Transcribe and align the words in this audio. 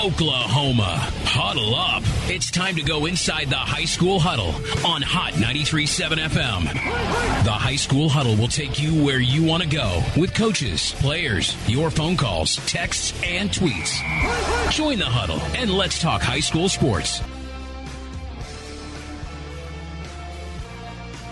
Oklahoma. 0.00 0.96
Huddle 1.24 1.74
up. 1.74 2.04
It's 2.30 2.52
time 2.52 2.76
to 2.76 2.82
go 2.82 3.06
inside 3.06 3.50
the 3.50 3.56
high 3.56 3.84
school 3.84 4.20
huddle 4.20 4.54
on 4.86 5.02
Hot 5.02 5.32
93.7 5.32 6.28
FM. 6.28 7.44
The 7.44 7.50
high 7.50 7.74
school 7.74 8.08
huddle 8.08 8.36
will 8.36 8.48
take 8.48 8.80
you 8.80 9.04
where 9.04 9.18
you 9.18 9.42
want 9.42 9.64
to 9.64 9.68
go 9.68 10.02
with 10.16 10.34
coaches, 10.34 10.92
players, 10.98 11.56
your 11.68 11.90
phone 11.90 12.16
calls, 12.16 12.56
texts, 12.66 13.12
and 13.24 13.50
tweets. 13.50 14.00
Join 14.70 15.00
the 15.00 15.06
huddle 15.06 15.40
and 15.56 15.68
let's 15.68 16.00
talk 16.00 16.22
high 16.22 16.40
school 16.40 16.68
sports. 16.68 17.20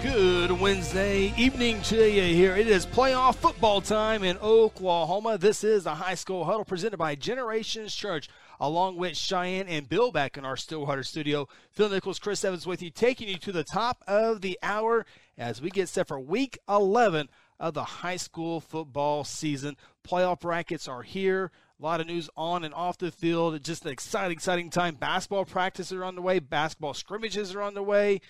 Good 0.03 0.51
Wednesday 0.53 1.33
evening 1.37 1.83
to 1.83 2.09
you 2.09 2.35
here. 2.35 2.55
It 2.55 2.69
is 2.69 2.87
playoff 2.87 3.37
football 3.37 3.81
time 3.81 4.23
in 4.23 4.39
Oklahoma. 4.39 5.39
This 5.39 5.65
is 5.65 5.85
the 5.85 5.95
high 5.95 6.15
school 6.15 6.45
huddle 6.45 6.65
presented 6.65 6.97
by 6.97 7.15
Generations 7.15 7.95
Church, 7.95 8.29
along 8.61 8.97
with 8.97 9.17
Cheyenne 9.17 9.69
and 9.69 9.89
Bill 9.89 10.13
back 10.13 10.37
in 10.37 10.45
our 10.45 10.57
Stillwater 10.57 11.03
studio. 11.03 11.49
Phil 11.73 11.89
Nichols, 11.89 12.19
Chris 12.19 12.45
Evans 12.45 12.67
with 12.67 12.83
you, 12.83 12.91
taking 12.91 13.29
you 13.29 13.37
to 13.39 13.53
the 13.53 13.65
top 13.65 14.03
of 14.07 14.41
the 14.41 14.59
hour 14.63 15.07
as 15.39 15.61
we 15.61 15.71
get 15.71 15.89
set 15.89 16.09
for 16.09 16.19
week 16.19 16.59
11 16.69 17.29
of 17.59 17.75
the 17.75 17.85
high 17.85 18.17
school 18.17 18.61
football 18.61 19.25
season. 19.25 19.77
Playoff 20.07 20.41
brackets 20.41 20.89
are 20.89 21.03
here. 21.03 21.51
A 21.79 21.83
lot 21.83 22.01
of 22.01 22.07
news 22.07 22.31
on 22.37 22.65
and 22.65 22.73
off 22.73 22.99
the 22.99 23.11
field. 23.11 23.63
Just 23.63 23.85
an 23.85 23.91
exciting, 23.91 24.33
exciting 24.33 24.71
time. 24.71 24.95
Basketball 24.95 25.45
practices 25.45 25.93
are 25.93 26.05
on 26.05 26.15
the 26.15 26.23
way. 26.23 26.39
Basketball 26.39 26.95
scrimmages 26.95 27.55
are 27.55 27.63
on 27.63 27.75
the 27.75 27.83
way. 27.83 28.21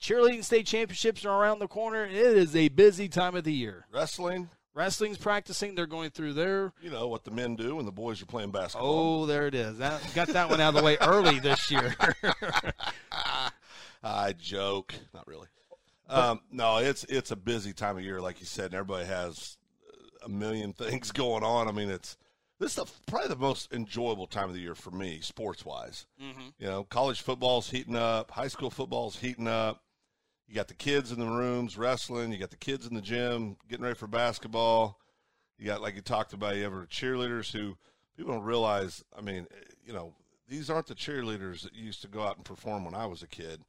Cheerleading 0.00 0.44
state 0.44 0.66
championships 0.66 1.24
are 1.24 1.42
around 1.42 1.58
the 1.58 1.68
corner. 1.68 2.04
It 2.04 2.14
is 2.14 2.54
a 2.54 2.68
busy 2.68 3.08
time 3.08 3.34
of 3.34 3.44
the 3.44 3.52
year. 3.52 3.86
Wrestling. 3.92 4.50
Wrestling's 4.74 5.18
practicing. 5.18 5.74
They're 5.74 5.86
going 5.86 6.10
through 6.10 6.32
their. 6.32 6.72
You 6.82 6.90
know 6.90 7.06
what 7.06 7.24
the 7.24 7.30
men 7.30 7.54
do 7.54 7.76
when 7.76 7.86
the 7.86 7.92
boys 7.92 8.20
are 8.20 8.26
playing 8.26 8.50
basketball. 8.50 9.22
Oh, 9.22 9.26
there 9.26 9.46
it 9.46 9.54
is. 9.54 9.78
That, 9.78 10.02
got 10.14 10.28
that 10.28 10.50
one 10.50 10.60
out 10.60 10.70
of 10.70 10.74
the 10.74 10.82
way 10.82 10.98
early 11.00 11.38
this 11.38 11.70
year. 11.70 11.94
I 14.02 14.32
joke. 14.32 14.94
Not 15.14 15.26
really. 15.26 15.46
Um, 16.08 16.40
no, 16.50 16.78
it's 16.78 17.04
it's 17.04 17.30
a 17.30 17.36
busy 17.36 17.72
time 17.72 17.96
of 17.96 18.04
year, 18.04 18.20
like 18.20 18.40
you 18.40 18.46
said, 18.46 18.66
and 18.66 18.74
everybody 18.74 19.06
has 19.06 19.56
a 20.24 20.28
million 20.28 20.72
things 20.72 21.12
going 21.12 21.44
on. 21.44 21.68
I 21.68 21.72
mean, 21.72 21.88
it's 21.88 22.16
this 22.58 22.76
is 22.76 22.84
probably 23.06 23.28
the 23.28 23.36
most 23.36 23.72
enjoyable 23.72 24.26
time 24.26 24.48
of 24.48 24.54
the 24.54 24.60
year 24.60 24.74
for 24.74 24.90
me, 24.90 25.20
sports 25.20 25.64
wise. 25.64 26.06
Mm-hmm. 26.20 26.48
You 26.58 26.66
know, 26.66 26.84
college 26.84 27.22
football's 27.22 27.70
heating 27.70 27.96
up, 27.96 28.30
high 28.32 28.48
school 28.48 28.70
football's 28.70 29.16
heating 29.16 29.48
up. 29.48 29.83
You 30.46 30.54
got 30.54 30.68
the 30.68 30.74
kids 30.74 31.10
in 31.10 31.18
the 31.18 31.26
rooms 31.26 31.78
wrestling. 31.78 32.32
You 32.32 32.38
got 32.38 32.50
the 32.50 32.56
kids 32.56 32.86
in 32.86 32.94
the 32.94 33.00
gym 33.00 33.56
getting 33.68 33.84
ready 33.84 33.96
for 33.96 34.06
basketball. 34.06 35.00
You 35.58 35.66
got, 35.66 35.82
like 35.82 35.94
you 35.94 36.02
talked 36.02 36.32
about, 36.32 36.56
you 36.56 36.64
have 36.64 36.72
cheerleaders 36.88 37.52
who 37.52 37.76
people 38.16 38.32
don't 38.32 38.44
realize. 38.44 39.04
I 39.16 39.20
mean, 39.20 39.46
you 39.84 39.92
know, 39.92 40.14
these 40.48 40.68
aren't 40.70 40.86
the 40.86 40.94
cheerleaders 40.94 41.62
that 41.62 41.74
used 41.74 42.02
to 42.02 42.08
go 42.08 42.22
out 42.22 42.36
and 42.36 42.44
perform 42.44 42.84
when 42.84 42.94
I 42.94 43.06
was 43.06 43.22
a 43.22 43.28
kid. 43.28 43.62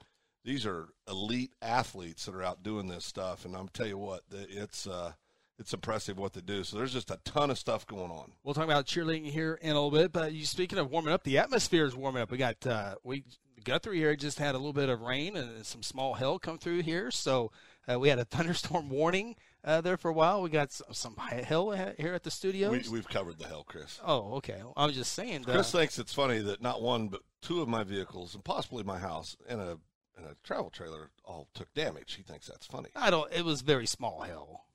These 0.44 0.66
are 0.66 0.90
elite 1.10 1.54
athletes 1.62 2.26
that 2.26 2.36
are 2.36 2.44
out 2.44 2.62
doing 2.62 2.88
this 2.88 3.06
stuff, 3.06 3.46
and 3.46 3.56
I'm 3.56 3.68
tell 3.70 3.88
you 3.88 3.98
what, 3.98 4.22
it's 4.32 4.86
uh, 4.86 5.14
it's 5.58 5.74
impressive 5.74 6.20
what 6.20 6.34
they 6.34 6.42
do. 6.42 6.64
So 6.64 6.78
there's 6.78 6.94
just 6.94 7.10
a 7.10 7.20
ton 7.26 7.50
of 7.50 7.58
stuff 7.58 7.88
going 7.88 8.12
on. 8.12 8.34
We'll 8.44 8.54
talk 8.54 8.66
about 8.66 8.86
cheerleading 8.86 9.26
here 9.26 9.58
in 9.62 9.72
a 9.72 9.74
little 9.74 9.90
bit, 9.90 10.12
but 10.12 10.34
you 10.34 10.46
speaking 10.46 10.78
of 10.78 10.92
warming 10.92 11.14
up, 11.14 11.24
the 11.24 11.40
atmosphere 11.40 11.86
is 11.86 11.96
warming 11.96 12.22
up. 12.22 12.30
We 12.30 12.38
got 12.38 12.66
uh, 12.68 12.96
we 13.04 13.24
Guthrie 13.66 13.98
here 13.98 14.16
just 14.16 14.40
had 14.40 14.56
a 14.56 14.58
little 14.58 14.74
bit 14.74 14.90
of 14.90 15.02
rain 15.02 15.36
and 15.36 15.66
some 15.66 15.84
small 15.84 16.14
hail 16.14 16.40
come 16.40 16.58
through 16.58 16.84
here, 16.84 17.12
so 17.12 17.52
uh, 17.92 18.00
we 18.00 18.10
had 18.10 18.20
a 18.20 18.26
thunderstorm 18.26 18.90
warning 18.90 19.36
uh, 19.64 19.82
there 19.82 19.98
for 19.98 20.10
a 20.10 20.14
while. 20.14 20.42
We 20.42 20.50
got 20.50 20.72
some, 20.72 20.88
some 20.94 21.16
hail 21.18 21.72
here 21.72 22.14
at 22.14 22.24
the 22.24 22.32
studio. 22.32 22.70
We, 22.72 22.80
have 22.80 23.10
covered 23.10 23.40
the 23.40 23.48
hail, 23.48 23.66
Chris. 23.68 24.00
Oh, 24.06 24.36
okay. 24.36 24.62
I 24.78 24.86
was 24.86 24.96
just 24.96 25.14
saying. 25.14 25.44
Chris 25.44 25.72
thinks 25.72 26.00
it's 26.00 26.14
funny 26.14 26.40
that 26.40 26.62
not 26.62 26.82
one 26.82 27.10
but 27.10 27.22
two 27.42 27.62
of 27.62 27.68
my 27.68 27.84
vehicles 27.84 28.36
and 28.36 28.44
possibly 28.44 28.84
my 28.84 29.00
house 29.00 29.36
and 29.50 29.60
a 29.60 29.78
and 30.18 30.28
a 30.28 30.36
travel 30.46 30.70
trailer 30.70 31.10
all 31.26 31.50
took 31.54 31.74
damage. 31.74 32.14
He 32.14 32.24
thinks 32.24 32.48
that's 32.48 32.66
funny. 32.66 32.90
I 32.96 33.10
don't. 33.10 33.32
It 33.34 33.44
was 33.44 33.62
very 33.62 33.86
small 33.86 34.22
hail, 34.22 34.66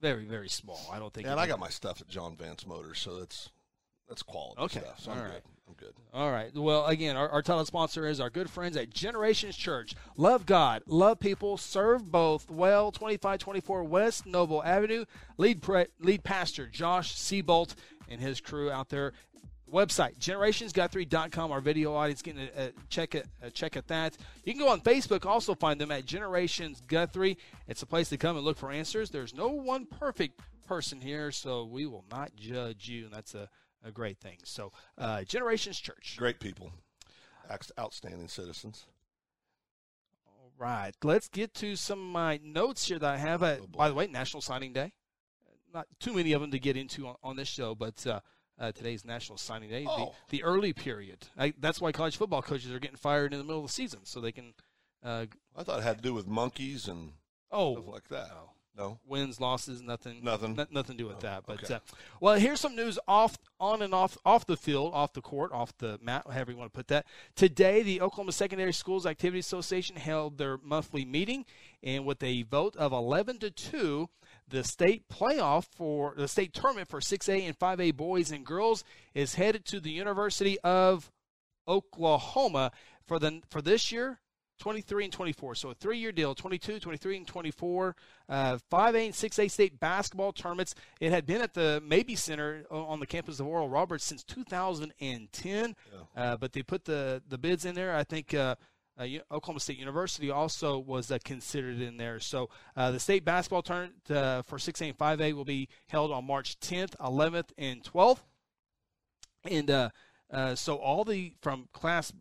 very 0.00 0.24
very 0.24 0.48
small. 0.48 0.80
I 0.90 0.98
don't 0.98 1.12
think. 1.12 1.28
And 1.28 1.38
I 1.38 1.46
got 1.46 1.60
my 1.60 1.68
stuff 1.68 2.00
at 2.00 2.08
John 2.08 2.36
Vance 2.36 2.66
Motors, 2.66 2.98
so 2.98 3.20
that's 3.20 3.50
that's 4.10 4.22
quality 4.24 4.60
okay. 4.60 4.80
stuff. 4.80 5.00
So 5.00 5.12
I'm 5.12 5.18
right. 5.18 5.30
good. 5.30 5.42
I'm 5.68 5.74
good. 5.74 5.94
All 6.12 6.32
right. 6.32 6.52
Well, 6.52 6.84
again, 6.86 7.16
our, 7.16 7.28
our 7.28 7.42
title 7.42 7.64
sponsor 7.64 8.06
is 8.08 8.18
our 8.20 8.28
good 8.28 8.50
friends 8.50 8.76
at 8.76 8.90
Generations 8.90 9.56
Church. 9.56 9.94
Love 10.16 10.44
God, 10.44 10.82
love 10.86 11.20
people, 11.20 11.56
serve 11.56 12.10
both 12.10 12.50
well. 12.50 12.90
2524 12.90 13.84
West 13.84 14.26
Noble 14.26 14.62
Avenue. 14.64 15.04
Lead 15.38 15.62
pre- 15.62 15.86
lead 16.00 16.24
pastor 16.24 16.66
Josh 16.66 17.14
Seabolt 17.14 17.76
and 18.08 18.20
his 18.20 18.40
crew 18.40 18.70
out 18.70 18.88
there. 18.88 19.12
Website 19.72 20.18
generationsguthrie.com. 20.18 21.52
Our 21.52 21.60
video 21.60 21.94
audience 21.94 22.22
getting 22.22 22.48
a, 22.56 22.66
a 22.66 22.72
check 22.88 23.14
it 23.14 23.28
a 23.40 23.48
check 23.52 23.76
at 23.76 23.86
that. 23.86 24.16
You 24.42 24.52
can 24.52 24.60
go 24.60 24.68
on 24.68 24.80
Facebook. 24.80 25.24
Also 25.24 25.54
find 25.54 25.80
them 25.80 25.92
at 25.92 26.04
Generations 26.04 26.82
Guthrie. 26.88 27.38
It's 27.68 27.82
a 27.82 27.86
place 27.86 28.08
to 28.08 28.16
come 28.16 28.36
and 28.36 28.44
look 28.44 28.58
for 28.58 28.72
answers. 28.72 29.10
There's 29.10 29.32
no 29.32 29.46
one 29.46 29.86
perfect 29.86 30.40
person 30.66 31.00
here, 31.00 31.30
so 31.30 31.64
we 31.64 31.86
will 31.86 32.04
not 32.10 32.34
judge 32.34 32.88
you, 32.88 33.04
and 33.04 33.14
that's 33.14 33.36
a 33.36 33.48
a 33.84 33.90
great 33.90 34.18
thing. 34.18 34.38
So, 34.44 34.72
uh, 34.98 35.22
Generations 35.24 35.78
Church. 35.78 36.16
Great 36.18 36.40
people, 36.40 36.72
outstanding 37.78 38.28
citizens. 38.28 38.86
All 40.26 40.52
right, 40.58 40.92
let's 41.02 41.28
get 41.28 41.54
to 41.54 41.76
some 41.76 41.98
of 41.98 42.06
my 42.06 42.40
notes 42.42 42.86
here 42.88 42.98
that 42.98 43.14
I 43.14 43.18
have. 43.18 43.42
Uh, 43.42 43.56
oh 43.62 43.66
by 43.66 43.88
the 43.88 43.94
way, 43.94 44.06
National 44.06 44.40
Signing 44.40 44.72
Day. 44.72 44.92
Not 45.72 45.86
too 46.00 46.14
many 46.14 46.32
of 46.32 46.40
them 46.40 46.50
to 46.50 46.58
get 46.58 46.76
into 46.76 47.06
on, 47.06 47.14
on 47.22 47.36
this 47.36 47.46
show, 47.46 47.76
but 47.76 48.04
uh, 48.06 48.20
uh, 48.60 48.72
today's 48.72 49.04
National 49.04 49.38
Signing 49.38 49.70
Day, 49.70 49.86
oh. 49.88 50.12
the, 50.28 50.38
the, 50.38 50.44
early 50.44 50.72
period. 50.72 51.28
I, 51.38 51.54
that's 51.58 51.80
why 51.80 51.92
college 51.92 52.16
football 52.16 52.42
coaches 52.42 52.70
are 52.72 52.78
getting 52.78 52.96
fired 52.96 53.32
in 53.32 53.38
the 53.38 53.44
middle 53.44 53.60
of 53.60 53.66
the 53.66 53.72
season, 53.72 54.00
so 54.04 54.20
they 54.20 54.32
can. 54.32 54.52
Uh, 55.02 55.26
I 55.56 55.62
thought 55.62 55.78
it 55.78 55.82
had 55.82 55.96
to 55.96 56.02
do 56.02 56.12
with 56.12 56.26
monkeys 56.26 56.86
and 56.86 57.12
oh, 57.50 57.74
stuff 57.74 57.88
like 57.88 58.08
that. 58.08 58.28
No. 58.28 58.50
No 58.80 58.98
wins, 59.06 59.40
losses, 59.40 59.82
nothing. 59.82 60.24
Nothing. 60.24 60.58
N- 60.58 60.66
nothing 60.70 60.96
to 60.96 61.02
do 61.02 61.06
with 61.06 61.18
oh, 61.18 61.20
that. 61.20 61.44
But 61.46 61.64
okay. 61.64 61.74
uh, 61.74 61.78
well, 62.18 62.36
here's 62.36 62.60
some 62.60 62.74
news 62.74 62.98
off, 63.06 63.36
on 63.60 63.82
and 63.82 63.92
off, 63.92 64.16
off 64.24 64.46
the 64.46 64.56
field, 64.56 64.94
off 64.94 65.12
the 65.12 65.20
court, 65.20 65.52
off 65.52 65.76
the 65.76 65.98
mat, 66.02 66.24
however 66.26 66.52
you 66.52 66.56
want 66.56 66.72
to 66.72 66.76
put 66.76 66.88
that. 66.88 67.04
Today, 67.36 67.82
the 67.82 68.00
Oklahoma 68.00 68.32
Secondary 68.32 68.72
Schools 68.72 69.04
Activity 69.04 69.38
Association 69.38 69.96
held 69.96 70.38
their 70.38 70.56
monthly 70.62 71.04
meeting, 71.04 71.44
and 71.82 72.06
with 72.06 72.22
a 72.22 72.42
vote 72.44 72.74
of 72.76 72.92
11 72.92 73.40
to 73.40 73.50
two, 73.50 74.08
the 74.48 74.64
state 74.64 75.10
playoff 75.10 75.66
for 75.76 76.14
the 76.16 76.26
state 76.26 76.54
tournament 76.54 76.88
for 76.88 77.00
6A 77.00 77.46
and 77.46 77.58
5A 77.58 77.94
boys 77.94 78.30
and 78.30 78.46
girls 78.46 78.82
is 79.12 79.34
headed 79.34 79.66
to 79.66 79.80
the 79.80 79.90
University 79.90 80.58
of 80.60 81.10
Oklahoma 81.68 82.72
for 83.06 83.18
the 83.18 83.42
for 83.50 83.60
this 83.60 83.92
year 83.92 84.20
23 84.60 85.04
and 85.04 85.12
24. 85.12 85.54
So 85.56 85.70
a 85.70 85.74
three 85.74 85.98
year 85.98 86.12
deal 86.12 86.34
22, 86.34 86.78
23, 86.78 87.16
and 87.16 87.26
24. 87.26 87.96
Uh, 88.28 88.58
5A 88.70 89.06
and 89.06 89.14
6A 89.14 89.50
state 89.50 89.80
basketball 89.80 90.32
tournaments. 90.32 90.74
It 91.00 91.10
had 91.10 91.26
been 91.26 91.40
at 91.40 91.54
the 91.54 91.82
Mabee 91.84 92.14
Center 92.14 92.64
on 92.70 93.00
the 93.00 93.06
campus 93.06 93.40
of 93.40 93.46
Oral 93.46 93.68
Roberts 93.68 94.04
since 94.04 94.22
2010, 94.22 95.74
yeah. 95.92 96.22
uh, 96.22 96.36
but 96.36 96.52
they 96.52 96.62
put 96.62 96.84
the, 96.84 97.22
the 97.28 97.38
bids 97.38 97.64
in 97.64 97.74
there. 97.74 97.96
I 97.96 98.04
think. 98.04 98.32
Uh, 98.34 98.54
uh, 98.98 99.06
Oklahoma 99.32 99.60
State 99.60 99.78
University 99.78 100.30
also 100.30 100.78
was 100.78 101.10
uh, 101.10 101.16
considered 101.24 101.80
in 101.80 101.96
there. 101.96 102.20
So 102.20 102.50
uh, 102.76 102.90
the 102.90 103.00
state 103.00 103.24
basketball 103.24 103.62
tournament 103.62 103.94
uh, 104.10 104.42
for 104.42 104.58
6A 104.58 104.88
and 104.88 104.98
5A 104.98 105.32
will 105.32 105.46
be 105.46 105.68
held 105.88 106.12
on 106.12 106.26
March 106.26 106.60
10th, 106.60 106.96
11th, 106.98 107.48
and 107.56 107.82
12th. 107.82 108.18
And 109.44 109.70
uh, 109.70 109.88
uh, 110.30 110.54
so 110.54 110.76
all 110.76 111.04
the 111.04 111.32
from 111.40 111.68
class 111.72 112.12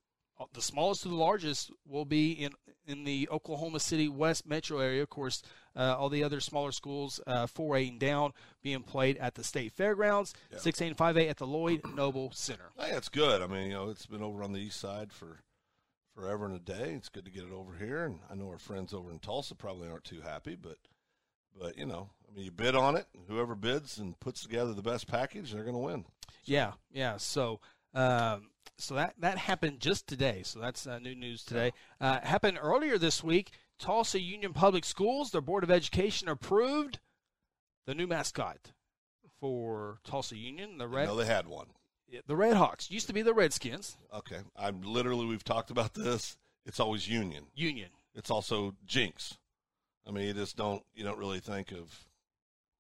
the 0.53 0.61
smallest 0.61 1.03
to 1.03 1.09
the 1.09 1.15
largest 1.15 1.71
will 1.85 2.05
be 2.05 2.31
in 2.31 2.51
in 2.85 3.03
the 3.03 3.29
Oklahoma 3.29 3.79
City 3.79 4.07
West 4.07 4.47
metro 4.47 4.79
area. 4.79 5.03
Of 5.03 5.09
course, 5.09 5.43
uh, 5.75 5.95
all 5.97 6.09
the 6.09 6.23
other 6.23 6.39
smaller 6.39 6.71
schools, 6.71 7.19
uh, 7.27 7.45
4A 7.45 7.89
and 7.89 7.99
down, 7.99 8.33
being 8.63 8.81
played 8.81 9.17
at 9.17 9.35
the 9.35 9.43
state 9.43 9.73
fairgrounds. 9.73 10.33
Yeah. 10.51 10.57
6A 10.57 10.87
and 10.87 10.97
5A 10.97 11.29
at 11.29 11.37
the 11.37 11.45
Lloyd 11.45 11.81
Noble 11.95 12.31
Center. 12.33 12.71
Think 12.77 12.93
that's 12.93 13.09
good. 13.09 13.41
I 13.41 13.47
mean, 13.47 13.67
you 13.67 13.73
know, 13.73 13.89
it's 13.89 14.07
been 14.07 14.23
over 14.23 14.41
on 14.43 14.53
the 14.53 14.59
east 14.59 14.79
side 14.79 15.13
for 15.13 15.41
forever 16.15 16.45
and 16.45 16.55
a 16.55 16.59
day. 16.59 16.93
It's 16.95 17.09
good 17.09 17.25
to 17.25 17.31
get 17.31 17.43
it 17.43 17.51
over 17.51 17.75
here, 17.77 18.05
and 18.05 18.19
I 18.29 18.35
know 18.35 18.49
our 18.49 18.57
friends 18.57 18.93
over 18.93 19.11
in 19.11 19.19
Tulsa 19.19 19.55
probably 19.55 19.87
aren't 19.87 20.03
too 20.03 20.21
happy, 20.21 20.55
but 20.55 20.77
but 21.59 21.77
you 21.77 21.85
know, 21.85 22.09
I 22.27 22.35
mean, 22.35 22.45
you 22.45 22.51
bid 22.51 22.75
on 22.75 22.95
it, 22.95 23.07
whoever 23.27 23.55
bids 23.55 23.99
and 23.99 24.19
puts 24.19 24.41
together 24.41 24.73
the 24.73 24.81
best 24.81 25.07
package, 25.07 25.51
they're 25.51 25.63
going 25.63 25.75
to 25.75 25.79
win. 25.79 26.05
So. 26.27 26.31
Yeah, 26.45 26.71
yeah. 26.91 27.17
So. 27.17 27.59
Um, 27.93 28.49
so 28.77 28.95
that 28.95 29.15
that 29.19 29.37
happened 29.37 29.79
just 29.79 30.07
today. 30.07 30.41
So 30.43 30.59
that's 30.59 30.87
uh, 30.87 30.99
new 30.99 31.15
news 31.15 31.43
today. 31.43 31.73
Uh, 31.99 32.19
happened 32.21 32.59
earlier 32.61 32.97
this 32.97 33.23
week. 33.23 33.51
Tulsa 33.77 34.19
Union 34.19 34.53
Public 34.53 34.83
Schools, 34.83 35.31
their 35.31 35.41
Board 35.41 35.63
of 35.63 35.71
Education 35.71 36.27
approved 36.27 36.99
the 37.85 37.95
new 37.95 38.07
mascot 38.07 38.71
for 39.39 39.99
Tulsa 40.03 40.37
Union. 40.37 40.77
The 40.77 40.87
red. 40.87 41.07
No, 41.07 41.15
they 41.15 41.25
had 41.25 41.47
one. 41.47 41.67
The 42.25 42.35
Red 42.35 42.57
Hawks 42.57 42.89
used 42.89 43.07
to 43.07 43.13
be 43.13 43.21
the 43.21 43.35
Redskins. 43.35 43.95
Okay, 44.13 44.39
I'm 44.57 44.81
literally 44.81 45.25
we've 45.25 45.43
talked 45.43 45.69
about 45.69 45.93
this. 45.93 46.37
It's 46.65 46.79
always 46.79 47.07
Union. 47.07 47.45
Union. 47.53 47.89
It's 48.15 48.31
also 48.31 48.75
Jenks. 48.85 49.37
I 50.07 50.11
mean, 50.11 50.25
you 50.25 50.33
just 50.33 50.57
don't 50.57 50.83
you 50.95 51.03
don't 51.03 51.19
really 51.19 51.39
think 51.39 51.71
of 51.71 52.05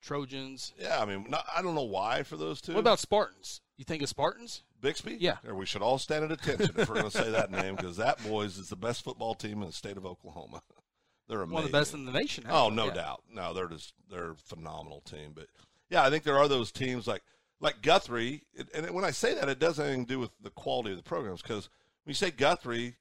Trojans. 0.01 0.73
Yeah, 0.79 1.01
I 1.01 1.05
mean, 1.05 1.25
not, 1.29 1.45
I 1.55 1.61
don't 1.61 1.75
know 1.75 1.83
why 1.83 2.23
for 2.23 2.37
those 2.37 2.61
two. 2.61 2.73
What 2.73 2.79
about 2.79 2.99
Spartans? 2.99 3.61
You 3.77 3.85
think 3.85 4.01
of 4.03 4.09
Spartans? 4.09 4.63
Bixby? 4.81 5.17
Yeah. 5.19 5.37
Or 5.47 5.55
we 5.55 5.65
should 5.65 5.81
all 5.81 5.97
stand 5.97 6.23
at 6.25 6.31
attention 6.31 6.71
if 6.77 6.87
we're 6.89 6.95
going 6.95 7.09
to 7.09 7.17
say 7.17 7.31
that 7.31 7.51
name 7.51 7.75
because 7.75 7.97
that 7.97 8.21
boys 8.23 8.57
is 8.57 8.69
the 8.69 8.75
best 8.75 9.03
football 9.03 9.35
team 9.35 9.61
in 9.61 9.67
the 9.67 9.73
state 9.73 9.97
of 9.97 10.05
Oklahoma. 10.05 10.61
They're 11.27 11.41
amazing. 11.41 11.53
One 11.53 11.63
of 11.65 11.71
the 11.71 11.77
best 11.77 11.93
in 11.93 12.05
the 12.05 12.11
nation. 12.11 12.45
Oh, 12.49 12.69
no 12.69 12.87
Yeah. 12.87 12.93
doubt. 12.93 13.23
No, 13.31 13.53
they're 13.53 13.67
just 13.67 13.93
they're 14.09 14.31
a 14.31 14.35
phenomenal 14.35 15.01
team. 15.01 15.31
But 15.35 15.45
yeah, 15.89 16.03
I 16.03 16.09
think 16.09 16.23
there 16.23 16.37
are 16.39 16.47
those 16.47 16.71
teams 16.71 17.05
like 17.05 17.21
like 17.61 17.81
Guthrie, 17.83 18.43
it, 18.53 18.67
and 18.73 18.89
when 18.91 19.03
I 19.05 19.11
say 19.11 19.35
that, 19.35 19.47
it 19.49 19.59
doesn't 19.59 19.83
have 19.83 19.89
anything 19.93 20.05
to 20.07 20.13
do 20.13 20.19
with 20.19 20.31
the 20.41 20.49
quality 20.49 20.89
of 20.91 20.97
the 20.97 21.03
programs 21.03 21.41
because 21.43 21.69
when 22.03 22.09
you 22.11 22.15
say 22.15 22.31
Guthrie, 22.31 22.95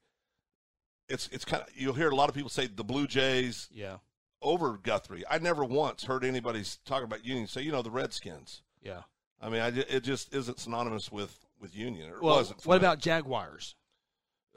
it's 1.07 1.27
it's 1.31 1.43
kind 1.45 1.63
of 1.63 1.69
you'll 1.75 1.93
hear 1.95 2.09
a 2.09 2.15
lot 2.15 2.29
of 2.29 2.35
people 2.35 2.49
say 2.51 2.67
the 2.67 2.83
Blue 2.83 3.07
Jays 3.07 3.67
Yeah, 3.71 3.97
over 4.41 4.77
Guthrie. 4.77 5.23
I 5.29 5.37
never 5.39 5.63
once 5.63 6.03
heard 6.03 6.23
anybody 6.23 6.63
talk 6.85 7.03
about 7.03 7.25
Union 7.25 7.47
say 7.47 7.61
you 7.61 7.71
know 7.71 7.81
the 7.81 7.91
Redskins. 7.91 8.61
yeah. 8.81 9.01
I 9.41 9.47
mean, 9.47 9.61
I, 9.61 9.67
it 9.69 10.01
just 10.03 10.33
isn't 10.35 10.59
synonymous 10.59 11.11
with 11.11 11.39
with 11.61 11.73
Union. 11.75 12.09
It 12.09 12.21
Well, 12.21 12.35
wasn't. 12.35 12.65
what 12.65 12.81
me. 12.81 12.85
about 12.85 12.99
Jaguars? 12.99 13.75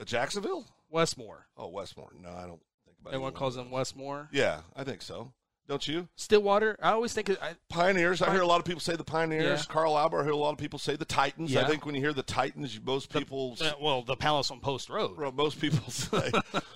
Uh, 0.01 0.05
Jacksonville? 0.05 0.67
Westmoore. 0.91 1.47
Oh, 1.57 1.69
Westmoore. 1.69 2.11
No, 2.21 2.31
I 2.31 2.47
don't 2.47 2.61
think 2.85 2.97
about. 3.01 3.11
Everyone 3.15 3.33
calls 3.33 3.55
them 3.55 3.71
Westmoore. 3.71 4.29
Yeah, 4.33 4.63
I 4.75 4.83
think 4.85 5.03
so. 5.03 5.33
Don't 5.69 5.87
you? 5.87 6.09
Stillwater. 6.17 6.77
I 6.83 6.91
always 6.91 7.13
think. 7.13 7.29
Of, 7.29 7.39
I, 7.41 7.53
Pioneers. 7.69 8.21
I 8.21 8.27
Pine- 8.27 8.35
hear 8.35 8.43
a 8.43 8.47
lot 8.47 8.59
of 8.59 8.65
people 8.65 8.81
say 8.81 8.97
the 8.97 9.05
Pioneers. 9.05 9.45
Yeah. 9.61 9.73
Carl 9.73 9.97
Albert. 9.97 10.23
I 10.23 10.25
hear 10.25 10.33
a 10.33 10.37
lot 10.37 10.51
of 10.51 10.59
people 10.59 10.81
say 10.81 10.97
the 10.97 11.05
Titans. 11.05 11.55
I 11.57 11.65
think 11.69 11.87
when 11.87 11.95
you 11.95 12.01
hear 12.01 12.13
the 12.13 12.25
Titans, 12.25 12.79
most 12.85 13.13
people, 13.13 13.57
uh, 13.61 13.71
well, 13.81 14.03
the 14.03 14.17
Palace 14.17 14.51
on 14.51 14.59
Post 14.59 14.91
Road. 14.91 15.17
well, 15.17 15.31
most 15.31 15.61
people 15.61 15.89
say, 15.93 16.33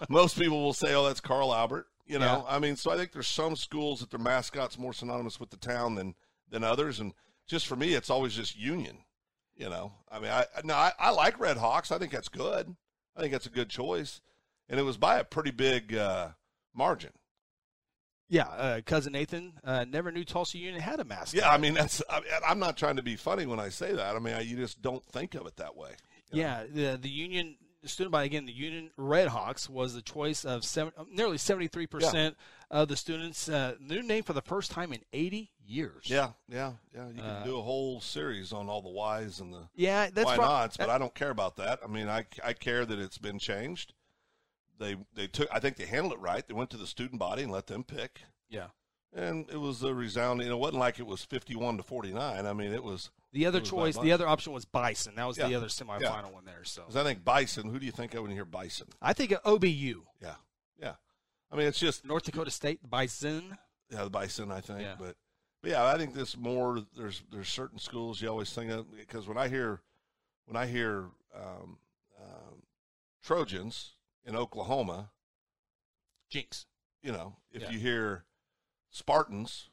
most 0.09 0.39
people 0.39 0.63
will 0.63 0.73
say, 0.73 0.95
"Oh, 0.95 1.05
that's 1.07 1.21
Carl 1.21 1.53
Albert." 1.53 1.89
You 2.07 2.19
know, 2.19 2.45
Yeah. 2.47 2.57
I 2.57 2.59
mean, 2.61 2.77
so 2.77 2.91
I 2.91 2.97
think 2.97 3.13
there's 3.13 3.27
some 3.27 3.57
schools 3.57 4.01
that 4.01 4.11
their 4.11 4.21
mascots 4.21 4.79
more 4.79 4.93
synonymous 4.93 5.41
with 5.41 5.51
the 5.51 5.57
town 5.57 5.95
than 5.97 6.15
than 6.49 6.63
others, 6.63 7.01
and 7.01 7.13
just 7.47 7.67
for 7.67 7.75
me, 7.77 7.95
it's 7.95 8.11
always 8.11 8.35
just 8.35 8.57
Union. 8.57 8.99
You 9.57 9.71
know, 9.71 9.93
I 10.11 10.19
mean, 10.21 10.31
I 10.31 10.45
no, 10.65 10.75
I, 10.75 10.93
I 10.99 11.11
like 11.11 11.41
Red 11.41 11.57
Hawks. 11.57 11.91
I 11.91 11.99
think 11.99 12.13
that's 12.13 12.29
good. 12.29 12.77
I 13.17 13.21
think 13.21 13.33
that's 13.33 13.47
a 13.47 13.51
good 13.51 13.71
choice, 13.71 14.21
and 14.69 14.79
it 14.79 14.83
was 14.85 14.99
by 14.99 15.19
a 15.19 15.25
pretty 15.25 15.51
big 15.51 15.95
uh, 15.95 16.29
margin. 16.75 17.13
Yeah, 18.29 18.49
uh, 18.49 18.81
cousin 18.85 19.13
Nathan 19.13 19.53
uh, 19.65 19.85
never 19.89 20.11
knew 20.11 20.25
Tulsa 20.25 20.59
Union 20.59 20.81
had 20.81 20.99
a 20.99 21.05
mascot. 21.05 21.41
Yeah, 21.41 21.51
I 21.51 21.59
mean, 21.59 21.75
that's. 21.75 22.03
I, 22.11 22.21
I'm 22.47 22.59
not 22.59 22.77
trying 22.77 22.97
to 22.97 23.03
be 23.03 23.17
funny 23.17 23.47
when 23.47 23.61
I 23.61 23.69
say 23.69 23.93
that. 23.93 24.17
I 24.17 24.19
mean, 24.19 24.35
I, 24.35 24.41
you 24.41 24.57
just 24.57 24.83
don't 24.83 25.05
think 25.07 25.35
of 25.35 25.47
it 25.47 25.57
that 25.57 25.77
way. 25.77 25.91
you 26.33 26.43
know? 26.43 26.49
Yeah, 26.49 26.65
the 26.69 26.99
the 26.99 27.09
Union 27.09 27.57
student 27.89 28.13
body 28.13 28.27
again, 28.27 28.47
the 28.47 28.53
Union 28.53 28.91
Red 28.97 29.29
Hawks 29.29 29.69
was 29.69 29.95
the 29.95 30.03
choice 30.03 30.45
of 30.45 30.65
seven, 30.65 30.93
nearly 31.11 31.39
seventy 31.39 31.69
three 31.69 31.87
percent 31.87 32.37
of 32.71 32.89
the 32.89 32.97
students. 32.97 33.49
Uh, 33.49 33.75
new 33.81 34.03
name 34.03 34.23
for 34.23 34.33
the 34.33 34.43
first 34.43 34.71
time 34.71 34.93
in 34.93 35.01
eighty 35.13 35.53
years. 35.65 36.05
Yeah, 36.07 36.31
yeah, 36.49 36.73
yeah. 36.95 37.09
You 37.09 37.15
can 37.15 37.25
Uh, 37.25 37.45
do 37.45 37.59
a 37.59 37.63
whole 37.63 38.01
series 38.01 38.53
on 38.53 38.69
all 38.69 38.83
the 38.83 38.91
whys 38.91 39.41
and 39.41 39.53
the 39.53 39.69
yeah, 39.75 40.09
that's 40.13 40.27
why 40.27 40.37
prob- 40.37 40.49
nots, 40.49 40.77
but 40.77 40.91
I 40.91 40.99
don't 40.99 41.15
care 41.15 41.31
about 41.31 41.57
that. 41.57 41.81
I 41.85 41.87
mean, 41.87 42.09
I, 42.09 42.27
I 42.45 42.53
care 42.53 42.85
that 42.85 42.99
it's 42.99 43.19
been 43.19 43.39
changed. 43.39 43.93
They 44.79 44.97
they 45.15 45.27
took. 45.27 45.49
I 45.53 45.59
think 45.61 45.77
they 45.77 45.87
handled 45.87 46.13
it 46.13 46.21
right. 46.21 46.47
They 46.47 46.55
went 46.55 46.71
to 46.71 46.77
the 46.77 46.87
student 46.87 47.19
body 47.19 47.43
and 47.43 47.53
let 47.53 47.67
them 47.67 47.83
pick, 47.83 48.23
yeah. 48.49 48.67
and 49.15 49.49
it 49.51 49.57
was 49.57 49.83
a 49.83 49.95
resounding. 49.95 50.49
It 50.49 50.59
wasn't 50.59 50.81
like 50.81 50.99
it 50.99 51.07
was 51.07 51.25
fifty-one 51.25 51.79
to 51.79 51.83
forty-nine. 51.83 52.47
I 52.47 52.53
mean, 52.53 52.73
it 52.73 52.85
was. 52.85 53.11
The 53.33 53.47
other 53.47 53.59
It 53.59 53.63
was 53.63 53.71
by 53.71 53.77
choice, 53.77 53.99
the 53.99 54.13
other 54.13 54.27
option 54.29 54.53
was 54.53 54.65
Bison. 54.65 55.15
That 55.17 55.27
was 55.27 55.37
the 55.37 55.55
other 55.55 55.67
semifinal 55.67 56.33
one 56.33 56.45
there. 56.45 56.65
So 56.65 56.85
I 56.95 57.03
think 57.03 57.25
Bison. 57.25 57.69
Who 57.69 57.79
do 57.79 57.85
you 57.87 57.93
think 57.93 58.15
of 58.15 58.23
when 58.23 58.31
you 58.31 58.37
hear 58.37 58.45
Bison? 58.45 58.87
I 59.03 59.13
think 59.13 59.33
of 59.33 59.43
OBU, 59.43 60.03
Yeah, 60.23 60.35
yeah. 60.81 60.95
I 61.51 61.57
mean, 61.57 61.67
it's 61.67 61.79
just 61.79 62.05
North 62.05 62.25
Dakota 62.25 62.51
State 62.51 62.81
Bison. 62.89 63.59
yeah, 63.91 64.05
the 64.05 64.11
Bison. 64.11 64.51
I 64.51 64.61
think, 64.61 64.81
Yeah. 64.81 64.95
but 64.99 65.17
but 65.63 65.71
yeah, 65.71 65.85
I 65.87 65.97
think 65.99 66.15
this 66.15 66.37
more. 66.37 66.83
There's 66.97 67.23
there's 67.31 67.49
certain 67.49 67.79
schools 67.79 68.21
you 68.23 68.29
always 68.29 68.53
think 68.53 68.71
of 68.71 68.91
because 68.97 69.27
when 69.29 69.37
I 69.39 69.49
hear 69.49 69.81
when 70.47 70.57
I 70.57 70.67
hear 70.67 71.11
um, 71.35 71.79
um, 72.21 72.63
Trojans 73.23 73.93
in 74.25 74.37
Oklahoma, 74.37 75.11
Jenks. 76.31 76.67
you 77.03 77.13
know, 77.13 77.37
if 77.53 77.63
Yeah. 77.63 77.71
you 77.71 77.79
hear 77.79 78.25
Spartans, 78.91 79.69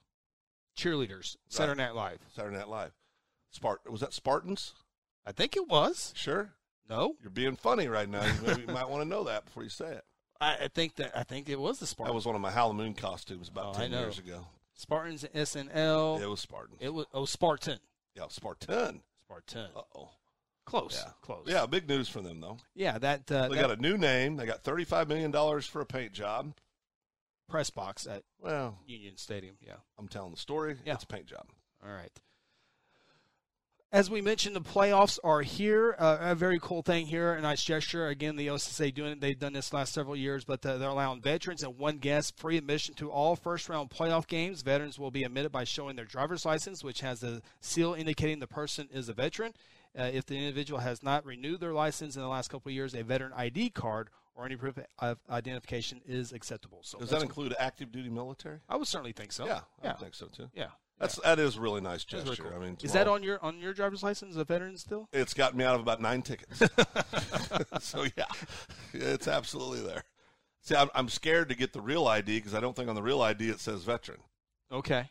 Cheerleaders. 0.76 1.38
Saturday 1.50 1.82
Night 1.84 1.96
Live. 1.96 2.20
Saturday 2.36 2.58
Night 2.58 2.68
Live, 2.70 2.94
Spart 3.58 3.78
was 3.90 4.02
that 4.02 4.14
Spartans? 4.14 4.74
I 5.26 5.32
think 5.32 5.56
it 5.56 5.68
was. 5.68 6.12
Sure, 6.16 6.52
No, 6.90 7.16
you're 7.22 7.30
being 7.30 7.56
funny 7.56 7.88
right 7.88 8.10
now. 8.10 8.26
You, 8.26 8.34
maybe 8.46 8.62
you 8.62 8.68
might 8.68 8.90
want 8.90 9.04
to 9.04 9.08
know 9.10 9.24
that 9.26 9.46
before 9.46 9.64
you 9.64 9.70
say 9.70 9.92
it. 9.94 10.04
I, 10.42 10.56
I 10.64 10.68
think 10.68 10.96
that 10.96 11.12
I 11.18 11.24
think 11.24 11.48
it 11.50 11.60
was 11.60 11.80
the 11.80 11.86
Spartans. 11.88 12.12
That 12.12 12.16
was 12.16 12.26
one 12.26 12.36
of 12.36 12.42
my 12.42 12.52
Halloween 12.52 12.94
costumes 12.94 13.48
about 13.48 13.66
Oh, 13.68 13.70
I 13.80 13.82
ten 13.84 13.92
know. 13.92 14.00
years 14.02 14.20
ago. 14.20 14.46
Spartans 14.74 15.24
SNL. 15.36 16.20
It 16.22 16.28
was 16.28 16.40
Spartans. 16.42 16.80
It 16.82 16.94
was 16.94 17.06
oh 17.14 17.26
Spartan. 17.26 17.80
yeah, 18.16 18.24
Spartan. 18.30 19.02
Spartan. 19.24 19.70
Uh 19.76 19.82
oh. 19.96 20.10
Close. 20.66 21.02
Yeah. 21.06 21.12
Close. 21.22 21.46
Yeah, 21.48 21.66
big 21.66 21.88
news 21.88 22.10
for 22.10 22.22
them 22.22 22.42
though. 22.42 22.58
Yeah. 22.74 22.98
That, 22.98 23.30
uh, 23.32 23.50
They 23.50 23.56
that 23.58 23.62
got 23.62 23.78
a 23.78 23.82
new 23.82 23.98
name. 23.98 24.36
They 24.38 24.46
got 24.46 24.64
thirty-five 24.64 25.08
million 25.08 25.30
dollars 25.32 25.66
for 25.66 25.80
a 25.82 25.86
paint 25.86 26.12
job. 26.14 26.54
press 27.50 27.70
box 27.70 28.08
at 28.08 28.24
Well, 28.40 28.80
Union 28.86 29.16
Stadium. 29.18 29.56
Yeah. 29.62 29.76
I'm 30.00 30.08
telling 30.08 30.32
the 30.32 30.38
story. 30.38 30.76
Yeah. 30.86 30.94
It's 30.96 31.04
a 31.04 31.08
paint 31.08 31.28
job. 31.28 31.46
All 31.86 31.92
right. 31.94 32.12
As 33.94 34.10
we 34.10 34.22
mentioned, 34.22 34.56
the 34.56 34.62
playoffs 34.62 35.20
are 35.24 35.44
here. 35.44 35.96
Uh, 36.00 36.18
a 36.20 36.34
very 36.34 36.58
cool 36.60 36.82
thing 36.82 37.06
here, 37.06 37.34
a 37.34 37.42
nice 37.42 37.64
gesture. 37.64 38.08
Again, 38.08 38.36
the 38.36 38.48
OSSA 38.48 38.92
doing 38.92 39.12
it. 39.12 39.22
They've 39.22 39.38
done 39.38 39.54
this 39.54 39.72
last 39.72 39.94
several 39.94 40.16
years, 40.16 40.44
but 40.44 40.66
uh, 40.66 40.80
they're 40.80 40.90
allowing 40.90 41.22
veterans 41.22 41.62
and 41.62 41.78
one 41.78 42.00
guest 42.00 42.36
free 42.36 42.58
admission 42.58 42.96
to 42.96 43.12
all 43.12 43.36
first-round 43.36 43.92
playoff 43.92 44.26
games. 44.26 44.64
Veterans 44.64 44.98
will 44.98 45.12
be 45.12 45.22
admitted 45.22 45.52
by 45.52 45.64
showing 45.64 45.96
their 45.96 46.06
driver's 46.06 46.44
license, 46.44 46.84
which 46.84 47.02
has 47.02 47.22
a 47.22 47.44
seal 47.62 47.94
indicating 47.94 48.40
the 48.40 48.48
person 48.48 48.90
is 48.92 49.10
a 49.10 49.14
veteran. 49.14 49.54
Uh, 49.96 50.10
if 50.12 50.26
the 50.26 50.36
individual 50.40 50.80
has 50.80 51.04
not 51.04 51.24
renewed 51.24 51.60
their 51.60 51.72
license 51.74 52.16
in 52.16 52.24
the 52.24 52.28
last 52.28 52.48
couple 52.50 52.70
of 52.72 52.74
years, 52.74 52.96
a 52.96 53.04
veteran 53.04 53.32
ID 53.36 53.70
card 53.70 54.10
or 54.34 54.44
any 54.44 54.56
proof 54.56 54.80
of 54.98 55.20
identification 55.30 56.02
is 56.08 56.32
acceptable. 56.32 56.80
So 56.82 56.98
Does 56.98 57.12
that 57.12 57.22
include 57.22 57.54
active 57.60 57.92
duty 57.92 58.10
military? 58.10 58.58
I 58.68 58.76
would 58.76 58.88
certainly 58.88 59.12
think 59.12 59.32
so. 59.32 59.46
yeah, 59.46 59.60
I 59.84 59.88
yeah, 59.90 59.94
think 59.94 60.16
so 60.16 60.26
too. 60.26 60.50
yeah. 60.56 60.70
That's 61.00 61.16
that 61.24 61.40
is 61.40 61.58
a 61.58 61.62
really 61.62 61.82
nice 61.82 62.04
gesture. 62.04 62.26
very 62.36 62.38
cool. 62.52 62.60
I 62.62 62.64
mean, 62.64 62.78
is 62.82 62.94
that 62.94 63.08
on 63.08 63.24
your 63.24 63.44
on 63.44 63.60
your 63.60 63.74
driver's 63.74 64.04
license, 64.04 64.36
a 64.36 64.44
veteran 64.44 64.78
still? 64.78 65.10
It's 65.12 65.34
gotten 65.34 65.58
me 65.58 65.66
out 65.66 65.76
of 65.76 65.82
about 65.82 66.02
nine 66.02 66.22
tickets. 66.22 66.60
so 67.80 68.06
yeah, 68.16 68.26
it's 68.94 69.28
absolutely 69.28 69.82
there. 69.82 70.04
See, 70.62 70.76
I'm, 70.76 70.90
I'm 70.96 71.10
scared 71.10 71.50
to 71.50 71.56
get 71.56 71.74
the 71.74 71.82
real 71.82 72.08
ID 72.08 72.38
because 72.38 72.54
I 72.54 72.62
don't 72.62 72.74
think 72.76 72.88
on 72.88 72.96
the 72.96 73.02
real 73.04 73.22
ID 73.22 73.50
it 73.50 73.60
says 73.60 73.84
veteran. 73.84 74.20
Okay. 74.72 75.10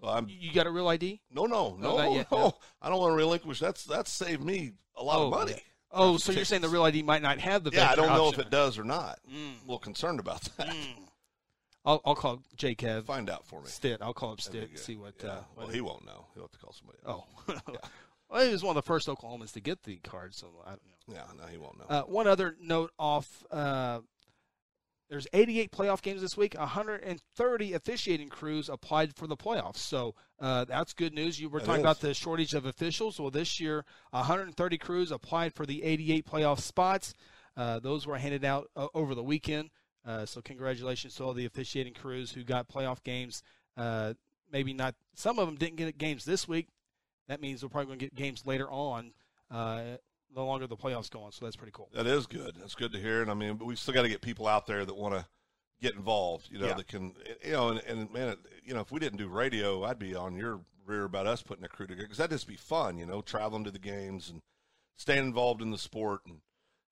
So 0.00 0.08
I'm 0.08 0.26
You 0.30 0.52
got 0.54 0.66
a 0.66 0.70
real 0.70 0.88
ID? 0.88 1.20
no, 1.30 1.44
no, 1.44 1.76
No, 1.78 1.96
no, 1.98 2.14
not 2.14 2.30
no. 2.32 2.38
no. 2.38 2.54
I 2.80 2.88
don't 2.88 2.98
want 2.98 3.12
to 3.12 3.16
relinquish. 3.16 3.58
That's 3.60 3.84
that's 3.84 4.10
saved 4.10 4.42
me 4.42 4.72
a 4.96 5.02
lot 5.02 5.18
of 5.20 5.30
money. 5.30 5.56
Oh, 5.92 6.14
After 6.14 6.24
so 6.26 6.32
you're 6.32 6.44
saying 6.44 6.62
the 6.62 6.68
real 6.68 6.84
ID 6.84 7.02
might 7.02 7.20
not 7.20 7.38
have 7.40 7.64
the 7.64 7.70
Yeah, 7.72 7.90
I 7.90 7.96
don't 7.96 8.08
know 8.14 8.26
option. 8.28 8.40
if 8.40 8.46
it 8.46 8.50
does 8.50 8.78
or 8.78 8.84
not. 8.84 9.18
Mm. 9.28 9.34
I'm 9.34 9.56
a 9.58 9.66
little 9.66 9.78
concerned 9.80 10.20
about 10.20 10.42
that. 10.56 10.68
Mm. 10.68 11.08
I'll, 11.84 12.00
I'll 12.04 12.14
call 12.14 12.42
J. 12.56 12.74
Kev. 12.74 13.04
Find 13.04 13.30
out 13.30 13.46
for 13.46 13.60
me. 13.60 13.68
Stitt. 13.68 14.02
I'll 14.02 14.12
call 14.12 14.32
him 14.32 14.38
Stitt. 14.38 14.78
See 14.78 14.96
what. 14.96 15.14
Yeah. 15.22 15.30
Uh, 15.30 15.42
well, 15.56 15.66
what 15.66 15.74
he 15.74 15.80
won't 15.80 16.04
know. 16.04 16.26
He'll 16.34 16.44
have 16.44 16.52
to 16.52 16.58
call 16.58 16.72
somebody. 16.72 16.98
Else. 17.06 17.24
Oh. 17.48 17.78
well, 18.30 18.44
he 18.44 18.52
was 18.52 18.62
one 18.62 18.76
of 18.76 18.82
the 18.82 18.86
first 18.86 19.08
Oklahomans 19.08 19.52
to 19.52 19.60
get 19.60 19.82
the 19.84 19.96
card, 19.96 20.34
so 20.34 20.48
I 20.64 20.70
don't 20.70 20.80
know. 20.84 21.14
Yeah, 21.14 21.22
no, 21.36 21.46
he 21.50 21.58
won't 21.58 21.78
know. 21.78 21.86
Uh, 21.88 22.02
one 22.02 22.26
other 22.26 22.56
note 22.60 22.92
off. 22.98 23.44
Uh, 23.50 24.00
there's 25.08 25.26
88 25.32 25.72
playoff 25.72 26.02
games 26.02 26.20
this 26.20 26.36
week. 26.36 26.54
130 26.56 27.72
officiating 27.72 28.28
crews 28.28 28.68
applied 28.68 29.16
for 29.16 29.26
the 29.26 29.36
playoffs, 29.36 29.78
so 29.78 30.14
uh, 30.38 30.64
that's 30.66 30.92
good 30.92 31.14
news. 31.14 31.40
You 31.40 31.48
were 31.48 31.58
talking 31.58 31.76
is. 31.76 31.80
about 31.80 32.00
the 32.00 32.14
shortage 32.14 32.54
of 32.54 32.64
officials. 32.64 33.18
Well, 33.18 33.32
this 33.32 33.58
year, 33.58 33.84
130 34.10 34.78
crews 34.78 35.10
applied 35.10 35.52
for 35.52 35.66
the 35.66 35.82
88 35.82 36.26
playoff 36.26 36.60
spots. 36.60 37.12
Uh, 37.56 37.80
those 37.80 38.06
were 38.06 38.18
handed 38.18 38.44
out 38.44 38.70
uh, 38.76 38.86
over 38.94 39.16
the 39.16 39.22
weekend. 39.24 39.70
Uh, 40.06 40.24
so 40.26 40.40
congratulations 40.40 41.14
to 41.16 41.24
all 41.24 41.34
the 41.34 41.44
officiating 41.46 41.92
crews 41.94 42.32
who 42.32 42.42
got 42.42 42.68
playoff 42.68 43.02
games. 43.04 43.42
Uh, 43.76 44.14
maybe 44.52 44.72
not. 44.72 44.94
Some 45.14 45.38
of 45.38 45.46
them 45.46 45.56
didn't 45.56 45.76
get 45.76 45.96
games 45.98 46.24
this 46.24 46.48
week. 46.48 46.68
That 47.28 47.40
means 47.40 47.60
they're 47.60 47.68
probably 47.70 47.86
going 47.88 47.98
to 48.00 48.04
get 48.06 48.14
games 48.14 48.44
later 48.46 48.70
on. 48.70 49.12
Uh, 49.50 49.82
the 50.34 50.42
longer 50.42 50.66
the 50.66 50.76
playoffs 50.76 51.10
go 51.10 51.22
on, 51.22 51.32
so 51.32 51.44
that's 51.44 51.56
pretty 51.56 51.72
cool. 51.72 51.88
That 51.92 52.06
is 52.06 52.26
good. 52.26 52.54
That's 52.58 52.74
good 52.74 52.92
to 52.92 52.98
hear. 52.98 53.20
And 53.22 53.30
I 53.30 53.34
mean, 53.34 53.54
but 53.56 53.64
we 53.66 53.74
still 53.76 53.94
got 53.94 54.02
to 54.02 54.08
get 54.08 54.20
people 54.22 54.46
out 54.46 54.66
there 54.66 54.84
that 54.84 54.94
want 54.96 55.14
to 55.14 55.26
get 55.82 55.94
involved. 55.94 56.48
You 56.50 56.60
know, 56.60 56.66
Yeah. 56.68 56.74
that 56.74 56.86
can, 56.88 57.14
you 57.44 57.52
know, 57.52 57.68
and, 57.70 57.80
and 57.80 58.12
man, 58.12 58.36
you 58.64 58.72
know, 58.74 58.80
if 58.80 58.92
we 58.92 59.00
didn't 59.00 59.18
do 59.18 59.28
radio, 59.28 59.84
I'd 59.84 59.98
be 59.98 60.14
on 60.14 60.36
your 60.36 60.60
rear 60.86 61.04
about 61.04 61.26
us 61.26 61.42
putting 61.42 61.64
a 61.64 61.68
crew 61.68 61.86
together 61.86 62.04
because 62.06 62.18
that'd 62.18 62.30
just 62.30 62.46
be 62.48 62.56
fun. 62.56 62.96
You 62.96 63.06
know, 63.06 63.20
traveling 63.22 63.64
to 63.64 63.70
the 63.70 63.78
games 63.80 64.30
and 64.30 64.40
staying 64.96 65.24
involved 65.24 65.62
in 65.62 65.70
the 65.72 65.78
sport, 65.78 66.20
and 66.26 66.38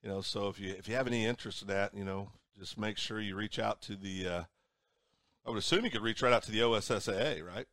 you 0.03 0.09
know, 0.09 0.21
so 0.21 0.49
if 0.49 0.59
you 0.59 0.71
if 0.77 0.89
you 0.89 0.95
have 0.95 1.07
any 1.07 1.25
interest 1.25 1.63
in 1.63 1.69
that, 1.69 1.95
you 1.95 2.05
know, 2.05 2.31
just 2.59 2.79
make 2.79 2.99
sure 2.99 3.21
you 3.21 3.37
reach 3.37 3.59
out 3.59 3.81
to 3.83 3.97
the. 3.97 4.27
Uh, 4.27 4.43
I 5.47 5.51
would 5.51 5.59
assume 5.59 5.85
you 5.85 5.91
could 5.91 6.03
reach 6.03 6.23
right 6.23 6.33
out 6.33 6.43
to 6.45 6.51
the 6.51 6.61
OSSAA, 6.61 7.45
right? 7.47 7.67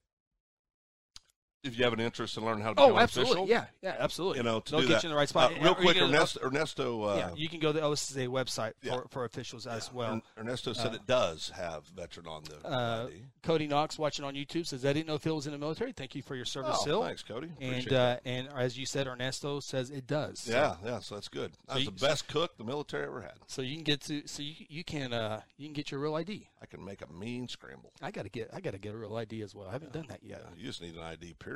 If 1.65 1.77
you 1.77 1.84
have 1.84 1.93
an 1.93 2.00
interest 2.00 2.38
in 2.38 2.45
learning 2.45 2.63
how 2.63 2.74
to 2.74 2.79
Oh, 2.81 2.88
become 2.88 3.00
absolutely. 3.01 3.31
official, 3.34 3.48
Yeah, 3.50 3.65
yeah, 3.81 3.95
absolutely. 4.00 4.38
you 4.38 4.43
know, 4.43 4.60
to 4.60 4.72
They'll 4.72 4.81
get 4.81 4.89
that. 4.89 5.03
you 5.03 5.07
in 5.07 5.12
the 5.13 5.17
right 5.17 5.27
spot. 5.29 5.51
Uh, 5.53 5.62
real 5.63 5.75
quick, 5.75 5.98
Ernesto, 5.98 6.39
Ernesto 6.43 7.03
uh, 7.03 7.15
yeah, 7.17 7.34
you 7.36 7.50
can 7.50 7.60
go 7.60 7.72
to 7.74 7.79
the 7.79 7.86
OSSA 7.86 8.27
website 8.27 8.74
for, 8.81 8.88
Yeah. 8.88 9.00
for 9.10 9.25
officials 9.25 9.65
as 9.67 9.91
well. 9.91 10.22
Ernesto 10.38 10.74
said 10.74 10.93
it 10.93 11.05
does 11.07 11.50
have 11.55 11.86
veteran 11.88 12.27
on 12.27 12.43
the 12.43 12.65
Uh, 12.67 13.10
Cody 13.43 13.67
Knox 13.67 13.98
watching 13.98 14.25
on 14.25 14.34
YouTube 14.36 14.65
says, 14.67 14.86
"I 14.86 14.93
didn't 14.93 15.07
know 15.07 15.17
Phil 15.17 15.36
was 15.36 15.45
in 15.48 15.51
the 15.51 15.57
military. 15.57 15.91
Thank 15.91 16.15
you 16.15 16.22
for 16.22 16.36
your 16.36 16.45
service, 16.45 16.77
Oh, 16.81 16.86
Phil." 16.86 17.03
thanks, 17.03 17.24
Cody. 17.24 17.48
And 17.60 17.69
Appreciate 17.79 17.93
uh, 17.93 18.17
and 18.25 18.48
as 18.55 18.77
you 18.77 18.86
said, 18.86 19.07
Ernesto 19.07 19.60
says 19.60 19.89
it 19.89 20.07
does. 20.07 20.39
So- 20.39 20.51
yeah, 20.51 20.75
yeah, 20.84 21.00
so 21.00 21.15
that's 21.15 21.27
good. 21.29 21.51
Was 21.67 21.79
you- 21.79 21.86
the 21.86 21.91
best 21.91 22.27
cook 22.27 22.57
the 22.57 22.63
military 22.63 23.05
ever 23.05 23.22
had. 23.22 23.34
So, 23.48 23.62
you 23.62 23.75
can 23.75 23.84
get 23.84 24.01
to 24.01 24.27
so 24.27 24.41
you 24.43 24.53
you 24.69 24.84
can 24.84 25.13
uh, 25.13 25.41
you 25.57 25.67
can 25.67 25.74
get 25.74 25.91
your 25.91 26.00
real 26.00 26.15
ID. 26.15 26.48
I 26.62 26.65
can 26.65 26.84
make 26.84 27.01
a 27.01 27.12
mean 27.13 27.48
scramble. 27.48 27.91
I 28.01 28.12
gotta 28.12 28.29
get 28.29 28.50
I 28.53 28.60
gotta 28.62 28.77
get 28.79 28.93
a 28.93 28.98
real 28.98 29.15
ID 29.15 29.41
as 29.41 29.53
well. 29.55 29.67
I 29.67 29.72
haven't 29.72 29.93
done 29.93 30.05
that 30.10 30.24
yet. 30.24 30.41
Yeah, 30.43 30.50
you 30.57 30.65
just 30.67 30.81
need 30.81 30.95
an 30.95 31.01
ID, 31.03 31.34
period. 31.36 31.54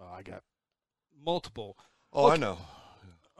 Uh, 0.00 0.04
I 0.12 0.22
got 0.22 0.42
multiple. 1.24 1.76
Oh, 2.12 2.30
I 2.30 2.36
know. 2.36 2.58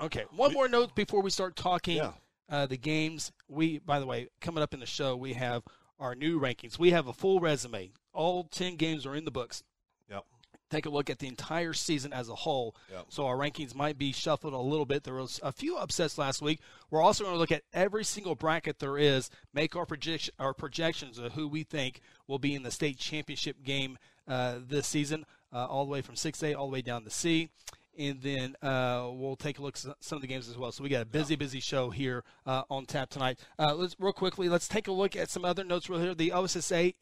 Okay, 0.00 0.24
one 0.36 0.52
more 0.52 0.68
note 0.68 0.94
before 0.94 1.22
we 1.22 1.30
start 1.30 1.56
talking 1.56 1.96
Yeah. 1.96 2.12
uh, 2.48 2.66
the 2.66 2.76
games. 2.76 3.32
We, 3.48 3.78
by 3.78 3.98
the 3.98 4.06
way, 4.06 4.28
coming 4.40 4.62
up 4.62 4.72
in 4.72 4.78
the 4.80 4.86
show, 4.86 5.16
we 5.16 5.32
have 5.34 5.64
our 5.98 6.14
new 6.14 6.38
rankings. 6.40 6.78
We 6.78 6.90
have 6.92 7.08
a 7.08 7.12
full 7.12 7.40
resume. 7.40 7.90
All 8.12 8.44
ten 8.44 8.76
games 8.76 9.06
are 9.06 9.16
in 9.16 9.24
the 9.24 9.32
books. 9.32 9.64
Yep. 10.08 10.24
Take 10.70 10.86
a 10.86 10.90
look 10.90 11.10
at 11.10 11.18
the 11.18 11.26
entire 11.26 11.72
season 11.72 12.12
as 12.12 12.28
a 12.28 12.34
whole. 12.36 12.76
Yep. 12.92 13.06
So 13.08 13.26
our 13.26 13.36
rankings 13.36 13.74
might 13.74 13.98
be 13.98 14.12
shuffled 14.12 14.52
a 14.54 14.58
little 14.58 14.86
bit. 14.86 15.02
There 15.02 15.14
was 15.14 15.40
a 15.42 15.50
few 15.50 15.76
upsets 15.76 16.16
last 16.16 16.40
week. 16.42 16.60
We're 16.90 17.02
also 17.02 17.24
going 17.24 17.34
to 17.34 17.38
look 17.40 17.50
at 17.50 17.64
every 17.72 18.04
single 18.04 18.36
bracket 18.36 18.78
there 18.78 18.98
is, 18.98 19.30
make 19.52 19.74
our 19.74 19.86
projection 19.86 20.32
our 20.38 20.54
projections 20.54 21.18
of 21.18 21.32
who 21.32 21.48
we 21.48 21.64
think 21.64 22.02
will 22.28 22.38
be 22.38 22.54
in 22.54 22.62
the 22.62 22.70
state 22.70 22.98
championship 22.98 23.64
game 23.64 23.98
uh, 24.28 24.58
this 24.64 24.86
season, 24.86 25.24
uh, 25.52 25.66
all 25.66 25.84
the 25.84 25.90
way 25.90 26.02
from 26.02 26.14
6A 26.14 26.56
all 26.56 26.66
the 26.66 26.72
way 26.72 26.82
down 26.82 27.04
to 27.04 27.10
C 27.10 27.50
and 27.98 28.22
then 28.22 28.54
uh, 28.62 29.08
we'll 29.10 29.36
take 29.36 29.58
a 29.58 29.62
look 29.62 29.76
at 29.76 29.96
some 30.00 30.16
of 30.16 30.22
the 30.22 30.28
games 30.28 30.48
as 30.48 30.56
well. 30.56 30.70
So 30.70 30.84
we 30.84 30.88
got 30.88 31.02
a 31.02 31.06
busy, 31.06 31.34
busy 31.34 31.58
show 31.58 31.90
here 31.90 32.22
uh, 32.46 32.62
on 32.70 32.86
tap 32.86 33.10
tonight. 33.10 33.40
Uh, 33.58 33.74
let's 33.74 33.96
real 33.98 34.12
quickly. 34.12 34.48
Let's 34.48 34.68
take 34.68 34.86
a 34.86 34.92
look 34.92 35.16
at 35.16 35.30
some 35.30 35.44
other 35.44 35.64
notes 35.64 35.90
real 35.90 36.00
here. 36.00 36.14
The 36.14 36.30
OSSA 36.30 36.94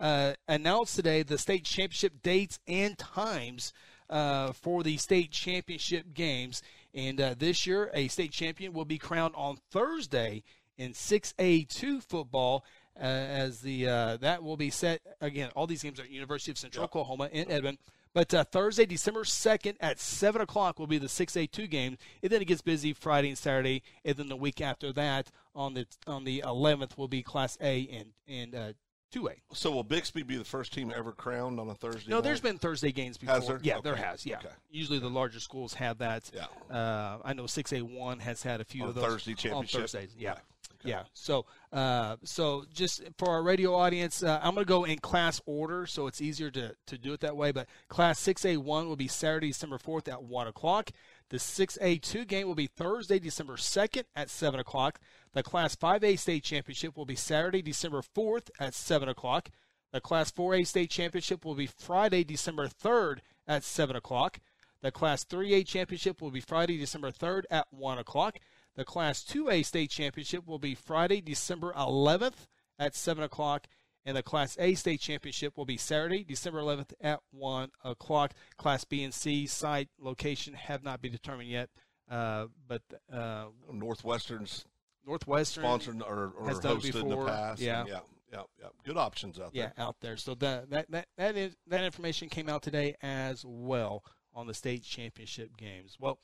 uh, 0.00 0.32
announced 0.48 0.96
today 0.96 1.22
the 1.22 1.36
state 1.36 1.64
championship 1.64 2.22
dates 2.22 2.58
and 2.66 2.96
times 2.96 3.74
uh, 4.08 4.52
for 4.52 4.82
the 4.82 4.96
state 4.96 5.30
championship 5.32 6.14
games. 6.14 6.62
And 6.94 7.20
uh, 7.20 7.34
this 7.38 7.66
year, 7.66 7.90
a 7.92 8.08
state 8.08 8.32
champion 8.32 8.72
will 8.72 8.84
be 8.86 8.98
crowned 8.98 9.34
on 9.36 9.58
Thursday 9.70 10.42
in 10.82 10.92
6A2 10.92 12.02
football. 12.02 12.64
Uh, 12.94 13.04
as 13.04 13.62
the 13.62 13.88
uh, 13.88 14.16
that 14.18 14.42
will 14.42 14.58
be 14.58 14.68
set 14.68 15.00
again. 15.22 15.50
All 15.56 15.66
these 15.66 15.82
games 15.82 15.98
are 15.98 16.02
at 16.02 16.10
University 16.10 16.50
of 16.50 16.58
Central 16.58 16.84
Oklahoma 16.84 17.30
in 17.32 17.50
Edmond. 17.50 17.78
But 18.12 18.34
uh, 18.34 18.44
Thursday, 18.44 18.84
December 18.84 19.24
2nd 19.24 19.76
at 19.80 19.98
7 19.98 20.42
o'clock 20.42 20.78
will 20.78 20.86
be 20.86 20.98
the 20.98 21.06
6A2 21.06 21.70
game. 21.70 21.96
And 22.22 22.30
then 22.30 22.42
it 22.42 22.44
gets 22.44 22.60
busy 22.60 22.92
Friday 22.92 23.30
and 23.30 23.38
Saturday. 23.38 23.82
And 24.04 24.18
then 24.18 24.28
the 24.28 24.36
week 24.36 24.60
after 24.60 24.92
that, 24.92 25.30
on 25.54 25.72
the 25.72 25.86
on 26.06 26.24
the 26.24 26.42
11th, 26.46 26.98
will 26.98 27.08
be 27.08 27.22
Class 27.22 27.56
A 27.62 27.88
and, 27.88 28.10
and 28.28 28.54
uh, 28.54 28.72
2A. 29.14 29.36
So 29.54 29.70
will 29.70 29.84
Bixby 29.84 30.22
be 30.22 30.36
the 30.36 30.44
first 30.44 30.74
team 30.74 30.92
ever 30.94 31.12
crowned 31.12 31.58
on 31.58 31.70
a 31.70 31.74
Thursday? 31.74 32.10
No, 32.10 32.16
night? 32.16 32.24
there's 32.24 32.40
been 32.42 32.58
Thursday 32.58 32.92
games 32.92 33.16
before. 33.16 33.36
Has 33.36 33.46
there? 33.46 33.58
Yeah, 33.62 33.78
Okay. 33.78 33.88
there 33.88 33.96
has. 33.96 34.26
Yeah. 34.26 34.36
Okay. 34.36 34.48
Usually 34.70 34.98
the 34.98 35.08
larger 35.08 35.40
schools 35.40 35.72
have 35.72 35.96
that. 35.98 36.30
Yeah. 36.34 36.76
Uh, 36.76 37.20
I 37.24 37.32
know 37.32 37.44
6A1 37.44 38.20
has 38.20 38.42
had 38.42 38.60
a 38.60 38.64
few 38.64 38.82
On 38.82 38.90
of 38.90 38.94
those. 38.96 39.04
Thursday 39.04 39.32
championships. 39.34 39.74
On 39.74 39.80
Thursdays, 40.00 40.14
yeah. 40.18 40.34
Okay. 40.82 40.90
Yeah. 40.90 41.04
So, 41.14 41.46
uh, 41.72 42.16
so 42.24 42.64
just 42.72 43.02
for 43.16 43.28
our 43.28 43.42
radio 43.42 43.74
audience, 43.74 44.22
uh, 44.22 44.40
I'm 44.42 44.54
going 44.54 44.66
to 44.66 44.68
go 44.68 44.84
in 44.84 44.98
class 44.98 45.40
order, 45.46 45.86
so 45.86 46.06
it's 46.08 46.20
easier 46.20 46.50
to, 46.50 46.74
to 46.86 46.98
do 46.98 47.12
it 47.12 47.20
that 47.20 47.36
way. 47.36 47.52
But 47.52 47.68
Class 47.88 48.20
6A1 48.20 48.86
will 48.86 48.96
be 48.96 49.08
Saturday, 49.08 49.48
December 49.48 49.78
4th 49.78 50.08
at 50.08 50.22
1 50.24 50.46
o'clock. 50.48 50.90
The 51.30 51.36
6A2 51.36 52.26
game 52.26 52.46
will 52.46 52.54
be 52.54 52.66
Thursday, 52.66 53.18
December 53.18 53.56
2nd 53.56 54.04
at 54.16 54.28
7 54.28 54.58
o'clock. 54.58 54.98
The 55.32 55.42
Class 55.42 55.76
5A 55.76 56.18
state 56.18 56.42
championship 56.42 56.96
will 56.96 57.06
be 57.06 57.16
Saturday, 57.16 57.62
December 57.62 58.02
4th 58.02 58.50
at 58.58 58.74
7 58.74 59.08
o'clock. 59.08 59.50
The 59.92 60.00
Class 60.00 60.32
4A 60.32 60.66
state 60.66 60.90
championship 60.90 61.44
will 61.44 61.54
be 61.54 61.66
Friday, 61.66 62.24
December 62.24 62.66
3rd 62.66 63.18
at 63.46 63.62
7 63.62 63.94
o'clock. 63.94 64.40
The 64.82 64.90
Class 64.90 65.24
3A 65.24 65.64
championship 65.64 66.20
will 66.20 66.32
be 66.32 66.40
Friday, 66.40 66.76
December 66.76 67.12
3rd 67.12 67.44
at 67.50 67.68
1 67.70 67.98
o'clock. 67.98 68.38
The 68.76 68.84
Class 68.84 69.22
2A 69.24 69.64
state 69.64 69.90
championship 69.90 70.46
will 70.46 70.58
be 70.58 70.74
Friday, 70.74 71.20
December 71.20 71.72
11th 71.76 72.46
at 72.78 72.94
7 72.94 73.22
o'clock. 73.22 73.66
And 74.04 74.16
the 74.16 74.22
Class 74.22 74.56
A 74.58 74.74
state 74.74 75.00
championship 75.00 75.56
will 75.56 75.64
be 75.64 75.76
Saturday, 75.76 76.24
December 76.24 76.60
11th 76.60 76.92
at 77.00 77.20
1 77.30 77.70
o'clock. 77.84 78.32
Class 78.56 78.84
B 78.84 79.04
and 79.04 79.14
C 79.14 79.46
site 79.46 79.88
location 80.00 80.54
have 80.54 80.82
not 80.82 81.00
been 81.00 81.12
determined 81.12 81.48
yet. 81.48 81.70
Uh, 82.10 82.46
but 82.66 82.82
uh, 83.12 83.46
Northwestern's 83.70 84.64
Northwestern 85.06 85.62
sponsored 85.64 86.02
or, 86.02 86.32
or 86.38 86.48
has 86.48 86.58
done 86.58 86.76
it 86.76 86.82
hosted 86.82 87.00
in 87.02 87.08
the 87.08 87.24
past. 87.24 87.60
Yeah. 87.60 87.80
and 87.80 87.88
yeah, 87.88 88.00
yeah, 88.32 88.42
yeah. 88.60 88.66
Good 88.84 88.96
options 88.96 89.38
out 89.38 89.54
there. 89.54 89.72
yeah, 89.76 89.82
out 89.82 89.96
there. 90.00 90.16
So 90.16 90.34
that 90.36 90.70
that 90.70 90.90
that 90.90 91.06
that, 91.16 91.36
is, 91.36 91.56
that 91.68 91.84
information 91.84 92.28
came 92.28 92.48
out 92.48 92.62
today 92.62 92.96
as 93.02 93.44
well 93.46 94.04
on 94.34 94.46
the 94.46 94.54
state 94.54 94.82
championship 94.82 95.56
games. 95.56 95.96
Well, 96.00 96.18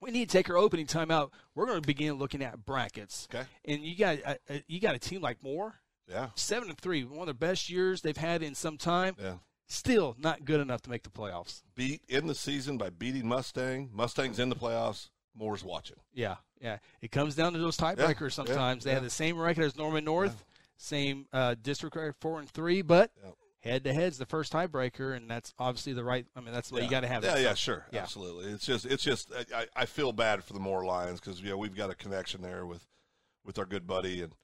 we 0.00 0.10
need 0.10 0.28
to 0.28 0.32
take 0.36 0.50
our 0.50 0.56
opening 0.56 0.86
time 0.86 1.10
out. 1.10 1.32
We're 1.54 1.66
going 1.66 1.80
to 1.80 1.86
begin 1.86 2.14
looking 2.14 2.42
at 2.42 2.64
brackets. 2.64 3.28
Okay. 3.32 3.46
And 3.64 3.82
you 3.82 3.96
got 3.96 4.18
uh, 4.24 4.34
uh, 4.50 4.58
you 4.66 4.80
got 4.80 4.94
a 4.94 4.98
team 4.98 5.20
like 5.22 5.42
Moore, 5.42 5.76
Yeah, 6.08 6.28
seven 6.34 6.68
and 6.68 6.78
three, 6.78 7.04
one 7.04 7.20
of 7.20 7.26
the 7.26 7.34
best 7.34 7.70
years 7.70 8.02
they've 8.02 8.16
had 8.16 8.42
in 8.42 8.54
some 8.54 8.76
time. 8.76 9.16
yeah. 9.20 9.34
Still 9.68 10.14
not 10.18 10.44
good 10.44 10.60
enough 10.60 10.82
to 10.82 10.90
make 10.90 11.02
the 11.02 11.10
playoffs. 11.10 11.62
Beat 11.74 12.00
in 12.08 12.28
the 12.28 12.36
season 12.36 12.78
by 12.78 12.88
beating 12.90 13.26
Mustang. 13.26 13.90
Mustang's 13.92 14.38
in 14.38 14.48
the 14.48 14.54
playoffs. 14.54 15.08
Moore's 15.34 15.64
watching. 15.64 15.96
Yeah, 16.14 16.36
yeah. 16.60 16.78
It 17.02 17.10
comes 17.10 17.34
down 17.34 17.52
to 17.54 17.58
those 17.58 17.76
tiebreakers. 17.76 18.20
yeah, 18.20 18.28
sometimes 18.28 18.84
they 18.84 18.90
yeah. 18.90 18.94
have 18.94 19.02
the 19.02 19.10
same 19.10 19.36
record 19.36 19.64
as 19.64 19.76
Norman 19.76 20.04
North, 20.04 20.44
same 20.76 21.26
uh, 21.32 21.56
district 21.60 21.96
record, 21.96 22.14
four 22.20 22.38
and 22.38 22.48
three, 22.48 22.80
but 22.82 23.10
Yeah. 23.24 23.30
Head 23.66 23.84
to 23.84 23.92
head's 23.92 24.18
the 24.18 24.26
first 24.26 24.52
tiebreaker, 24.52 25.16
and 25.16 25.30
that's 25.30 25.52
obviously 25.58 25.92
the 25.92 26.04
right. 26.04 26.26
I 26.36 26.40
mean, 26.40 26.52
that's 26.54 26.68
the 26.70 26.76
way 26.76 26.84
you 26.84 26.90
got 26.90 27.00
to 27.00 27.08
have 27.08 27.24
Yeah, 27.24 27.36
it. 27.36 27.42
yeah, 27.42 27.48
So, 27.50 27.54
sure, 27.56 27.86
Yeah. 27.92 28.02
absolutely. 28.02 28.52
It's 28.52 28.64
just, 28.66 28.86
it's 28.86 29.02
just, 29.02 29.30
I, 29.34 29.60
I- 29.62 29.66
I 29.76 29.84
feel 29.86 30.12
bad 30.12 30.42
for 30.44 30.52
the 30.52 30.60
Moore 30.60 30.84
Lions 30.84 31.20
because 31.20 31.40
you 31.40 31.50
know 31.50 31.56
we've 31.58 31.74
got 31.76 31.90
a 31.90 31.94
connection 31.94 32.42
there 32.42 32.64
with, 32.66 32.86
with 33.44 33.58
our 33.58 33.66
good 33.66 33.86
buddy 33.86 34.22
and, 34.22 34.34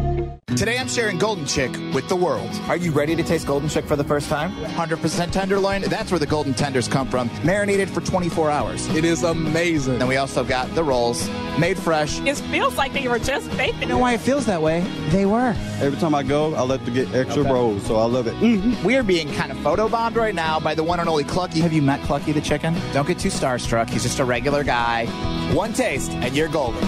Today 0.56 0.78
I'm 0.78 0.88
sharing 0.88 1.16
Golden 1.16 1.46
Chick 1.46 1.70
with 1.94 2.08
the 2.08 2.16
world. 2.16 2.50
Are 2.66 2.76
you 2.76 2.90
ready 2.90 3.14
to 3.14 3.22
taste 3.22 3.46
Golden 3.46 3.68
Chick 3.68 3.84
for 3.84 3.94
the 3.94 4.02
first 4.02 4.28
time? 4.28 4.52
100% 4.56 5.30
tenderloin, 5.30 5.82
that's 5.82 6.10
where 6.10 6.18
the 6.18 6.26
golden 6.26 6.54
tenders 6.54 6.88
come 6.88 7.08
from, 7.08 7.30
marinated 7.44 7.88
for 7.88 8.00
24 8.00 8.50
hours. 8.50 8.88
It 8.88 9.04
is 9.04 9.22
amazing. 9.22 10.00
Then 10.00 10.08
we 10.08 10.16
also 10.16 10.42
got 10.42 10.74
the 10.74 10.82
rolls, 10.82 11.28
made 11.56 11.78
fresh. 11.78 12.18
It 12.20 12.36
feels 12.36 12.76
like 12.76 12.92
they 12.92 13.06
were 13.06 13.20
just 13.20 13.48
baking. 13.56 13.82
You 13.82 13.88
know 13.88 13.98
why 13.98 14.14
it 14.14 14.20
feels 14.20 14.44
that 14.46 14.60
way? 14.60 14.80
They 15.10 15.24
were. 15.24 15.54
Every 15.80 15.98
time 16.00 16.16
I 16.16 16.24
go, 16.24 16.52
I 16.54 16.62
like 16.62 16.84
to 16.84 16.90
get 16.90 17.14
extra 17.14 17.44
rolls, 17.44 17.86
so 17.86 17.96
I 17.96 18.04
love 18.06 18.26
it. 18.26 18.34
Mm-hmm. 18.34 18.84
We 18.84 18.96
are 18.96 19.04
being 19.04 19.32
kind 19.34 19.52
of 19.52 19.58
photobombed 19.58 20.16
right 20.16 20.34
now 20.34 20.58
by 20.58 20.74
the 20.74 20.82
one 20.82 20.98
and 20.98 21.08
only 21.08 21.24
Clucky. 21.24 21.60
Have 21.60 21.72
you 21.72 21.82
met 21.82 22.00
Clucky 22.00 22.34
the 22.34 22.40
chicken? 22.40 22.74
Don't 22.92 23.06
get 23.06 23.20
too 23.20 23.30
starstruck. 23.30 23.88
He's 23.88 24.02
just 24.02 24.18
a 24.18 24.24
regular 24.24 24.64
guy. 24.64 25.06
One 25.54 25.72
taste 25.72 26.10
and 26.10 26.36
you're 26.36 26.48
golden. 26.48 26.82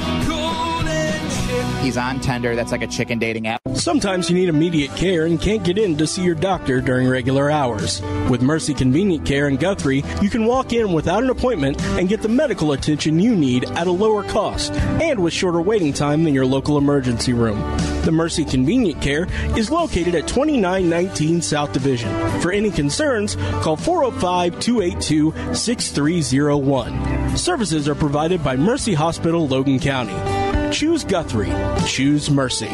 He's 1.82 1.96
on 1.96 2.20
Tender. 2.20 2.54
That's 2.54 2.72
like 2.72 2.82
a 2.82 2.86
chicken 2.86 3.18
dating 3.18 3.48
app. 3.48 3.60
Sometimes 3.74 4.30
you 4.30 4.36
need 4.36 4.48
immediate 4.48 4.94
care 4.96 5.26
and 5.26 5.40
can't 5.40 5.64
get 5.64 5.78
in 5.78 5.96
to 5.98 6.06
see 6.06 6.22
your 6.22 6.34
doctor 6.34 6.80
during 6.80 7.08
regular 7.08 7.50
hours. 7.50 8.00
With 8.30 8.40
Mercy 8.40 8.72
Convenient 8.72 9.26
Care 9.26 9.48
in 9.48 9.56
Guthrie, 9.56 10.04
you 10.20 10.30
can 10.30 10.46
walk 10.46 10.72
in 10.72 10.92
without 10.92 11.22
an 11.22 11.30
appointment 11.30 11.82
and 11.82 12.08
get 12.08 12.22
the 12.22 12.28
medical 12.28 12.72
attention 12.72 13.18
you 13.18 13.34
need 13.34 13.64
at 13.72 13.88
a 13.88 13.90
lower 13.90 14.22
cost 14.22 14.72
and 14.72 15.20
with 15.22 15.32
shorter 15.32 15.60
waiting 15.60 15.92
time 15.92 16.22
than 16.22 16.34
your 16.34 16.46
local 16.46 16.78
emergency 16.78 17.32
room. 17.32 17.60
The 18.02 18.12
Mercy 18.12 18.44
Convenient 18.44 19.02
Care 19.02 19.26
is 19.56 19.70
located 19.70 20.14
at 20.14 20.28
2919 20.28 21.42
South 21.42 21.72
Division. 21.72 22.40
For 22.40 22.52
any 22.52 22.70
concerns, 22.70 23.36
call 23.62 23.76
405 23.76 24.60
282 24.60 25.54
6301. 25.54 27.36
Services 27.36 27.88
are 27.88 27.94
provided 27.94 28.42
by 28.44 28.56
Mercy 28.56 28.94
Hospital, 28.94 29.46
Logan 29.48 29.78
County. 29.78 30.31
Choose 30.72 31.04
Guthrie. 31.04 31.52
Choose 31.86 32.30
Mercy. 32.30 32.68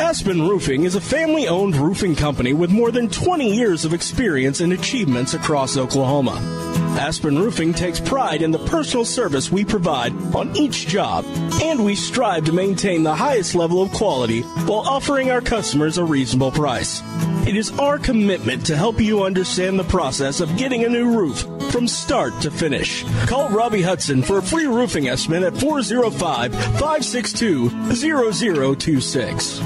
Aspen 0.00 0.48
Roofing 0.48 0.84
is 0.84 0.94
a 0.94 1.00
family 1.00 1.48
owned 1.48 1.76
roofing 1.76 2.16
company 2.16 2.54
with 2.54 2.70
more 2.70 2.90
than 2.90 3.10
20 3.10 3.54
years 3.54 3.84
of 3.84 3.92
experience 3.92 4.60
and 4.60 4.72
achievements 4.72 5.34
across 5.34 5.76
Oklahoma. 5.76 6.40
Aspen 6.98 7.38
Roofing 7.38 7.74
takes 7.74 8.00
pride 8.00 8.40
in 8.40 8.52
the 8.52 8.58
personal 8.58 9.04
service 9.04 9.52
we 9.52 9.66
provide 9.66 10.14
on 10.34 10.56
each 10.56 10.86
job, 10.86 11.26
and 11.62 11.84
we 11.84 11.94
strive 11.94 12.46
to 12.46 12.52
maintain 12.52 13.02
the 13.02 13.14
highest 13.14 13.54
level 13.54 13.82
of 13.82 13.92
quality 13.92 14.40
while 14.40 14.80
offering 14.80 15.30
our 15.30 15.42
customers 15.42 15.98
a 15.98 16.04
reasonable 16.04 16.52
price. 16.52 17.02
It 17.46 17.54
is 17.54 17.70
our 17.78 17.96
commitment 17.96 18.66
to 18.66 18.76
help 18.76 19.00
you 19.00 19.22
understand 19.22 19.78
the 19.78 19.84
process 19.84 20.40
of 20.40 20.56
getting 20.56 20.82
a 20.82 20.88
new 20.88 21.16
roof 21.16 21.46
from 21.70 21.86
start 21.86 22.32
to 22.40 22.50
finish. 22.50 23.04
Call 23.28 23.48
Robbie 23.50 23.82
Hudson 23.82 24.20
for 24.24 24.38
a 24.38 24.42
free 24.42 24.66
roofing 24.66 25.06
estimate 25.06 25.44
at 25.44 25.56
405 25.56 26.52
562 26.52 27.70
0026. 27.94 29.60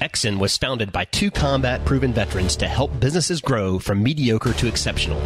Exon 0.00 0.38
was 0.38 0.56
founded 0.56 0.92
by 0.92 1.06
two 1.06 1.32
combat 1.32 1.84
proven 1.84 2.12
veterans 2.12 2.54
to 2.54 2.68
help 2.68 3.00
businesses 3.00 3.40
grow 3.40 3.80
from 3.80 4.00
mediocre 4.00 4.52
to 4.52 4.68
exceptional. 4.68 5.20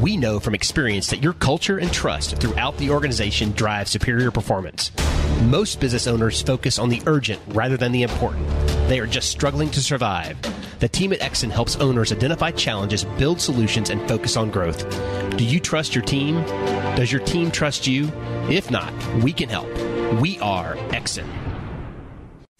We 0.00 0.16
know 0.16 0.40
from 0.40 0.56
experience 0.56 1.06
that 1.10 1.22
your 1.22 1.34
culture 1.34 1.78
and 1.78 1.92
trust 1.92 2.38
throughout 2.38 2.76
the 2.78 2.90
organization 2.90 3.52
drive 3.52 3.88
superior 3.88 4.32
performance. 4.32 4.90
Most 5.42 5.78
business 5.78 6.08
owners 6.08 6.42
focus 6.42 6.80
on 6.80 6.88
the 6.88 7.02
urgent 7.06 7.40
rather 7.48 7.76
than 7.76 7.92
the 7.92 8.02
important. 8.02 8.48
They 8.92 9.00
are 9.00 9.06
just 9.06 9.30
struggling 9.30 9.70
to 9.70 9.80
survive. 9.80 10.36
The 10.80 10.86
team 10.86 11.14
at 11.14 11.20
Exon 11.20 11.50
helps 11.50 11.76
owners 11.76 12.12
identify 12.12 12.50
challenges, 12.50 13.04
build 13.16 13.40
solutions, 13.40 13.88
and 13.88 14.06
focus 14.06 14.36
on 14.36 14.50
growth. 14.50 14.86
Do 15.38 15.44
you 15.46 15.60
trust 15.60 15.94
your 15.94 16.04
team? 16.04 16.42
Does 16.94 17.10
your 17.10 17.22
team 17.22 17.50
trust 17.50 17.86
you? 17.86 18.12
If 18.50 18.70
not, 18.70 18.92
we 19.22 19.32
can 19.32 19.48
help. 19.48 19.70
We 20.20 20.38
are 20.40 20.76
Exon. 20.90 21.41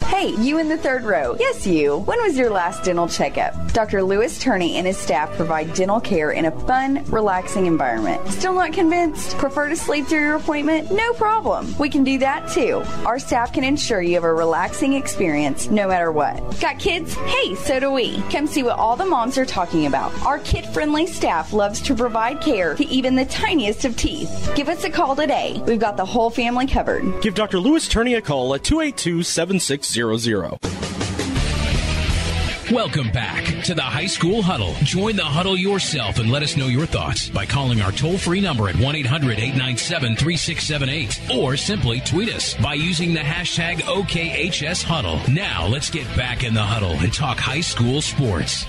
Hey, 0.06 0.28
you 0.36 0.58
in 0.58 0.68
the 0.68 0.76
third 0.76 1.02
row. 1.04 1.36
Yes, 1.38 1.66
you. 1.66 1.98
When 1.98 2.20
was 2.22 2.36
your 2.36 2.50
last 2.50 2.84
dental 2.84 3.08
checkup? 3.08 3.54
Dr. 3.72 4.02
Lewis 4.02 4.38
Turney 4.38 4.76
and 4.76 4.86
his 4.86 4.96
staff 4.98 5.34
provide 5.36 5.72
dental 5.74 6.00
care 6.00 6.30
in 6.32 6.44
a 6.44 6.66
fun, 6.66 7.02
relaxing 7.06 7.66
environment. 7.66 8.26
Still 8.28 8.52
not 8.54 8.72
convinced? 8.72 9.36
Prefer 9.38 9.68
to 9.70 9.76
sleep 9.76 10.06
through 10.06 10.20
your 10.20 10.36
appointment? 10.36 10.92
No 10.92 11.12
problem. 11.14 11.76
We 11.78 11.88
can 11.88 12.04
do 12.04 12.18
that 12.18 12.48
too. 12.50 12.82
Our 13.04 13.18
staff 13.18 13.52
can 13.52 13.64
ensure 13.64 14.02
you 14.02 14.14
have 14.14 14.24
a 14.24 14.32
relaxing 14.32 14.92
experience 14.92 15.70
no 15.70 15.88
matter 15.88 16.12
what. 16.12 16.36
Got 16.60 16.78
kids? 16.78 17.14
Hey, 17.14 17.54
so 17.54 17.80
do 17.80 17.90
we. 17.90 18.20
Come 18.30 18.46
see 18.46 18.62
what 18.62 18.78
all 18.78 18.94
the 18.96 19.06
moms 19.06 19.38
are 19.38 19.46
talking 19.46 19.86
about. 19.86 20.12
Our 20.24 20.38
kid 20.40 20.66
friendly 20.66 21.06
staff 21.06 21.52
loves 21.52 21.80
to 21.82 21.94
provide 21.94 22.40
care 22.40 22.74
to 22.74 22.84
even 22.86 23.16
the 23.16 23.24
tiniest 23.24 23.84
of 23.84 23.96
teeth. 23.96 24.52
Give 24.54 24.68
us 24.68 24.84
a 24.84 24.90
call 24.90 25.16
today. 25.16 25.62
We've 25.66 25.80
got 25.80 25.96
the 25.96 26.04
whole 26.06 26.30
family 26.30 26.66
covered. 26.66 27.22
Give 27.22 27.34
Dr. 27.34 27.58
Lewis 27.58 27.88
Turney 27.88 28.14
a 28.14 28.20
call 28.22 28.54
at 28.54 28.62
282 28.62 29.22
7600. 29.92 30.58
Welcome 32.72 33.10
back 33.10 33.44
to 33.64 33.74
the 33.74 33.82
High 33.82 34.06
School 34.06 34.40
Huddle. 34.40 34.72
Join 34.82 35.16
the 35.16 35.24
huddle 35.24 35.58
yourself 35.58 36.18
and 36.18 36.30
let 36.30 36.42
us 36.42 36.56
know 36.56 36.68
your 36.68 36.86
thoughts 36.86 37.28
by 37.28 37.44
calling 37.44 37.82
our 37.82 37.92
toll 37.92 38.16
free 38.16 38.40
number 38.40 38.70
at 38.70 38.76
1 38.76 38.96
800 38.96 39.38
897 39.38 40.16
3678 40.16 41.36
or 41.36 41.58
simply 41.58 42.00
tweet 42.00 42.30
us 42.30 42.54
by 42.54 42.72
using 42.72 43.12
the 43.12 43.20
hashtag 43.20 43.80
OKHS 43.80 44.82
Huddle. 44.82 45.20
Now 45.30 45.66
let's 45.66 45.90
get 45.90 46.06
back 46.16 46.42
in 46.42 46.54
the 46.54 46.62
huddle 46.62 46.92
and 46.92 47.12
talk 47.12 47.38
high 47.38 47.60
school 47.60 48.00
sports. 48.00 48.64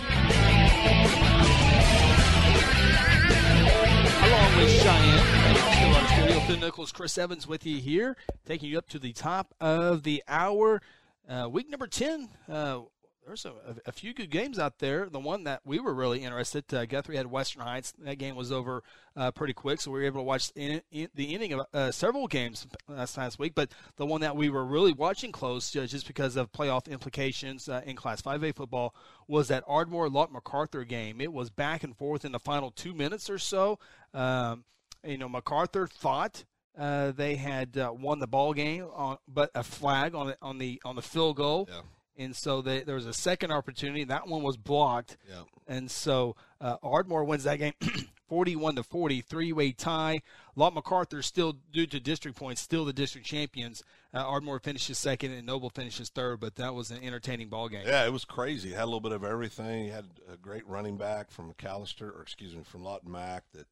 Along 4.20 4.58
with 4.58 4.70
Cheyenne, 4.82 5.56
still 5.56 5.94
studio, 6.08 6.40
Phil 6.42 6.58
Nichols, 6.58 6.92
Chris 6.92 7.18
Evans 7.18 7.48
with 7.48 7.66
you 7.66 7.78
here, 7.78 8.18
taking 8.46 8.70
you 8.70 8.78
up 8.78 8.90
to 8.90 9.00
the 9.00 9.14
top 9.14 9.54
of 9.62 10.04
the 10.04 10.22
hour. 10.28 10.82
Uh, 11.28 11.48
week 11.50 11.70
number 11.70 11.88
10, 11.88 12.28
uh, 12.50 12.82
there's 13.26 13.46
a, 13.46 13.54
a, 13.86 13.92
few 13.92 14.14
good 14.14 14.30
games 14.30 14.60
out 14.60 14.80
there. 14.80 15.08
The 15.10 15.20
one 15.20 15.46
that 15.46 15.62
we 15.66 15.80
were 15.80 15.94
really 15.94 16.24
interested, 16.24 16.72
uh, 16.74 16.86
Guthrie 16.86 17.18
had 17.18 17.28
Western 17.28 17.62
Heights. 17.62 17.94
That 18.00 18.18
game 18.18 18.36
was 18.36 18.52
over 18.52 18.84
uh, 19.16 19.32
pretty 19.32 19.54
quick, 19.54 19.80
so 19.80 19.92
we 19.92 20.00
were 20.00 20.06
able 20.06 20.20
to 20.20 20.24
watch 20.24 20.52
in, 20.56 20.82
in, 20.92 21.08
the 21.16 21.34
ending 21.34 21.54
of 21.54 21.62
uh, 21.74 21.92
several 21.92 22.28
games 22.28 22.68
last 22.88 23.18
last 23.18 23.40
week. 23.40 23.54
But 23.56 23.72
the 23.96 24.06
one 24.06 24.22
that 24.22 24.36
we 24.36 24.50
were 24.50 24.66
really 24.66 24.94
watching 24.94 25.32
close, 25.32 25.74
uh, 25.76 25.86
just 25.86 26.08
because 26.08 26.36
of 26.36 26.52
playoff 26.52 26.90
implications 26.90 27.70
uh, 27.70 27.82
in 27.86 27.96
Class 27.96 28.22
5A 28.22 28.56
football, 28.56 28.94
was 29.28 29.48
that 29.48 29.64
Ardmore 29.68 30.10
Lawton 30.10 30.34
MacArthur 30.34 30.84
game. 30.84 31.22
It 31.22 31.32
was 31.32 31.50
back 31.50 31.84
and 31.84 31.96
forth 31.96 32.26
in 32.26 32.32
the 32.32 32.40
final 32.40 32.72
two 32.72 32.94
minutes 32.94 33.30
or 33.30 33.38
so. 33.38 33.80
Um, 34.14 34.66
you 35.06 35.18
know, 35.18 35.30
MacArthur 35.30 35.88
thought 35.88 36.44
uh, 36.78 37.12
they 37.12 37.36
had 37.36 37.78
uh, 37.78 37.92
won 37.96 38.20
the 38.20 38.28
ball 38.28 38.54
game, 38.54 38.86
on, 38.94 39.18
but 39.28 39.52
a 39.56 39.64
flag 39.64 40.16
on 40.16 40.28
the 40.28 40.38
on 40.42 40.58
the 40.58 40.82
on 40.86 40.96
the 40.96 41.02
field 41.02 41.38
goal, 41.38 41.68
Yeah. 41.72 41.82
and 42.18 42.36
so 42.36 42.62
they, 42.62 42.82
there 42.84 42.96
was 42.96 43.06
a 43.06 43.14
second 43.14 43.52
opportunity. 43.52 44.04
That 44.04 44.28
one 44.28 44.44
was 44.44 44.58
blocked, 44.58 45.18
Yeah. 45.30 45.44
and 45.68 45.90
so 45.92 46.36
uh, 46.62 46.78
Ardmore 46.82 47.24
wins 47.26 47.44
that 47.44 47.58
game, 47.60 47.74
forty-one 48.28 48.76
to 48.76 48.84
forty, 48.84 49.22
three-way 49.22 49.72
tie. 49.72 50.22
Lot 50.56 50.74
MacArthur 50.74 51.22
still, 51.22 51.58
due 51.72 51.86
to 51.88 52.00
district 52.00 52.38
points, 52.38 52.62
still 52.62 52.86
the 52.86 52.94
district 52.94 53.28
champions. 53.28 53.84
Uh, 54.14 54.20
Ardmore 54.20 54.60
finishes 54.60 54.98
second, 55.00 55.32
and 55.32 55.46
Noble 55.48 55.70
finishes 55.72 56.10
third. 56.10 56.40
But 56.40 56.56
that 56.56 56.74
was 56.76 56.92
an 56.92 57.04
entertaining 57.04 57.50
ball 57.50 57.70
game. 57.70 57.84
Yeah, 57.86 58.06
it 58.06 58.14
was 58.14 58.26
crazy. 58.26 58.72
Had 58.72 58.84
a 58.84 58.86
little 58.86 59.00
bit 59.00 59.12
of 59.12 59.24
everything. 59.24 59.86
He 59.86 59.90
had 59.90 60.06
a 60.32 60.38
great 60.38 60.68
running 60.68 60.98
back 60.98 61.32
from 61.32 61.52
McAlester, 61.54 62.16
or 62.16 62.22
excuse 62.22 62.56
me, 62.56 62.62
from 62.64 62.84
Lot 62.84 63.06
Mack 63.08 63.44
that 63.54 63.66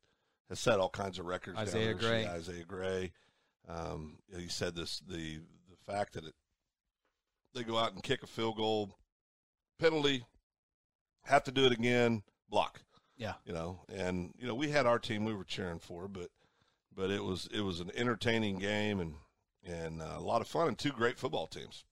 has 0.52 0.60
set 0.60 0.80
all 0.80 0.90
kinds 0.90 1.18
of 1.18 1.26
records. 1.26 1.56
down 1.56 1.68
Isaiah. 1.68 1.94
Gray. 1.94 2.28
Isaiah 2.28 2.66
Gray. 2.66 3.12
Um, 3.70 4.18
he 4.38 4.50
said 4.50 4.76
this 4.76 5.00
the 5.00 5.40
the 5.70 5.78
fact 5.92 6.14
that 6.14 6.26
it, 6.26 6.34
they 7.56 7.64
go 7.64 7.78
out 7.78 7.94
and 7.94 8.04
kick 8.04 8.22
a 8.22 8.28
field 8.28 8.58
goal 8.58 8.98
penalty, 9.80 10.26
have 11.24 11.44
to 11.46 11.52
do 11.52 11.66
it 11.66 11.72
again, 11.72 12.24
block. 12.50 12.82
Yeah. 13.18 13.34
You 13.46 13.54
know, 13.54 13.80
and 13.94 14.34
you 14.38 14.46
know 14.46 14.54
we 14.54 14.70
had 14.70 14.86
our 14.86 15.00
team 15.00 15.24
we 15.24 15.34
were 15.34 15.46
cheering 15.46 15.80
for, 15.80 16.10
but 16.10 16.30
but 16.94 17.10
it 17.10 17.24
was 17.24 17.48
it 17.54 17.62
was 17.62 17.80
an 17.80 17.92
entertaining 17.96 18.58
game 18.58 19.00
and 19.00 19.16
and 19.64 20.02
uh, 20.02 20.16
a 20.18 20.22
lot 20.22 20.42
of 20.42 20.48
fun 20.48 20.68
and 20.68 20.78
two 20.78 20.92
great 20.92 21.18
football 21.18 21.48
teams. 21.48 21.86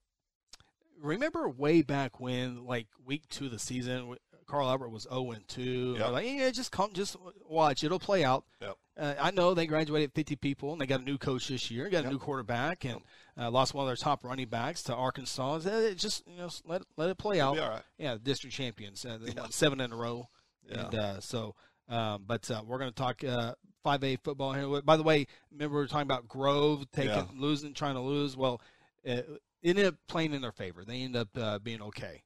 remember 1.02 1.48
way 1.48 1.82
back 1.82 2.20
when, 2.20 2.66
like 2.66 2.88
week 3.06 3.24
two 3.30 3.46
of 3.46 3.52
the 3.52 3.60
season, 3.60 4.18
Carl 4.50 4.68
Albert 4.70 4.90
was 4.90 5.04
zero 5.04 5.32
and 5.32 5.48
two. 5.48 5.96
Yep. 6.00 6.12
Like, 6.12 6.26
yeah, 6.28 6.50
just 6.50 6.72
come, 6.72 6.92
just 6.94 7.16
watch, 7.48 7.84
it'll 7.84 8.00
play 8.00 8.24
out. 8.24 8.44
Yep. 8.62 8.76
Uh, 8.98 9.14
I 9.20 9.32
know 9.32 9.54
they 9.54 9.66
graduated 9.68 10.12
50 10.14 10.36
people, 10.38 10.72
and 10.74 10.82
they 10.82 10.86
got 10.88 11.00
a 11.02 11.04
new 11.04 11.18
coach 11.18 11.48
this 11.48 11.70
year, 11.72 11.88
got 11.90 12.04
a 12.06 12.10
new 12.10 12.18
quarterback, 12.20 12.84
and 12.84 13.00
uh, 13.38 13.50
lost 13.50 13.74
one 13.74 13.84
of 13.84 13.88
their 13.88 13.96
top 13.96 14.26
running 14.26 14.48
backs 14.50 14.84
to 14.84 14.96
Arkansas. 14.96 15.60
Uh, 15.66 15.70
It 15.70 15.96
just 15.98 16.28
you 16.28 16.38
know 16.38 16.50
let 16.66 16.82
let 16.98 17.10
it 17.10 17.18
play 17.18 17.40
out. 17.40 17.58
right. 17.58 17.82
Yeah, 17.98 18.18
district 18.22 18.56
champions. 18.56 19.06
Uh, 19.06 19.18
they 19.22 19.32
Yeah. 19.32 19.42
won 19.42 19.52
seven 19.52 19.80
in 19.80 19.94
a 19.94 19.96
row, 19.96 20.28
Yeah. 20.70 20.86
and 20.86 20.96
uh, 20.96 21.20
so. 21.22 21.56
Um, 21.88 22.26
but 22.28 22.52
uh, 22.52 22.62
we're 22.68 22.78
going 22.78 22.92
to 22.92 22.96
talk 22.96 23.24
uh, 23.24 23.56
5A 23.84 24.18
football 24.24 24.54
here. 24.54 24.82
By 24.84 24.96
the 24.96 25.02
way, 25.02 25.26
remember 25.52 25.78
we 25.78 25.82
were 25.82 25.88
talking 25.88 26.04
about 26.04 26.28
Grove 26.28 26.86
taking 26.92 27.10
Yeah. 27.16 27.26
losing, 27.36 27.74
trying 27.74 27.96
to 27.96 28.02
lose. 28.02 28.38
Well, 28.38 28.62
it 29.04 29.28
ended 29.64 29.88
up 29.88 29.96
playing 30.08 30.34
in 30.36 30.42
their 30.44 30.52
favor. 30.52 30.84
They 30.86 31.02
ended 31.02 31.22
up 31.22 31.30
uh, 31.36 31.58
being 31.58 31.82
okay. 31.82 32.22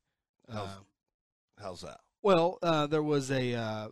How's, 0.51 0.67
Uh, 0.67 0.75
how's 1.62 1.81
that? 1.81 2.01
Well, 2.23 2.57
uh, 2.63 2.88
there 2.88 3.03
was 3.03 3.29
a, 3.31 3.53
uh, 3.53 3.88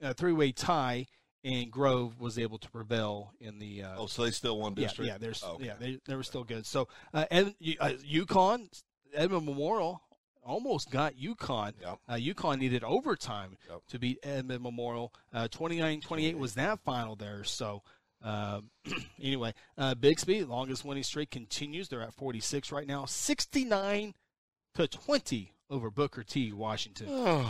a 0.00 0.14
three-way 0.14 0.52
tie, 0.52 1.06
and 1.42 1.70
Grove 1.70 2.20
was 2.20 2.38
able 2.38 2.58
to 2.58 2.70
prevail 2.70 3.32
in 3.40 3.58
the. 3.58 3.82
Uh, 3.82 3.94
Oh, 3.98 4.06
so 4.06 4.22
they 4.24 4.30
still 4.30 4.58
won 4.60 4.74
yeah, 4.76 4.84
district. 4.86 5.08
yeah, 5.08 5.18
there's, 5.18 5.42
Oh, 5.44 5.54
okay. 5.54 5.66
yeah, 5.66 5.74
they, 5.80 5.98
they 6.06 6.14
were 6.14 6.22
still 6.22 6.44
good. 6.44 6.66
So, 6.66 6.86
uh, 7.14 7.24
U- 7.58 7.76
uh, 7.80 7.92
Yukon, 8.04 8.68
Edmond 9.14 9.46
Memorial 9.46 10.02
almost 10.44 10.90
got 10.90 11.16
Yukon. 11.16 11.72
Yep. 11.80 11.98
Uh, 12.10 12.14
Yukon 12.16 12.58
needed 12.58 12.82
overtime 12.84 13.56
Yep. 13.70 13.80
to 13.88 13.98
beat 13.98 14.18
Edmond 14.22 14.62
Memorial. 14.62 15.12
Uh, 15.32 15.48
29-28 15.48 16.36
was 16.36 16.54
that 16.54 16.80
final 16.84 17.16
there. 17.16 17.42
So, 17.44 17.82
um, 18.22 18.70
anyway, 19.22 19.54
uh, 19.78 19.94
Bixby, 19.94 20.44
longest 20.44 20.84
winning 20.84 21.04
streak 21.04 21.30
continues. 21.30 21.88
They're 21.88 22.02
at 22.02 22.12
46 22.14 22.70
right 22.72 22.86
now. 22.86 23.04
69 23.04 24.14
to 24.74 24.88
20 24.88 25.52
over 25.72 25.90
Booker 25.90 26.22
T. 26.22 26.52
Washington. 26.52 27.06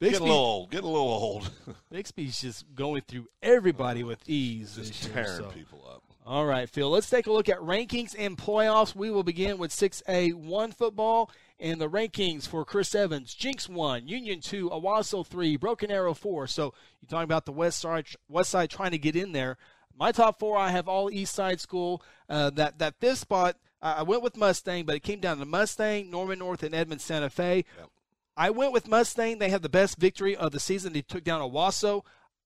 Getting 0.00 0.18
a 0.18 0.20
little 0.20 0.30
old. 0.30 0.70
Getting 0.70 0.88
a 0.88 0.92
little 0.92 1.08
old. 1.08 1.50
Bixby's 1.92 2.40
just 2.40 2.66
going 2.74 3.02
through 3.02 3.28
everybody 3.42 4.02
with 4.02 4.28
ease. 4.28 4.74
Just 4.74 4.88
this 4.88 5.04
year, 5.04 5.24
tearing 5.24 5.38
so. 5.38 5.48
people 5.50 5.84
up. 5.88 6.02
All 6.26 6.44
right, 6.44 6.68
Phil. 6.68 6.90
Let's 6.90 7.08
take 7.08 7.26
a 7.26 7.32
look 7.32 7.48
at 7.48 7.58
rankings 7.60 8.14
and 8.18 8.36
playoffs. 8.36 8.94
We 8.94 9.10
will 9.10 9.22
begin 9.22 9.56
with 9.56 9.70
6A 9.70 10.34
1 10.34 10.72
football 10.72 11.30
and 11.58 11.80
the 11.80 11.88
rankings 11.88 12.46
for 12.46 12.66
Chris 12.66 12.94
Evans. 12.94 13.32
Jenks 13.32 13.66
1, 13.66 14.06
Union 14.06 14.40
2, 14.40 14.68
Owasso 14.68 15.26
3, 15.26 15.56
Broken 15.56 15.90
Arrow 15.90 16.12
4. 16.12 16.46
So 16.46 16.74
you're 17.00 17.08
talking 17.08 17.24
about 17.24 17.46
the 17.46 17.52
West 17.52 17.80
Side, 17.80 18.06
West 18.28 18.50
Side 18.50 18.68
trying 18.68 18.90
to 18.90 18.98
get 18.98 19.16
in 19.16 19.32
there. 19.32 19.56
my 19.98 20.12
top 20.12 20.38
four, 20.38 20.58
I 20.58 20.68
have 20.68 20.86
all 20.86 21.10
East 21.10 21.34
Side 21.34 21.60
School. 21.60 22.02
Uh, 22.28 22.50
that 22.50 22.78
that 22.78 23.00
fifth 23.00 23.18
spot, 23.18 23.56
I 23.80 24.02
went 24.02 24.22
with 24.22 24.36
Mustang, 24.36 24.84
but 24.84 24.96
it 24.96 25.02
came 25.02 25.20
down 25.20 25.38
to 25.38 25.44
Mustang, 25.44 26.10
Norman 26.10 26.40
North, 26.40 26.62
and 26.62 26.74
Edmond 26.74 27.00
Santa 27.00 27.30
Fe. 27.30 27.64
Yep. 27.78 27.90
I 28.36 28.50
went 28.50 28.72
with 28.72 28.88
Mustang. 28.88 29.38
They 29.38 29.50
had 29.50 29.62
the 29.62 29.68
best 29.68 29.98
victory 29.98 30.36
of 30.36 30.52
the 30.52 30.60
season. 30.60 30.92
They 30.92 31.02
took 31.02 31.24
down 31.24 31.40
Owasso. 31.40 32.04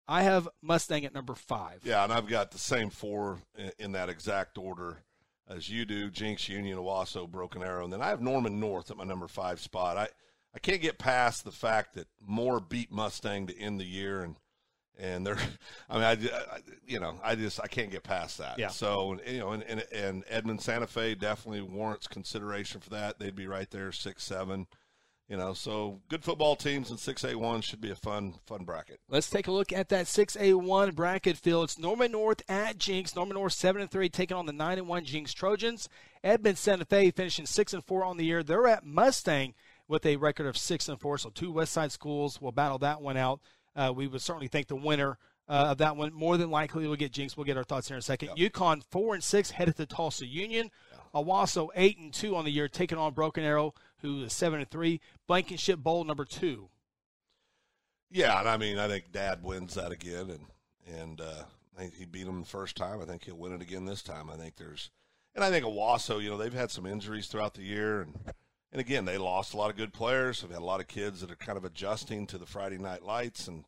I 0.09 0.23
have 0.23 0.49
Mustang 0.61 1.05
at 1.05 1.14
number 1.14 1.35
five. 1.35 1.81
Yeah, 1.85 2.05
and 2.05 2.12
I've 2.12 2.27
got 2.27 2.51
the 2.51 2.59
same 2.59 2.90
four 2.90 3.38
in, 3.57 3.73
in 3.79 3.92
that 3.92 4.09
exact 4.09 4.59
order 4.59 4.99
as 5.49 5.68
you 5.68 5.85
do: 5.85 6.11
Jenks, 6.11 6.49
Union, 6.49 6.79
Owasso, 6.79 7.31
Broken 7.31 7.62
Arrow, 7.62 7.85
and 7.85 7.92
then 7.92 8.03
I 8.03 8.09
have 8.09 8.21
Norman 8.21 8.61
North 8.61 8.90
at 8.90 8.97
my 8.97 9.05
number 9.05 9.29
five 9.29 9.61
spot. 9.61 9.97
I 9.97 10.09
I 10.55 10.59
can't 10.59 10.83
get 10.83 10.99
past 10.99 11.45
the 11.45 11.53
fact 11.53 11.95
that 11.95 12.09
Moore 12.21 12.61
beat 12.61 12.92
Mustang 12.92 13.47
to 13.47 13.59
end 13.59 13.81
the 13.81 13.85
year, 13.85 14.23
and 14.23 14.37
and 14.98 15.26
they're, 15.26 15.38
I 15.90 15.94
mean, 15.94 16.05
I, 16.05 16.12
I, 16.12 16.59
you 16.87 17.00
know, 17.00 17.18
I 17.22 17.35
just 17.35 17.61
I 17.61 17.66
can't 17.66 17.90
get 17.90 18.02
past 18.02 18.38
that. 18.38 18.59
Yeah. 18.59 18.68
So 18.68 19.18
you 19.26 19.38
know, 19.38 19.52
and, 19.52 19.62
and 19.64 19.85
and 19.92 20.24
Edmond 20.28 20.61
Santa 20.61 20.87
Fe 20.87 21.14
definitely 21.14 21.62
warrants 21.62 22.07
consideration 22.07 22.81
for 22.81 22.90
that. 22.90 23.18
They'd 23.18 23.37
be 23.37 23.46
right 23.46 23.70
there, 23.70 23.92
six 23.92 24.24
seven. 24.24 24.66
You 25.28 25.38
know, 25.38 25.55
so 25.55 26.00
good 26.11 26.22
football 26.22 26.57
teams 26.57 26.90
in 26.90 26.98
six 26.98 27.24
A 27.24 27.35
one 27.37 27.62
should 27.62 27.81
be 27.81 27.90
a 27.90 27.96
fun 27.96 28.35
fun 28.44 28.64
bracket. 28.64 29.00
Let's 29.09 29.31
take 29.31 29.46
a 29.46 29.52
look 29.52 29.72
at 29.72 29.88
that 29.88 30.07
six 30.07 30.37
A 30.38 30.52
one 30.52 30.90
bracket. 30.90 31.38
Phil, 31.38 31.62
it's 31.62 31.78
Norman 31.78 32.12
North 32.12 32.42
at 32.50 32.76
Jenks. 32.76 33.16
Norman 33.16 33.37
North 33.37 33.55
seven 33.55 33.81
and 33.81 33.90
three 33.90 34.11
taking 34.11 34.37
on 34.37 34.46
the 34.46 34.52
nine 34.52 34.78
and 34.78 34.88
one 34.88 35.05
Jenks 35.05 35.33
Trojans. 35.33 35.88
Edmond 36.22 36.59
Santa 36.59 36.85
Fe 36.85 37.11
finishing 37.11 37.46
six 37.46 37.72
and 37.72 37.83
four 37.83 38.05
on 38.05 38.18
the 38.18 38.26
year. 38.26 38.42
They're 38.42 38.66
at 38.66 38.85
Mustang 38.85 39.55
with 39.88 40.05
a 40.05 40.16
record 40.16 40.46
of 40.46 40.59
six 40.59 40.88
and 40.88 41.00
four. 41.00 41.16
So 41.16 41.31
two 41.31 41.52
West 41.52 41.72
Side 41.72 41.92
schools 41.92 42.40
will 42.40 42.52
battle 42.52 42.78
that 42.81 43.00
one 43.00 43.16
out. 43.16 43.40
Uh, 43.74 43.92
we 43.94 44.06
would 44.06 44.20
certainly 44.20 44.48
think 44.48 44.66
the 44.66 44.76
winner 44.76 45.18
uh, 45.48 45.68
of 45.70 45.78
that 45.78 45.96
one 45.96 46.12
more 46.12 46.37
than 46.37 46.50
likely 46.50 46.87
we'll 46.87 46.96
get 46.96 47.12
Jenks. 47.12 47.37
We'll 47.37 47.46
get 47.46 47.56
our 47.56 47.64
thoughts 47.64 47.88
here 47.88 47.96
in 47.96 48.00
a 48.00 48.02
second. 48.02 48.28
Yep. 48.28 48.38
Yukon 48.38 48.80
four 48.90 49.14
and 49.14 49.22
six 49.22 49.50
headed 49.50 49.76
to 49.76 49.87
Tulsa 49.87 50.26
Union. 50.26 50.70
Owasso 51.14 51.68
eight 51.74 51.98
and 51.98 52.12
two 52.12 52.37
on 52.37 52.44
the 52.44 52.50
year, 52.50 52.68
taking 52.68 52.96
on 52.96 53.12
Broken 53.12 53.44
Arrow, 53.44 53.74
who 53.98 54.24
is 54.24 54.32
seven 54.32 54.61
and 54.61 54.70
three. 54.70 55.00
Blankenship 55.26 55.78
Bowl 55.78 56.04
number 56.04 56.24
two. 56.24 56.70
Yeah, 58.11 58.38
and 58.38 58.48
I 58.48 58.56
mean, 58.56 58.78
I 58.78 58.88
think 58.88 59.12
Dad 59.12 59.42
wins 59.42 59.74
that 59.74 59.92
again, 59.92 60.30
and 60.30 60.46
and 60.98 61.20
uh, 61.20 61.44
I 61.76 61.80
think 61.80 61.94
he 61.94 62.04
beat 62.04 62.26
him 62.26 62.40
the 62.40 62.46
first 62.46 62.76
time. 62.76 63.00
I 63.00 63.04
think 63.04 63.24
he'll 63.24 63.37
win 63.37 63.52
it 63.52 63.62
again 63.62 63.85
this 63.85 64.02
time. 64.02 64.30
I 64.30 64.37
think 64.37 64.56
there's, 64.56 64.90
and 65.35 65.44
I 65.44 65.50
think 65.50 65.64
Owasso, 65.64 66.22
you 66.22 66.30
know, 66.30 66.37
they've 66.37 66.52
had 66.52 66.70
some 66.70 66.87
injuries 66.87 67.26
throughout 67.26 67.54
the 67.54 67.62
year, 67.62 68.02
and 68.02 68.14
and 68.72 68.80
again, 68.80 69.04
they 69.04 69.18
lost 69.18 69.52
a 69.52 69.56
lot 69.58 69.70
of 69.70 69.76
good 69.76 69.92
players. 69.92 70.40
They've 70.40 70.50
had 70.50 70.62
a 70.62 70.64
lot 70.64 70.80
of 70.80 70.88
kids 70.88 71.20
that 71.20 71.30
are 71.30 71.37
kind 71.37 71.58
of 71.58 71.64
adjusting 71.64 72.26
to 72.28 72.38
the 72.38 72.46
Friday 72.46 72.78
night 72.78 73.02
lights 73.02 73.46
and 73.46 73.64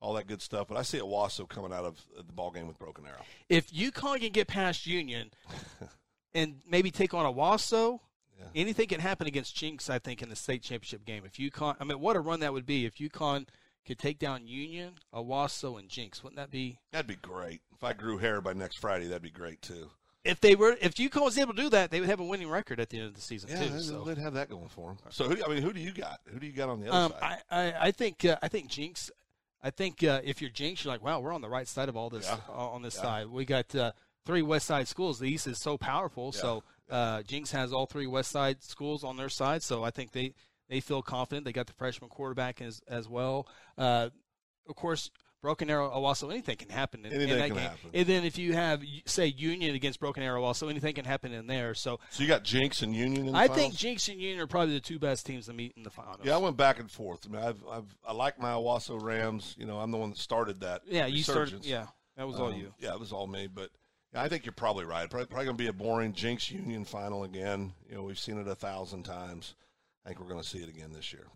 all 0.00 0.14
that 0.14 0.28
good 0.28 0.40
stuff. 0.40 0.68
But 0.68 0.76
I 0.76 0.82
see 0.82 0.98
Owasso 0.98 1.48
coming 1.48 1.72
out 1.72 1.84
of 1.84 2.00
the 2.16 2.32
ball 2.32 2.52
game 2.52 2.68
with 2.68 2.78
Broken 2.78 3.04
Arrow. 3.04 3.24
If 3.48 3.72
Yukon 3.72 4.20
can 4.20 4.30
get 4.30 4.46
past 4.46 4.86
Union 4.86 5.32
and 6.34 6.60
maybe 6.68 6.92
take 6.92 7.14
on 7.14 7.24
Owasso, 7.24 7.98
yeah. 8.38 8.46
anything 8.54 8.86
can 8.86 9.00
happen 9.00 9.26
against 9.26 9.56
Jenks. 9.56 9.90
I 9.90 9.98
think 9.98 10.22
in 10.22 10.28
the 10.28 10.36
state 10.36 10.62
championship 10.62 11.04
game. 11.04 11.24
If 11.26 11.40
Yukon, 11.40 11.74
I 11.80 11.84
mean, 11.84 11.98
what 11.98 12.14
a 12.14 12.20
run 12.20 12.40
that 12.40 12.52
would 12.52 12.66
be 12.66 12.86
if 12.86 13.00
Yukon 13.00 13.46
could 13.84 13.98
take 13.98 14.18
down 14.18 14.46
Union, 14.46 14.94
Owasso, 15.12 15.78
and 15.78 15.88
Jenks. 15.88 16.22
Wouldn't 16.22 16.38
that 16.38 16.50
be? 16.50 16.78
That'd 16.92 17.06
be 17.06 17.16
great. 17.16 17.60
If 17.74 17.82
I 17.82 17.92
grew 17.92 18.18
hair 18.18 18.40
by 18.40 18.52
next 18.52 18.78
Friday, 18.78 19.08
that'd 19.08 19.20
be 19.20 19.30
great 19.30 19.60
too. 19.62 19.90
If 20.24 20.40
they 20.40 20.54
were, 20.54 20.76
if 20.80 20.98
Yukon 20.98 21.22
was 21.22 21.36
able 21.36 21.52
to 21.52 21.62
do 21.62 21.68
that, 21.70 21.90
they 21.90 22.00
would 22.00 22.08
have 22.08 22.20
a 22.20 22.24
winning 22.24 22.48
record 22.48 22.80
at 22.80 22.88
the 22.88 22.98
end 22.98 23.08
of 23.08 23.14
the 23.14 23.20
season 23.20 23.50
yeah, 23.50 23.64
too. 23.64 23.68
They'd, 23.68 23.82
so 23.82 24.04
they'd 24.04 24.18
have 24.18 24.34
that 24.34 24.48
going 24.48 24.68
for 24.68 24.88
them. 24.88 24.98
So, 25.10 25.28
who, 25.28 25.44
I 25.44 25.48
mean, 25.48 25.62
who 25.62 25.72
do 25.72 25.80
you 25.80 25.92
got? 25.92 26.20
Who 26.32 26.38
do 26.38 26.46
you 26.46 26.52
got 26.52 26.70
on 26.70 26.80
the 26.80 26.90
other 26.90 26.96
um, 26.96 27.12
side? 27.20 27.42
I, 27.50 27.60
I, 27.60 27.74
I 27.88 27.90
think, 27.90 28.24
uh, 28.24 28.36
I 28.42 28.48
think 28.48 28.68
Jenks. 28.68 29.10
I 29.62 29.70
think 29.70 30.02
uh, 30.02 30.20
if 30.24 30.40
you're 30.40 30.50
Jenks, 30.50 30.84
you're 30.84 30.92
like, 30.92 31.02
wow, 31.02 31.20
we're 31.20 31.32
on 31.32 31.40
the 31.40 31.48
right 31.48 31.68
side 31.68 31.88
of 31.88 31.96
all 31.96 32.10
this. 32.10 32.26
Yeah. 32.26 32.38
Uh, 32.48 32.70
on 32.70 32.82
this 32.82 32.96
Yeah. 32.96 33.02
side, 33.02 33.26
we 33.28 33.44
got 33.44 33.74
uh, 33.74 33.92
three 34.24 34.42
West 34.42 34.66
Side 34.66 34.88
schools. 34.88 35.18
The 35.18 35.26
East 35.26 35.46
is 35.46 35.58
so 35.58 35.76
powerful, 35.76 36.32
so 36.32 36.62
uh, 36.90 37.22
Jenks 37.22 37.50
has 37.52 37.72
all 37.72 37.86
three 37.86 38.06
West 38.06 38.30
Side 38.30 38.62
schools 38.62 39.04
on 39.04 39.16
their 39.16 39.28
side. 39.28 39.62
So 39.62 39.84
I 39.84 39.90
think 39.90 40.12
they 40.12 40.34
they 40.68 40.80
feel 40.80 41.02
confident. 41.02 41.44
They 41.44 41.52
got 41.52 41.66
the 41.66 41.72
freshman 41.74 42.10
quarterback 42.10 42.60
as 42.60 42.82
as 42.88 43.08
well. 43.08 43.46
Uh, 43.76 44.10
of 44.68 44.76
course, 44.76 45.10
Broken 45.44 45.68
Arrow, 45.68 45.90
Owasso, 45.90 46.30
anything 46.30 46.56
can 46.56 46.70
happen 46.70 47.04
in, 47.04 47.12
in 47.12 47.28
that 47.28 47.48
can 47.48 47.48
game. 47.50 47.58
happen. 47.58 47.90
And 47.92 48.06
then 48.06 48.24
if 48.24 48.38
you 48.38 48.54
have 48.54 48.82
say 49.04 49.26
Union 49.26 49.74
against 49.74 50.00
Broken 50.00 50.22
Arrow, 50.22 50.42
also 50.42 50.68
anything 50.68 50.94
can 50.94 51.04
happen 51.04 51.32
in 51.34 51.46
there. 51.46 51.74
So 51.74 52.00
So 52.08 52.22
you 52.22 52.28
got 52.28 52.44
Jenks 52.44 52.80
and 52.80 52.96
Union 52.96 53.26
in 53.26 53.32
the 53.32 53.38
I 53.38 53.48
finals? 53.48 53.58
think 53.58 53.74
Jenks 53.74 54.08
and 54.08 54.18
Union 54.18 54.40
are 54.40 54.46
probably 54.46 54.72
the 54.72 54.80
two 54.80 54.98
best 54.98 55.26
teams 55.26 55.44
to 55.46 55.52
meet 55.52 55.74
in 55.76 55.82
the 55.82 55.90
finals. 55.90 56.20
Yeah, 56.24 56.34
I 56.34 56.38
went 56.38 56.56
back 56.56 56.80
and 56.80 56.90
forth. 56.90 57.26
I 57.28 57.32
mean, 57.36 57.44
I've, 57.44 57.62
I've 57.70 57.96
I 58.08 58.12
like 58.14 58.40
my 58.40 58.52
Owasso 58.52 59.00
Rams. 59.00 59.54
You 59.58 59.66
know, 59.66 59.78
I'm 59.78 59.90
the 59.90 59.98
one 59.98 60.08
that 60.10 60.18
started 60.18 60.60
that. 60.60 60.80
Yeah, 60.86 61.04
you 61.04 61.22
started. 61.22 61.64
Yeah, 61.66 61.88
that 62.16 62.26
was 62.26 62.40
all 62.40 62.52
Um, 62.52 62.58
you. 62.58 62.72
Yeah, 62.80 62.94
it 62.94 63.00
was 63.00 63.12
all 63.12 63.26
me. 63.26 63.46
But 63.46 63.68
yeah, 64.14 64.22
I 64.22 64.28
think 64.30 64.46
you're 64.46 64.52
probably 64.54 64.86
right. 64.86 65.10
Probably, 65.10 65.26
probably 65.26 65.44
going 65.44 65.56
to 65.58 65.62
be 65.62 65.68
a 65.68 65.72
boring 65.74 66.14
Jenks 66.14 66.50
Union 66.50 66.86
final 66.86 67.22
again. 67.24 67.74
You 67.86 67.96
know, 67.96 68.02
we've 68.04 68.18
seen 68.18 68.38
it 68.38 68.48
a 68.48 68.54
thousand 68.54 69.02
times. 69.02 69.54
I 70.04 70.08
think 70.08 70.20
we're 70.20 70.28
going 70.28 70.40
to 70.42 70.48
see 70.48 70.58
it 70.58 70.68
again 70.70 70.92
this 70.94 71.12
year. 71.12 71.26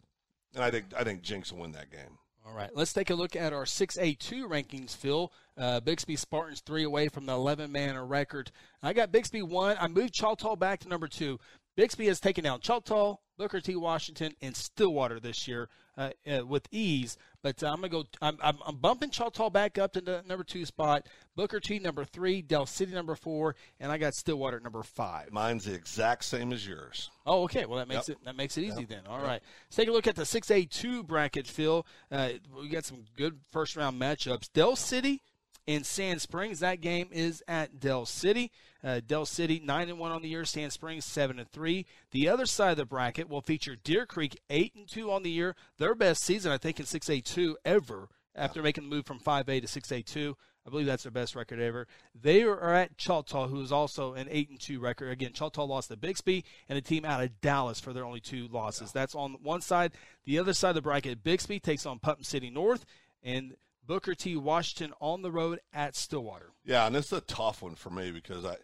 And 0.54 0.64
I 0.64 0.70
think 0.70 0.86
I 0.96 1.04
think 1.04 1.20
Jenks 1.20 1.52
will 1.52 1.60
win 1.60 1.72
that 1.72 1.90
game. 1.90 2.16
All 2.48 2.54
right, 2.54 2.70
let's 2.74 2.94
take 2.94 3.10
a 3.10 3.14
look 3.14 3.36
at 3.36 3.52
our 3.52 3.64
6A2 3.64 4.44
rankings, 4.48 4.96
Phil. 4.96 5.30
Uh, 5.56 5.80
Bixby 5.80 6.16
Spartans 6.16 6.60
three 6.60 6.84
away 6.84 7.08
from 7.08 7.26
the 7.26 7.32
11 7.34 7.70
man 7.70 7.98
record. 7.98 8.50
I 8.82 8.94
got 8.94 9.12
Bixby 9.12 9.42
one. 9.42 9.76
I 9.78 9.86
moved 9.88 10.14
Choctaw 10.14 10.56
back 10.56 10.80
to 10.80 10.88
number 10.88 11.08
two. 11.08 11.38
Bixby 11.78 12.08
has 12.08 12.18
taken 12.18 12.42
down 12.42 12.58
Choctaw, 12.60 13.18
Booker 13.36 13.60
T. 13.60 13.76
Washington, 13.76 14.32
and 14.42 14.56
Stillwater 14.56 15.20
this 15.20 15.46
year 15.46 15.68
uh, 15.96 16.10
uh, 16.28 16.44
with 16.44 16.66
ease. 16.72 17.16
But 17.40 17.62
uh, 17.62 17.68
I'm 17.68 17.76
gonna 17.76 17.88
go. 17.88 18.04
I'm, 18.20 18.36
I'm, 18.42 18.58
I'm 18.66 18.74
bumping 18.78 19.10
Choctaw 19.10 19.48
back 19.48 19.78
up 19.78 19.92
to 19.92 20.00
the 20.00 20.24
number 20.26 20.42
two 20.42 20.64
spot. 20.66 21.06
Booker 21.36 21.60
T. 21.60 21.78
number 21.78 22.04
three, 22.04 22.42
Del 22.42 22.66
City 22.66 22.92
number 22.92 23.14
four, 23.14 23.54
and 23.78 23.92
I 23.92 23.98
got 23.98 24.14
Stillwater 24.14 24.56
at 24.56 24.64
number 24.64 24.82
five. 24.82 25.30
Mine's 25.30 25.66
the 25.66 25.74
exact 25.74 26.24
same 26.24 26.52
as 26.52 26.66
yours. 26.66 27.12
Oh, 27.24 27.44
okay. 27.44 27.64
Well, 27.64 27.78
that 27.78 27.86
makes 27.86 28.08
Yep. 28.08 28.16
it 28.18 28.24
that 28.24 28.34
makes 28.34 28.58
it 28.58 28.62
easy 28.62 28.80
Yep. 28.80 28.88
then. 28.88 29.06
All 29.06 29.18
Yep. 29.20 29.26
right. 29.28 29.42
Let's 29.68 29.76
take 29.76 29.88
a 29.88 29.92
look 29.92 30.08
at 30.08 30.16
the 30.16 30.26
six 30.26 30.50
A 30.50 30.64
two 30.64 31.04
bracket, 31.04 31.46
Phil. 31.46 31.86
Uh, 32.10 32.30
we 32.60 32.70
got 32.70 32.86
some 32.86 33.04
good 33.16 33.38
first 33.52 33.76
round 33.76 34.00
matchups. 34.02 34.52
Del 34.52 34.74
City 34.74 35.22
and 35.68 35.84
Sand 35.84 36.22
Springs. 36.22 36.60
That 36.60 36.80
game 36.80 37.08
is 37.12 37.44
at 37.46 37.78
Del 37.78 38.06
City. 38.06 38.50
Uh, 38.82 39.00
Del 39.06 39.26
City 39.26 39.60
nine 39.62 39.88
and 39.88 39.98
one 39.98 40.10
on 40.10 40.22
the 40.22 40.28
year. 40.28 40.44
Sand 40.44 40.72
Springs 40.72 41.04
seven 41.04 41.38
and 41.38 41.48
three. 41.48 41.86
The 42.10 42.28
other 42.28 42.46
side 42.46 42.72
of 42.72 42.76
the 42.78 42.86
bracket 42.86 43.28
will 43.28 43.42
feature 43.42 43.76
Deer 43.76 44.06
Creek 44.06 44.40
eight 44.48 44.74
and 44.74 44.88
two 44.88 45.12
on 45.12 45.22
the 45.22 45.30
year. 45.30 45.54
Their 45.76 45.94
best 45.94 46.24
season, 46.24 46.50
I 46.50 46.58
think, 46.58 46.80
in 46.80 46.86
six 46.86 47.08
A 47.10 47.20
two 47.20 47.58
ever. 47.64 48.08
After 48.34 48.62
making 48.62 48.88
the 48.88 48.94
move 48.94 49.04
from 49.04 49.18
5A 49.18 49.62
to 49.62 49.66
6A2, 49.66 50.34
I 50.64 50.70
believe 50.70 50.86
that's 50.86 51.02
their 51.02 51.10
best 51.10 51.34
record 51.34 51.58
ever. 51.58 51.88
They 52.14 52.44
are 52.44 52.72
at 52.72 52.96
Choctaw, 52.96 53.48
who 53.48 53.60
is 53.60 53.72
also 53.72 54.14
an 54.14 54.28
8 54.30 54.50
and 54.50 54.60
2 54.60 54.78
record. 54.78 55.10
Again, 55.10 55.32
Choctaw 55.32 55.64
lost 55.64 55.88
to 55.88 55.96
Bixby 55.96 56.44
and 56.68 56.78
a 56.78 56.80
team 56.80 57.04
out 57.04 57.20
of 57.20 57.40
Dallas 57.40 57.80
for 57.80 57.92
their 57.92 58.04
only 58.04 58.20
two 58.20 58.46
losses. 58.46 58.92
That's 58.92 59.16
on 59.16 59.38
one 59.42 59.60
side. 59.60 59.90
The 60.24 60.38
other 60.38 60.52
side 60.52 60.68
of 60.68 60.74
the 60.76 60.82
bracket, 60.82 61.24
Bixby 61.24 61.58
takes 61.58 61.84
on 61.84 61.98
Putnam 61.98 62.22
City 62.22 62.48
North, 62.48 62.86
and 63.24 63.56
Booker 63.88 64.14
T. 64.14 64.36
Washington 64.36 64.94
on 65.00 65.22
the 65.22 65.32
road 65.32 65.60
at 65.72 65.96
Stillwater. 65.96 66.50
Yeah, 66.62 66.86
and 66.86 66.94
is 66.94 67.10
a 67.10 67.22
tough 67.22 67.62
one 67.62 67.74
for 67.74 67.88
me 67.88 68.10
because 68.10 68.44
I, 68.44 68.56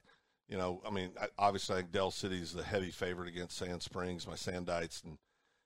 you 0.48 0.58
know, 0.58 0.82
I 0.86 0.90
mean, 0.90 1.12
I, 1.18 1.28
obviously 1.38 1.74
I 1.74 1.78
think 1.78 1.92
Del 1.92 2.10
City's 2.10 2.52
the 2.52 2.62
heavy 2.62 2.90
favorite 2.90 3.28
against 3.28 3.56
Sand 3.56 3.82
Springs, 3.82 4.26
my 4.26 4.34
Sandites, 4.34 5.02
and 5.02 5.16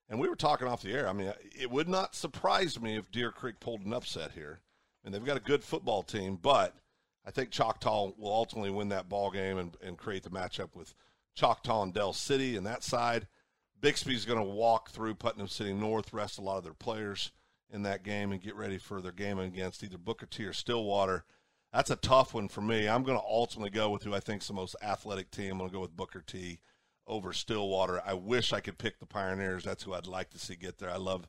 and 0.08 0.18
we 0.18 0.28
were 0.28 0.36
talking 0.36 0.68
off 0.68 0.82
the 0.82 0.94
air. 0.94 1.08
I 1.08 1.12
mean, 1.12 1.34
it 1.60 1.70
would 1.70 1.88
not 1.88 2.14
surprise 2.14 2.80
me 2.80 2.96
if 2.96 3.10
Deer 3.10 3.30
Creek 3.30 3.60
pulled 3.60 3.84
an 3.84 3.92
upset 3.92 4.30
here. 4.30 4.60
And 5.04 5.12
they've 5.12 5.24
got 5.24 5.36
a 5.36 5.40
good 5.40 5.62
football 5.62 6.02
team, 6.02 6.38
but 6.40 6.74
I 7.26 7.30
think 7.30 7.50
Choctaw 7.50 8.12
will 8.16 8.32
ultimately 8.32 8.70
win 8.70 8.88
that 8.88 9.08
ball 9.10 9.30
game 9.30 9.58
and, 9.58 9.76
and 9.82 9.98
create 9.98 10.22
the 10.22 10.30
matchup 10.30 10.74
with 10.74 10.94
Choctaw 11.34 11.82
and 11.82 11.92
Del 11.92 12.14
City. 12.14 12.56
And 12.56 12.66
that 12.66 12.82
side, 12.82 13.26
Bixby's 13.80 14.24
going 14.24 14.38
to 14.38 14.44
walk 14.44 14.90
through 14.90 15.16
Putnam 15.16 15.46
City 15.48 15.74
North, 15.74 16.14
rest 16.14 16.38
a 16.38 16.42
lot 16.42 16.56
of 16.56 16.64
their 16.64 16.72
players 16.72 17.30
in 17.70 17.82
that 17.82 18.02
game, 18.02 18.32
and 18.32 18.42
get 18.42 18.56
ready 18.56 18.78
for 18.78 19.00
their 19.00 19.12
game 19.12 19.38
against 19.38 19.82
either 19.82 19.98
Booker 19.98 20.26
T 20.26 20.44
or 20.44 20.52
Stillwater. 20.52 21.24
That's 21.72 21.90
a 21.90 21.96
tough 21.96 22.32
one 22.32 22.48
for 22.48 22.62
me. 22.62 22.88
I'm 22.88 23.02
going 23.02 23.18
to 23.18 23.26
ultimately 23.26 23.70
go 23.70 23.90
with 23.90 24.02
who 24.02 24.14
I 24.14 24.20
think 24.20 24.42
is 24.42 24.48
the 24.48 24.54
most 24.54 24.74
athletic 24.82 25.30
team. 25.30 25.52
I'm 25.52 25.58
going 25.58 25.70
to 25.70 25.74
go 25.74 25.80
with 25.80 25.96
Booker 25.96 26.22
T 26.26 26.60
over 27.06 27.32
Stillwater. 27.32 28.02
I 28.04 28.14
wish 28.14 28.52
I 28.52 28.60
could 28.60 28.78
pick 28.78 28.98
the 28.98 29.06
Pioneers. 29.06 29.64
That's 29.64 29.82
who 29.82 29.94
I'd 29.94 30.06
like 30.06 30.30
to 30.30 30.38
see 30.38 30.56
get 30.56 30.78
there. 30.78 30.90
I 30.90 30.96
love 30.96 31.28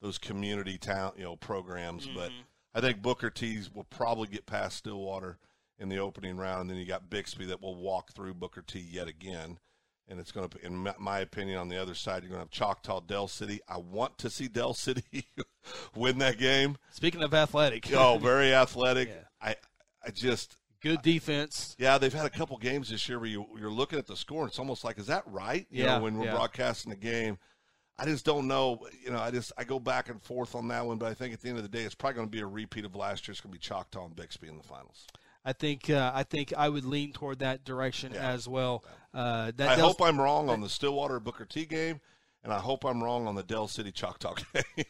those 0.00 0.18
community 0.18 0.78
town, 0.78 1.12
you 1.16 1.24
know, 1.24 1.36
programs, 1.36 2.06
but 2.06 2.30
mm-hmm. 2.30 2.40
I 2.74 2.80
think 2.80 3.02
Booker 3.02 3.30
T's 3.30 3.72
will 3.72 3.84
probably 3.84 4.28
get 4.28 4.46
past 4.46 4.78
Stillwater 4.78 5.38
in 5.78 5.88
the 5.88 5.98
opening 5.98 6.36
round, 6.36 6.62
and 6.62 6.70
then 6.70 6.76
you 6.76 6.86
got 6.86 7.10
Bixby 7.10 7.46
that 7.46 7.60
will 7.60 7.74
walk 7.74 8.12
through 8.12 8.34
Booker 8.34 8.62
T 8.62 8.78
yet 8.78 9.08
again. 9.08 9.58
And 10.10 10.18
it's 10.18 10.32
going 10.32 10.48
to, 10.48 10.66
in 10.66 10.88
my- 10.98 11.20
opinion, 11.20 11.58
on 11.58 11.68
the 11.68 11.80
other 11.80 11.94
side, 11.94 12.22
you're 12.22 12.30
going 12.30 12.40
to 12.40 12.44
have 12.44 12.50
Choctaw, 12.50 13.00
Del 13.00 13.28
City. 13.28 13.60
I 13.68 13.78
want 13.78 14.18
to 14.18 14.28
see 14.28 14.48
Del 14.48 14.74
City 14.74 15.04
win 15.94 16.18
that 16.18 16.36
game. 16.36 16.76
Speaking 16.90 17.22
of 17.22 17.32
athletic, 17.32 17.86
Oh, 17.94 18.18
very 18.22 18.52
athletic. 18.52 19.10
I, 19.40 19.54
I 20.04 20.10
just 20.10 20.56
good 20.82 21.00
defense. 21.02 21.76
yeah, 21.78 21.96
they've 21.98 22.12
had 22.12 22.26
a 22.26 22.30
couple 22.30 22.56
games 22.58 22.88
this 22.90 23.08
year 23.08 23.18
where 23.20 23.28
you, 23.28 23.46
you're 23.58 23.70
looking 23.70 23.98
at 24.00 24.06
the 24.06 24.16
score 24.16 24.42
and 24.42 24.50
it's 24.50 24.58
almost 24.58 24.82
like, 24.82 24.98
is 24.98 25.06
that 25.06 25.22
right? 25.26 25.66
You 25.70 25.84
Yeah, 25.84 25.98
know, 25.98 26.04
when 26.04 26.18
we're 26.18 26.24
yeah. 26.26 26.32
broadcasting 26.34 26.90
the 26.90 26.96
game. 26.96 27.38
I 27.98 28.06
just 28.06 28.24
don't 28.24 28.48
know. 28.48 28.80
You 29.04 29.10
know, 29.10 29.18
I 29.18 29.30
just 29.30 29.52
I 29.58 29.64
go 29.64 29.78
back 29.78 30.08
and 30.08 30.22
forth 30.22 30.54
on 30.54 30.66
that 30.68 30.84
one, 30.86 30.96
but 30.96 31.10
I 31.10 31.14
think 31.14 31.34
at 31.34 31.40
the 31.42 31.50
end 31.50 31.58
of 31.58 31.62
the 31.62 31.68
day, 31.68 31.82
it's 31.82 31.94
probably 31.94 32.14
going 32.16 32.28
to 32.28 32.30
be 32.30 32.40
a 32.40 32.46
repeat 32.46 32.86
of 32.86 32.96
last 32.96 33.28
year. 33.28 33.32
It's 33.32 33.42
going 33.42 33.52
to 33.52 33.58
be 33.58 33.62
Choctaw 33.62 34.06
and 34.06 34.16
Bixby 34.16 34.48
in 34.48 34.56
the 34.56 34.62
finals. 34.62 35.06
I 35.44 35.52
think 35.52 35.88
uh, 35.90 36.12
I 36.14 36.22
think 36.24 36.52
I 36.56 36.68
would 36.68 36.84
lean 36.84 37.12
toward 37.12 37.38
that 37.40 37.64
direction 37.64 38.12
Yeah. 38.14 38.30
as 38.30 38.46
well. 38.48 38.84
Uh, 39.14 39.52
that 39.56 39.68
I 39.68 39.76
does- 39.76 39.84
hope 39.84 40.02
I'm 40.02 40.20
wrong 40.20 40.48
on 40.50 40.60
the 40.60 40.68
Stillwater 40.68 41.18
Booker 41.20 41.44
T 41.44 41.64
game, 41.66 42.00
and 42.44 42.52
I 42.52 42.58
hope 42.58 42.84
I'm 42.84 43.02
wrong 43.02 43.26
on 43.26 43.34
the 43.34 43.42
Del 43.42 43.66
City 43.68 43.90
Choctaw 43.92 44.34
game. 44.54 44.84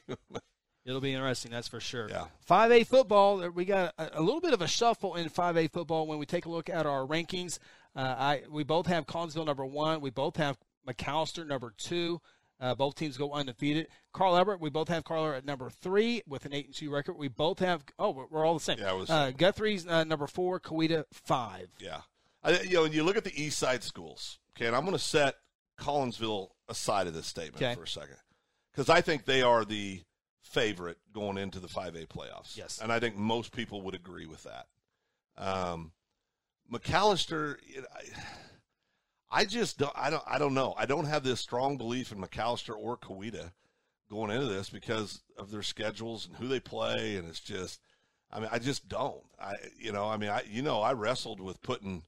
It'll 0.85 1.01
be 1.01 1.13
interesting, 1.13 1.53
that's 1.53 1.69
for 1.69 1.79
sure. 1.79 2.09
Yeah. 2.09 2.25
5A 2.49 2.87
football, 2.87 3.43
uh, 3.45 3.51
we 3.51 3.65
got 3.67 3.93
a, 3.99 4.19
a 4.19 4.23
little 4.23 4.41
bit 4.41 4.55
of 4.55 4.63
a 4.63 4.67
shuffle 4.67 5.15
in 5.15 5.29
5A 5.29 5.71
football 5.73 6.07
when 6.07 6.19
we 6.19 6.25
take 6.27 6.47
a 6.47 6.49
look 6.49 6.69
at 6.71 6.87
our 6.87 7.07
rankings. 7.07 7.59
Uh, 7.95 8.01
I 8.19 8.43
we 8.51 8.65
both 8.65 8.87
have 8.87 9.07
Collinsville 9.07 9.47
number 9.47 9.65
one. 9.67 10.01
We 10.01 10.11
both 10.11 10.37
have 10.37 10.59
McAlester 10.89 11.47
number 11.47 11.73
two. 11.77 12.21
Uh, 12.61 12.75
both 12.75 12.95
teams 12.95 13.17
go 13.17 13.33
undefeated. 13.33 13.89
Carl 14.13 14.37
Albert, 14.37 14.61
we 14.61 14.69
both 14.69 14.89
have 14.89 15.03
Carl 15.05 15.25
Albert 15.25 15.37
at 15.37 15.45
number 15.47 15.71
three 15.71 16.23
with 16.29 16.45
an 16.45 16.53
eight 16.53 16.67
and 16.67 16.75
two 16.75 16.91
record. 16.91 17.15
We 17.17 17.29
both 17.29 17.59
have 17.61 17.85
oh, 17.99 18.11
we're, 18.11 18.27
we're 18.31 18.45
all 18.45 18.55
the 18.55 18.61
same. 18.61 18.79
Yeah, 18.79 18.93
was- 18.93 19.09
uh, 19.11 19.31
Guthrie's 19.37 19.87
uh, 19.87 20.05
number 20.05 20.27
four, 20.27 20.61
Coweta 20.61 21.05
five. 21.13 21.69
Yeah. 21.79 22.01
I, 22.43 22.61
you 22.61 22.75
know, 22.75 22.83
when 22.83 22.93
you 22.93 23.03
look 23.03 23.17
at 23.17 23.25
the 23.25 23.43
East 23.43 23.59
Side 23.59 23.83
schools, 23.83 24.39
okay, 24.57 24.67
and 24.67 24.75
I'm 24.77 24.83
going 24.83 24.93
to 24.97 24.99
set 25.03 25.37
Collinsville 25.79 26.49
aside 26.69 27.07
of 27.07 27.15
this 27.15 27.27
statement 27.27 27.63
Okay. 27.63 27.75
for 27.75 27.85
a 27.85 27.89
second 27.89 28.17
because 28.73 28.89
I 28.89 29.01
think 29.01 29.25
they 29.25 29.43
are 29.43 29.65
the 29.65 30.03
favorite 30.43 30.99
going 31.13 31.39
into 31.39 31.61
the 31.61 31.69
5A 31.69 32.09
playoffs. 32.09 32.57
Yes. 32.57 32.81
And 32.83 32.93
I 32.93 32.99
think 33.01 33.17
most 33.17 33.53
people 33.53 33.83
would 33.83 33.95
agree 33.95 34.27
with 34.27 34.45
that. 34.45 34.67
Um, 35.37 35.93
McAllister, 36.73 37.57
you 37.67 37.83
know, 37.83 37.87
I, 37.95 38.03
I 39.31 39.45
just 39.45 39.79
don't, 39.79 39.93
I 39.95 40.11
don't, 40.11 40.23
I 40.27 40.39
don't 40.39 40.55
know. 40.55 40.75
I 40.77 40.87
don't 40.87 41.05
have 41.05 41.23
this 41.23 41.41
strong 41.41 41.77
belief 41.77 42.11
in 42.13 42.19
McAlester 42.19 42.75
or 42.77 42.97
Coweta 42.97 43.53
going 44.11 44.31
into 44.31 44.47
this 44.47 44.71
because 44.71 45.23
of 45.39 45.51
their 45.51 45.63
schedules 45.63 46.27
and 46.27 46.37
who 46.37 46.49
they 46.49 46.61
play, 46.61 47.17
and 47.17 47.29
it's 47.29 47.41
just, 47.41 47.81
I 48.33 48.41
mean, 48.41 48.49
I 48.51 48.59
just 48.59 48.89
don't. 48.89 49.23
I, 49.41 49.55
you 49.79 49.93
know, 49.93 50.09
I 50.09 50.17
mean, 50.17 50.31
I, 50.31 50.43
you 50.51 50.63
know, 50.63 50.81
I 50.81 50.93
wrestled 50.93 51.41
with 51.41 51.63
putting 51.63 52.03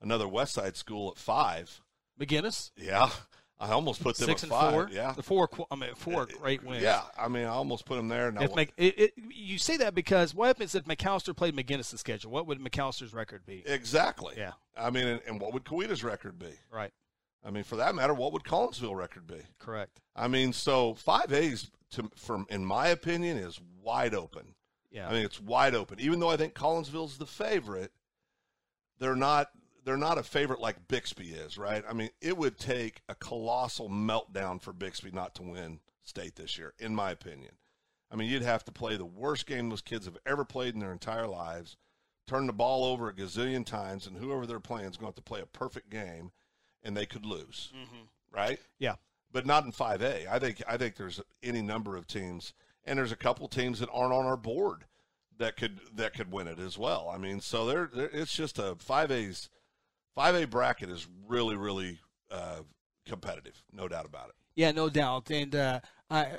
another 0.00 0.28
West 0.28 0.54
Side 0.54 0.76
school 0.76 1.10
at 1.10 1.18
five. 1.18 1.80
McGuinness, 2.20 2.70
Yeah, 2.76 3.10
I 3.60 3.70
almost 3.70 4.02
put 4.02 4.16
them 4.16 4.26
six 4.28 4.44
at 4.44 4.50
and 4.50 4.52
five. 4.52 4.72
four. 4.72 4.88
Yeah, 4.92 5.12
the 5.12 5.22
four. 5.22 5.48
I 5.70 5.74
mean, 5.74 5.90
four 5.96 6.22
uh, 6.22 6.26
great 6.26 6.62
wins. 6.62 6.82
yeah. 6.82 7.02
I 7.18 7.26
mean, 7.28 7.44
I 7.44 7.48
almost 7.48 7.86
put 7.86 7.96
them 7.96 8.06
there. 8.08 8.30
Now, 8.30 8.42
If 8.42 8.54
Mc, 8.54 8.72
it, 8.76 8.98
it, 8.98 9.12
you 9.34 9.58
say 9.58 9.76
that 9.78 9.94
because 9.94 10.34
what 10.34 10.46
happens 10.46 10.74
if 10.76 10.84
McAlester 10.84 11.34
played 11.34 11.56
McGuinness' 11.56 11.98
schedule? 11.98 12.30
What 12.30 12.46
would 12.46 12.60
McAlester's 12.60 13.12
record 13.12 13.44
be? 13.44 13.64
exactly. 13.66 14.34
Yeah. 14.36 14.52
I 14.76 14.90
mean, 14.90 15.06
and, 15.08 15.20
and 15.26 15.40
what 15.40 15.52
would 15.54 15.64
Coweta's 15.64 16.04
record 16.04 16.38
be? 16.38 16.52
Right. 16.72 16.92
I 17.44 17.50
mean, 17.50 17.64
for 17.64 17.76
that 17.76 17.94
matter, 17.94 18.14
what 18.14 18.32
would 18.32 18.42
Collinsville 18.44 18.96
record 18.96 19.26
be? 19.26 19.40
Correct. 19.58 20.00
I 20.14 20.28
mean, 20.28 20.52
so 20.52 20.94
five 20.94 21.32
A's, 21.32 21.70
to, 21.92 22.10
from 22.16 22.46
in 22.50 22.64
my 22.64 22.88
opinion, 22.88 23.38
is 23.38 23.60
wide 23.82 24.14
open. 24.14 24.54
Yeah. 24.90 25.08
I 25.08 25.12
mean, 25.12 25.24
it's 25.24 25.40
wide 25.40 25.74
open. 25.74 25.98
Even 26.00 26.20
though 26.20 26.30
I 26.30 26.36
think 26.36 26.54
Collinsville's 26.54 27.18
the 27.18 27.26
favorite, 27.26 27.92
they're 28.98 29.16
not. 29.16 29.50
They're 29.88 29.96
not 29.96 30.18
a 30.18 30.22
favorite 30.22 30.60
like 30.60 30.86
Bixby 30.86 31.30
is, 31.30 31.56
right? 31.56 31.82
I 31.88 31.94
mean, 31.94 32.10
it 32.20 32.36
would 32.36 32.58
take 32.58 33.00
a 33.08 33.14
colossal 33.14 33.88
meltdown 33.88 34.60
for 34.60 34.74
Bixby 34.74 35.12
not 35.12 35.34
to 35.36 35.42
win 35.42 35.80
state 36.02 36.36
this 36.36 36.58
year, 36.58 36.74
in 36.78 36.94
my 36.94 37.10
opinion. 37.10 37.52
I 38.10 38.16
mean, 38.16 38.28
you'd 38.28 38.42
have 38.42 38.66
to 38.66 38.70
play 38.70 38.98
the 38.98 39.06
worst 39.06 39.46
game 39.46 39.70
those 39.70 39.80
kids 39.80 40.04
have 40.04 40.18
ever 40.26 40.44
played 40.44 40.74
in 40.74 40.80
their 40.80 40.92
entire 40.92 41.26
lives, 41.26 41.78
turn 42.26 42.46
the 42.46 42.52
ball 42.52 42.84
over 42.84 43.08
a 43.08 43.14
gazillion 43.14 43.64
times, 43.64 44.06
and 44.06 44.18
whoever 44.18 44.44
they're 44.46 44.60
playing 44.60 44.90
is 44.90 44.98
going 44.98 45.10
to 45.10 45.16
have 45.16 45.24
to 45.24 45.30
play 45.30 45.40
a 45.40 45.46
perfect 45.46 45.88
game, 45.88 46.32
and 46.82 46.94
they 46.94 47.06
could 47.06 47.24
lose, 47.24 47.72
mm-hmm. 47.74 48.04
right? 48.30 48.60
Yeah. 48.78 48.96
but 49.32 49.46
not 49.46 49.64
in 49.64 49.72
5A. 49.72 50.26
I 50.28 50.38
think 50.38 50.62
I 50.68 50.76
think 50.76 50.96
there's 50.96 51.22
any 51.42 51.62
number 51.62 51.96
of 51.96 52.06
teams, 52.06 52.52
and 52.84 52.98
there's 52.98 53.12
a 53.12 53.16
couple 53.16 53.48
teams 53.48 53.80
that 53.80 53.88
aren't 53.90 54.12
on 54.12 54.26
our 54.26 54.36
board 54.36 54.84
that 55.38 55.56
could 55.56 55.80
that 55.94 56.12
could 56.12 56.30
win 56.30 56.46
it 56.46 56.58
as 56.58 56.76
well. 56.76 57.10
I 57.10 57.16
mean, 57.16 57.40
so 57.40 57.64
there 57.64 57.90
it's 57.94 58.34
just 58.34 58.58
a 58.58 58.74
5A's 58.74 59.48
5A 60.18 60.50
bracket 60.50 60.90
is 60.90 61.06
really 61.26 61.56
really 61.56 61.98
uh, 62.30 62.62
competitive, 63.06 63.62
no 63.72 63.86
doubt 63.88 64.06
about 64.06 64.30
it. 64.30 64.34
Yeah, 64.56 64.72
no 64.72 64.88
doubt. 64.88 65.30
And 65.30 65.54
uh, 65.54 65.80
I. 66.10 66.38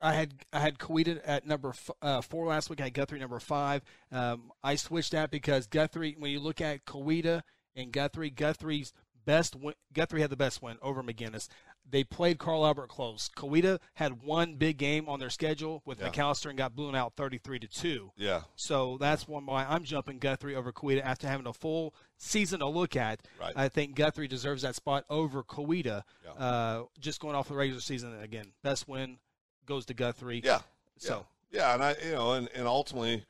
I 0.00 0.12
had 0.12 0.34
I 0.52 0.60
had 0.60 0.78
Coweta 0.78 1.20
at 1.24 1.44
number 1.44 1.70
f- 1.70 1.90
uh, 2.00 2.20
four 2.20 2.46
last 2.46 2.70
week. 2.70 2.80
I 2.80 2.84
had 2.84 2.94
Guthrie 2.94 3.18
number 3.18 3.40
five. 3.40 3.82
Um, 4.12 4.52
I 4.62 4.76
switched 4.76 5.10
that 5.10 5.32
because 5.32 5.66
Guthrie, 5.66 6.14
when 6.16 6.30
you 6.30 6.38
look 6.38 6.60
at 6.60 6.84
Coweta 6.84 7.42
and 7.74 7.90
Guthrie, 7.90 8.30
Guthrie's 8.30 8.92
best 9.24 9.56
win, 9.56 9.74
Guthrie 9.92 10.20
had 10.20 10.30
the 10.30 10.36
best 10.36 10.62
win 10.62 10.78
over 10.82 11.02
McGuinness. 11.02 11.48
They 11.90 12.04
played 12.04 12.38
Carl 12.38 12.66
Albert 12.66 12.88
close. 12.88 13.30
Coweta 13.36 13.78
had 13.94 14.22
one 14.22 14.56
big 14.56 14.76
game 14.76 15.08
on 15.08 15.18
their 15.20 15.30
schedule 15.30 15.82
with 15.86 16.00
Yeah. 16.00 16.10
McAlester 16.10 16.48
and 16.50 16.58
got 16.58 16.76
blown 16.76 16.94
out 16.94 17.14
thirty 17.16 17.38
three 17.38 17.58
to 17.58 17.66
two. 17.66 18.12
Yeah, 18.16 18.42
So 18.56 18.98
that's 18.98 19.26
one 19.26 19.46
why 19.46 19.64
I'm 19.64 19.84
jumping 19.84 20.18
Guthrie 20.18 20.54
over 20.54 20.72
Coweta 20.72 21.00
after 21.02 21.26
having 21.28 21.46
a 21.46 21.52
full 21.52 21.94
season 22.18 22.60
to 22.60 22.66
look 22.66 22.94
at. 22.96 23.20
Right. 23.40 23.52
I 23.56 23.68
think 23.68 23.94
Guthrie 23.94 24.28
deserves 24.28 24.62
that 24.62 24.74
spot 24.74 25.04
over 25.08 25.42
Coweta. 25.42 26.02
Yeah. 26.24 26.30
Uh, 26.32 26.84
just 27.00 27.20
going 27.20 27.34
off 27.34 27.48
the 27.48 27.54
regular 27.54 27.80
season 27.80 28.20
again, 28.20 28.52
best 28.62 28.86
win 28.88 29.18
goes 29.66 29.86
to 29.86 29.94
Guthrie. 29.94 30.42
yeah, 30.44 30.60
So 30.98 31.26
yeah, 31.50 31.60
yeah, 31.60 31.74
and 31.74 31.82
I 31.82 31.96
you 32.04 32.12
know, 32.12 32.32
and, 32.32 32.48
and 32.54 32.66
ultimately, 32.66 33.24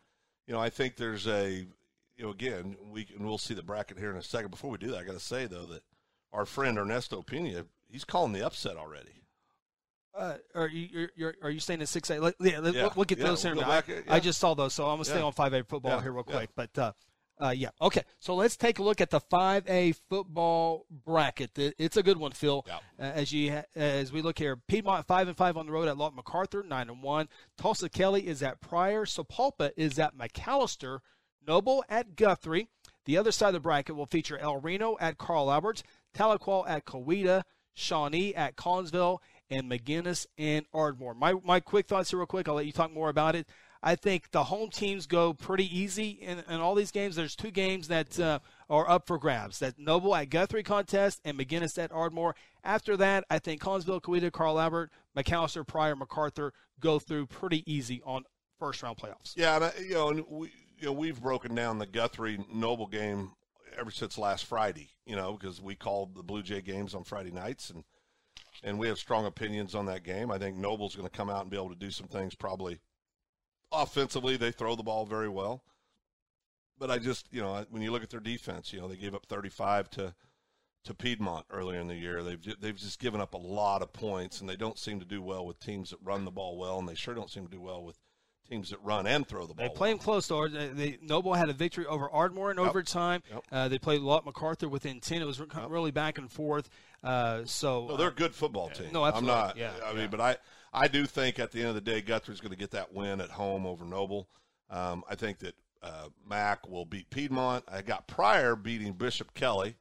you 0.47 0.55
know, 0.55 0.61
I 0.61 0.71
think 0.71 0.97
there's 0.97 1.27
a 1.29 1.67
you 2.17 2.25
know, 2.25 2.31
again, 2.31 2.77
we 2.91 3.07
and 3.15 3.25
we'll 3.25 3.39
see 3.39 3.55
the 3.55 3.63
bracket 3.63 3.99
here 3.99 4.11
in 4.11 4.17
a 4.17 4.23
second. 4.23 4.51
Before 4.51 4.71
we 4.71 4.79
do 4.79 4.89
that, 4.91 4.99
I 4.99 5.05
got 5.05 5.13
to 5.13 5.21
say 5.21 5.47
though 5.47 5.67
that 5.67 5.83
our 6.33 6.45
friend 6.45 6.77
Ernesto 6.77 7.23
Pena, 7.23 7.65
he's 7.91 8.05
calling 8.05 8.33
the 8.33 8.45
upset 8.45 8.77
already. 8.77 9.23
uh, 10.15 10.35
are 10.55 10.69
you 10.69 10.89
you're, 10.91 11.11
you're, 11.17 11.35
are 11.43 11.51
you 11.51 11.61
saying 11.61 11.81
the 11.81 11.87
six 11.87 12.11
A? 12.11 12.19
Let, 12.19 12.35
yeah, 12.41 12.59
let, 12.59 12.75
Yeah. 12.75 12.89
We'll, 12.95 13.05
get 13.05 13.19
Yeah, 13.19 13.27
those 13.27 13.45
we'll 13.45 13.65
I, 13.65 13.81
back, 13.81 13.91
I 14.09 14.21
just 14.21 14.41
saw 14.41 14.55
those, 14.55 14.75
so 14.75 14.85
I'm 14.85 14.97
gonna 14.97 15.05
stay 15.05 15.21
on 15.21 15.33
five 15.33 15.53
A 15.53 15.63
football 15.65 15.93
Yeah, 15.93 16.03
here 16.03 16.13
real 16.13 16.25
yeah. 16.27 16.35
quick. 16.35 16.51
But 16.57 16.79
uh, 16.79 16.93
uh, 17.41 17.51
yeah, 17.51 17.71
okay. 17.81 18.03
So 18.19 18.35
let's 18.35 18.57
take 18.57 18.81
a 18.81 18.83
look 18.83 19.01
at 19.01 19.11
the 19.11 19.21
five 19.21 19.65
A 19.69 19.93
football 20.09 20.87
bracket. 20.91 21.53
It's 21.57 21.97
a 21.97 22.03
good 22.03 22.17
one, 22.19 22.33
Phil. 22.33 22.65
Yeah. 22.67 22.77
Uh, 22.99 23.13
as 23.13 23.33
you 23.33 23.63
as 23.77 24.13
we 24.13 24.23
look 24.23 24.39
here, 24.39 24.57
Piedmont 24.57 25.07
five 25.07 25.29
and 25.29 25.37
five 25.37 25.57
on 25.57 25.67
the 25.67 25.73
road 25.73 25.89
at 25.89 25.97
Lawton 25.97 26.17
MacArthur 26.17 26.65
nine 26.65 26.89
and 26.89 27.03
one. 27.03 27.29
Tulsa 27.57 27.89
Kelly 27.89 28.27
is 28.27 28.43
at 28.43 28.61
Pryor. 28.61 29.05
Sapulpa 29.05 29.71
is 29.77 29.99
at 29.99 30.17
McAlester. 30.17 30.99
Noble 31.47 31.85
at 31.89 32.17
Guthrie. 32.17 32.69
The 33.05 33.17
other 33.17 33.33
side 33.33 33.49
of 33.49 33.55
the 33.55 33.61
bracket 33.61 33.97
will 33.97 34.07
feature 34.07 34.37
El 34.37 34.59
Reno 34.59 34.97
at 35.01 35.17
Carl 35.17 35.51
Alberts, 35.51 35.83
Tahlequah 36.15 36.69
at 36.69 36.85
Coweta, 36.85 37.45
Shawnee 37.79 38.35
at 38.35 38.57
Collinsville, 38.57 39.19
and 39.51 39.71
McGuinness 39.71 40.27
and 40.37 40.67
Ardmore. 40.75 41.15
My 41.15 41.35
my 41.45 41.61
quick 41.61 41.87
thoughts 41.87 42.11
here, 42.11 42.19
real 42.19 42.27
quick. 42.27 42.49
I'll 42.49 42.55
let 42.55 42.67
you 42.67 42.73
talk 42.73 42.93
more 42.93 43.09
about 43.09 43.35
it. 43.35 43.47
I 43.81 43.95
think 43.95 44.33
the 44.33 44.45
home 44.45 44.71
teams 44.71 45.07
go 45.07 45.33
pretty 45.33 45.79
easy 45.79 46.11
in, 46.11 46.43
in 46.49 46.61
all 46.61 46.75
these 46.75 46.91
games. 46.91 47.15
There's 47.15 47.37
two 47.37 47.53
games 47.53 47.87
that 47.89 48.19
uh, 48.19 48.41
are 48.69 48.91
up 48.91 49.07
for 49.07 49.19
grabs. 49.19 49.61
That 49.61 49.79
Noble 49.79 50.17
at 50.17 50.31
Guthrie 50.31 50.65
contest 50.65 51.21
and 51.25 51.39
McGuinness 51.39 51.79
at 51.79 51.93
Ardmore. 51.93 52.35
After 52.65 52.97
that, 52.97 53.25
I 53.31 53.39
think 53.39 53.63
Collinsville, 53.63 54.03
Coweta, 54.03 54.33
Carl 54.33 54.59
Albert, 54.59 54.91
McAlester, 55.17 55.65
Pryor, 55.65 55.95
MacArthur 55.95 56.53
go 56.81 56.99
through 56.99 57.27
pretty 57.27 57.63
easy 57.73 58.03
on 58.05 58.25
first 58.59 58.83
round 58.83 58.97
playoffs. 58.97 59.35
Yeah, 59.37 59.57
and 59.57 59.65
I, 59.67 59.73
you 59.81 59.95
know, 59.95 60.09
and 60.11 60.25
we 60.29 60.51
you 60.79 60.87
know 60.87 60.93
we've 60.93 61.21
broken 61.21 61.55
down 61.55 61.79
the 61.79 61.87
Guthrie 61.87 62.45
Noble 62.53 62.89
game 62.89 63.31
ever 63.79 63.91
since 63.91 64.19
last 64.19 64.45
Friday. 64.45 64.91
You 65.07 65.17
know, 65.17 65.37
because 65.39 65.61
we 65.61 65.75
called 65.75 66.15
the 66.15 66.23
Blue 66.23 66.43
Jay 66.43 66.61
games 66.61 66.95
on 66.95 67.05
Friday 67.05 67.31
nights, 67.31 67.71
and 67.71 67.85
and 68.63 68.79
we 68.79 68.89
have 68.89 68.99
strong 68.99 69.27
opinions 69.27 69.75
on 69.75 69.87
that 69.87 70.05
game. 70.05 70.31
I 70.31 70.39
think 70.39 70.57
Noble's 70.57 70.97
going 70.97 71.09
to 71.09 71.17
come 71.17 71.31
out 71.31 71.43
and 71.43 71.51
be 71.51 71.57
able 71.57 71.71
to 71.71 71.77
do 71.77 71.91
some 71.91 72.09
things. 72.09 72.35
Probably 72.35 72.81
offensively, 73.73 74.37
they 74.37 74.51
throw 74.51 74.75
the 74.77 74.83
ball 74.83 75.07
very 75.07 75.29
well, 75.29 75.63
but 76.79 76.91
I 76.91 76.99
just 76.99 77.27
you 77.31 77.41
know 77.41 77.65
when 77.71 77.83
you 77.83 77.91
look 77.91 78.03
at 78.03 78.11
their 78.11 78.21
defense, 78.21 78.73
you 78.73 78.81
know 78.81 78.89
they 78.89 78.97
gave 78.97 79.15
up 79.15 79.27
35 79.27 79.91
to 79.91 80.15
to 80.85 80.95
Piedmont 80.95 81.47
earlier 81.51 81.81
in 81.81 81.89
the 81.89 81.95
year. 81.95 82.23
They've 82.23 82.61
they've 82.61 82.77
just 82.77 82.99
given 82.99 83.21
up 83.21 83.35
a 83.35 83.39
lot 83.39 83.83
of 83.83 83.93
points, 83.93 84.41
and 84.41 84.49
they 84.49 84.57
don't 84.57 84.79
seem 84.79 85.01
to 85.01 85.07
do 85.07 85.23
well 85.23 85.47
with 85.47 85.61
teams 85.61 85.91
that 85.91 85.99
run 86.03 86.25
the 86.25 86.31
ball 86.31 86.57
well, 86.57 86.79
and 86.79 86.89
they 86.89 86.95
sure 86.95 87.15
don't 87.15 87.31
seem 87.31 87.45
to 87.45 87.51
do 87.51 87.61
well 87.61 87.85
with 87.85 87.99
teams 88.49 88.71
that 88.71 88.79
run 88.83 89.07
and 89.07 89.27
throw 89.27 89.47
the 89.47 89.55
ball. 89.55 89.69
They 89.69 89.75
play 89.75 89.91
them 89.91 89.99
close, 89.99 90.27
though. 90.27 90.49
They, 90.49 90.69
they, 90.69 90.99
Noble 91.03 91.35
had 91.35 91.49
a 91.49 91.53
victory 91.53 91.87
over 91.87 92.11
Ardmore 92.11 92.51
in 92.51 92.59
Yep. 92.59 92.67
overtime. 92.67 93.23
Yep. 93.31 93.45
Uh, 93.53 93.69
they 93.69 93.79
played 93.79 94.01
Lawton 94.01 94.27
MacArthur 94.27 94.69
within 94.69 95.01
10. 95.01 95.23
It 95.23 95.27
was 95.27 95.41
re- 95.41 95.47
really 95.69 95.91
back 95.91 96.19
and 96.19 96.31
forth. 96.31 96.69
Uh, 97.03 97.43
so 97.45 97.87
No, 97.89 97.97
they're 97.97 98.09
a 98.09 98.13
good 98.13 98.35
football 98.35 98.71
team. 98.71 98.89
No, 98.93 99.05
absolutely. 99.05 99.33
I'm 99.33 99.47
not. 99.47 99.57
Yeah, 99.57 99.73
I 99.85 99.93
yeah. 99.93 99.99
mean, 99.99 100.11
but 100.11 100.21
I, 100.21 100.37
I 100.73 100.89
do 100.89 101.07
think 101.07 101.39
at 101.39 101.53
the 101.53 101.61
end 101.61 101.69
of 101.69 101.75
the 101.75 101.81
day, 101.81 102.01
Guthrie's 102.01 102.41
going 102.41 102.53
to 102.53 102.59
get 102.59 102.71
that 102.73 102.93
win 102.93 103.21
at 103.21 103.31
home 103.31 103.67
over 103.67 103.85
Noble. 103.85 104.29
Um, 104.71 105.05
I 105.09 105.15
think 105.15 105.39
that 105.39 105.55
uh, 105.83 106.09
Mac 106.29 106.69
will 106.69 106.85
beat 106.85 107.09
Piedmont. 107.11 107.65
I 107.69 107.83
got 107.83 108.07
Pryor 108.07 108.57
beating 108.57 108.93
Bishop 108.93 109.33
Kelly, 109.35 109.77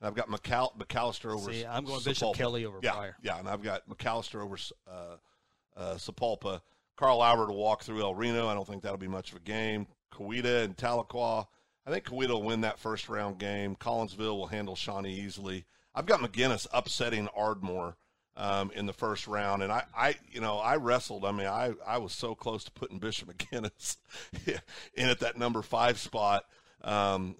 and 0.00 0.08
I've 0.08 0.14
got 0.14 0.28
McAll- 0.28 0.76
McAlester 0.76 1.34
over. 1.34 1.52
See, 1.52 1.64
I'm 1.64 1.84
going 1.84 2.02
Bishop 2.04 2.34
Kelly 2.34 2.64
over 2.64 2.80
yeah, 2.82 2.92
Pryor. 2.92 3.16
Yeah, 3.22 3.38
and 3.38 3.48
I've 3.48 3.62
got 3.62 3.88
McAlester 3.88 4.42
over 4.42 4.56
uh, 4.90 5.16
uh, 5.76 5.94
Sapulpa. 5.94 6.60
Carl 6.96 7.22
Albert 7.22 7.48
will 7.48 7.56
walk 7.56 7.82
through 7.82 8.02
El 8.02 8.14
Reno. 8.14 8.48
I 8.48 8.54
don't 8.54 8.66
think 8.66 8.82
that'll 8.82 8.98
be 8.98 9.08
much 9.08 9.30
of 9.30 9.38
a 9.38 9.40
game. 9.40 9.86
Coweta 10.12 10.64
and 10.64 10.76
Tahlequah. 10.76 11.46
I 11.86 11.90
think 11.90 12.04
Coweta 12.04 12.30
will 12.30 12.42
win 12.42 12.62
that 12.62 12.78
first 12.78 13.08
round 13.08 13.38
game. 13.38 13.76
Collinsville 13.76 14.36
will 14.36 14.46
handle 14.46 14.74
Shawnee 14.74 15.14
easily. 15.14 15.66
I've 15.94 16.06
got 16.06 16.20
McGuinness 16.20 16.66
upsetting 16.72 17.28
Ardmore 17.36 17.96
um, 18.36 18.70
in 18.74 18.86
the 18.86 18.92
first 18.92 19.26
round, 19.26 19.62
and 19.62 19.72
I, 19.72 19.84
I, 19.96 20.14
you 20.30 20.40
know, 20.40 20.58
I 20.58 20.76
wrestled. 20.76 21.24
I 21.24 21.32
mean, 21.32 21.46
I, 21.46 21.72
I 21.86 21.98
was 21.98 22.12
so 22.12 22.34
close 22.34 22.64
to 22.64 22.72
putting 22.72 22.98
Bishop 22.98 23.28
McGuinness 23.32 23.96
in 24.94 25.08
at 25.08 25.20
that 25.20 25.38
number 25.38 25.62
five 25.62 25.98
spot. 25.98 26.44
Um, 26.82 27.36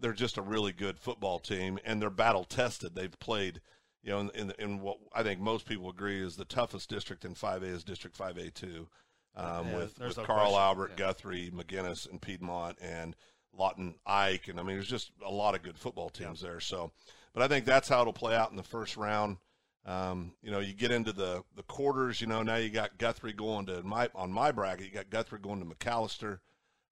they're 0.00 0.12
just 0.12 0.38
a 0.38 0.42
really 0.42 0.72
good 0.72 0.98
football 0.98 1.38
team, 1.38 1.78
and 1.84 2.00
they're 2.00 2.10
battle 2.10 2.44
tested. 2.44 2.94
They've 2.94 3.18
played, 3.20 3.60
you 4.02 4.10
know, 4.10 4.20
in, 4.20 4.30
in, 4.30 4.52
in, 4.58 4.80
what 4.80 4.98
I 5.12 5.22
think 5.22 5.40
most 5.40 5.66
people 5.66 5.90
agree 5.90 6.20
is 6.20 6.36
the 6.36 6.44
toughest 6.44 6.88
district 6.88 7.24
in 7.24 7.34
5A 7.34 7.64
is 7.64 7.84
District 7.84 8.16
5A 8.16 8.54
two, 8.54 8.88
um, 9.36 9.68
yeah, 9.68 9.76
with, 9.76 9.98
with 9.98 10.16
no 10.16 10.24
Carl 10.24 10.40
question. 10.40 10.60
Albert, 10.60 10.90
yeah. 10.92 10.96
Guthrie, 10.96 11.52
McGuinness, 11.54 12.08
and 12.10 12.20
Piedmont, 12.20 12.78
and 12.80 13.14
Lawton 13.56 13.96
Ike, 14.06 14.48
and 14.48 14.58
I 14.58 14.62
mean, 14.62 14.76
there's 14.76 14.88
just 14.88 15.12
a 15.24 15.30
lot 15.30 15.54
of 15.54 15.62
good 15.62 15.78
football 15.78 16.08
teams 16.08 16.42
yeah. 16.42 16.50
there. 16.50 16.60
So, 16.60 16.92
but 17.34 17.42
I 17.42 17.48
think 17.48 17.64
that's 17.64 17.88
how 17.88 18.00
it'll 18.00 18.12
play 18.12 18.34
out 18.34 18.50
in 18.50 18.56
the 18.56 18.62
first 18.62 18.96
round. 18.96 19.38
Um, 19.86 20.32
you 20.42 20.50
know, 20.50 20.60
you 20.60 20.72
get 20.72 20.90
into 20.90 21.12
the 21.12 21.42
the 21.56 21.62
quarters. 21.64 22.20
You 22.20 22.26
know, 22.26 22.42
now 22.42 22.56
you 22.56 22.70
got 22.70 22.98
Guthrie 22.98 23.32
going 23.32 23.66
to 23.66 23.82
my 23.82 24.08
on 24.14 24.32
my 24.32 24.52
bracket. 24.52 24.86
You 24.86 24.92
got 24.92 25.10
Guthrie 25.10 25.40
going 25.40 25.60
to 25.60 25.74
McAlester. 25.74 26.40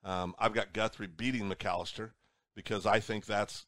Um, 0.04 0.34
I've 0.38 0.54
got 0.54 0.72
Guthrie 0.72 1.06
beating 1.06 1.50
McAlester 1.50 2.12
because 2.54 2.86
I 2.86 3.00
think 3.00 3.26
that's 3.26 3.66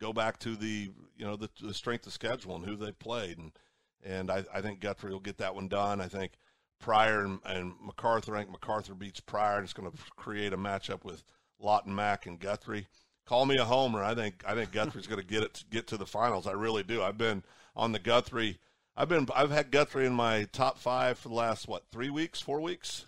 go 0.00 0.12
back 0.12 0.38
to 0.40 0.56
the 0.56 0.90
you 1.16 1.24
know 1.24 1.36
the, 1.36 1.48
the 1.60 1.74
strength 1.74 2.06
of 2.06 2.12
schedule 2.12 2.56
and 2.56 2.64
who 2.64 2.76
they 2.76 2.92
played 2.92 3.38
and 3.38 3.52
and 4.04 4.30
I, 4.30 4.44
I 4.52 4.60
think 4.60 4.80
Guthrie 4.80 5.12
will 5.12 5.20
get 5.20 5.38
that 5.38 5.54
one 5.54 5.66
done. 5.66 6.00
I 6.00 6.08
think 6.08 6.32
Pryor 6.78 7.24
and, 7.24 7.38
and 7.46 7.72
MacArthur. 7.82 8.32
MacArthur 8.32 8.94
beats 8.94 9.20
Pryor 9.20 9.56
and 9.56 9.64
it's 9.64 9.72
going 9.72 9.90
to 9.90 9.96
create 10.16 10.52
a 10.52 10.58
matchup 10.58 11.04
with 11.04 11.24
Lawton 11.58 11.94
Mack 11.94 12.26
and 12.26 12.38
Guthrie. 12.38 12.86
Call 13.24 13.46
me 13.46 13.56
a 13.56 13.64
homer. 13.64 14.04
I 14.04 14.14
think 14.14 14.44
I 14.46 14.54
think 14.54 14.72
Guthrie's 14.72 15.06
going 15.06 15.20
to 15.20 15.26
get 15.26 15.42
it 15.42 15.54
to 15.54 15.64
get 15.70 15.86
to 15.88 15.96
the 15.96 16.06
finals. 16.06 16.46
I 16.46 16.52
really 16.52 16.82
do. 16.82 17.02
I've 17.02 17.16
been 17.16 17.42
on 17.74 17.92
the 17.92 17.98
Guthrie. 17.98 18.58
I've 18.96 19.08
been 19.08 19.26
I've 19.34 19.50
had 19.50 19.70
Guthrie 19.70 20.06
in 20.06 20.12
my 20.12 20.44
top 20.52 20.78
five 20.78 21.18
for 21.18 21.28
the 21.28 21.34
last 21.34 21.66
what 21.66 21.84
three 21.90 22.10
weeks, 22.10 22.40
four 22.40 22.60
weeks 22.60 23.06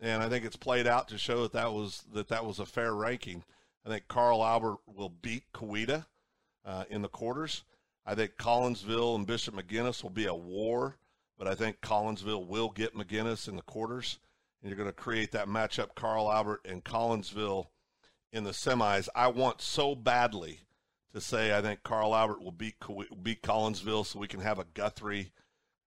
and 0.00 0.22
I 0.22 0.28
think 0.28 0.44
it's 0.44 0.56
played 0.56 0.86
out 0.86 1.08
to 1.08 1.18
show 1.18 1.42
that 1.42 1.52
that 1.52 1.72
was 1.72 2.04
that 2.12 2.28
that 2.28 2.44
was 2.44 2.58
a 2.58 2.66
fair 2.66 2.94
ranking. 2.94 3.44
I 3.84 3.88
think 3.88 4.08
Carl 4.08 4.44
Albert 4.44 4.78
will 4.86 5.08
beat 5.08 5.44
Coweta 5.54 6.06
uh, 6.66 6.84
in 6.90 7.00
the 7.00 7.08
quarters. 7.08 7.62
I 8.04 8.14
think 8.14 8.36
Collinsville 8.36 9.16
and 9.16 9.26
Bishop 9.26 9.54
McGuinness 9.54 10.02
will 10.02 10.10
be 10.10 10.26
a 10.26 10.34
war, 10.34 10.96
but 11.38 11.48
I 11.48 11.54
think 11.54 11.80
Collinsville 11.80 12.46
will 12.46 12.68
get 12.68 12.94
McGuinness 12.94 13.48
in 13.48 13.56
the 13.56 13.62
quarters, 13.62 14.18
and 14.60 14.70
you're 14.70 14.76
going 14.76 14.88
to 14.88 14.92
create 14.92 15.32
that 15.32 15.48
matchup 15.48 15.94
Carl 15.94 16.30
Albert 16.30 16.60
and 16.64 16.84
Collinsville 16.84 17.68
in 18.32 18.44
the 18.44 18.50
semis. 18.50 19.08
I 19.14 19.28
want 19.28 19.62
so 19.62 19.94
badly 19.94 20.60
to 21.14 21.20
say 21.20 21.56
I 21.56 21.62
think 21.62 21.82
Carl 21.82 22.14
Albert 22.14 22.42
will 22.42 22.52
beat 22.52 22.76
beat 23.22 23.42
Collinsville 23.42 24.04
so 24.04 24.18
we 24.18 24.28
can 24.28 24.40
have 24.40 24.58
a 24.58 24.66
Guthrie 24.74 25.32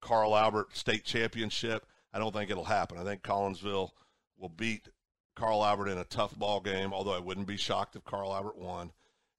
Carl 0.00 0.36
Albert 0.36 0.76
state 0.76 1.04
championship. 1.04 1.86
I 2.12 2.18
don't 2.18 2.32
think 2.32 2.50
it'll 2.50 2.64
happen. 2.64 2.98
I 2.98 3.04
think 3.04 3.22
Collinsville 3.22 3.90
will 4.36 4.48
beat 4.48 4.88
Carl 5.36 5.64
Albert 5.64 5.88
in 5.88 5.98
a 5.98 6.04
tough 6.04 6.36
ball 6.36 6.60
game, 6.60 6.92
although 6.92 7.14
I 7.14 7.20
wouldn't 7.20 7.46
be 7.46 7.56
shocked 7.56 7.96
if 7.96 8.04
Carl 8.04 8.34
Albert 8.34 8.58
won. 8.58 8.92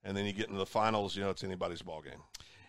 And 0.04 0.16
then 0.16 0.26
you 0.26 0.32
get 0.32 0.46
into 0.46 0.58
the 0.58 0.66
finals, 0.66 1.16
you 1.16 1.22
know, 1.22 1.30
it's 1.30 1.44
anybody's 1.44 1.82
ball 1.82 2.02
game. 2.02 2.20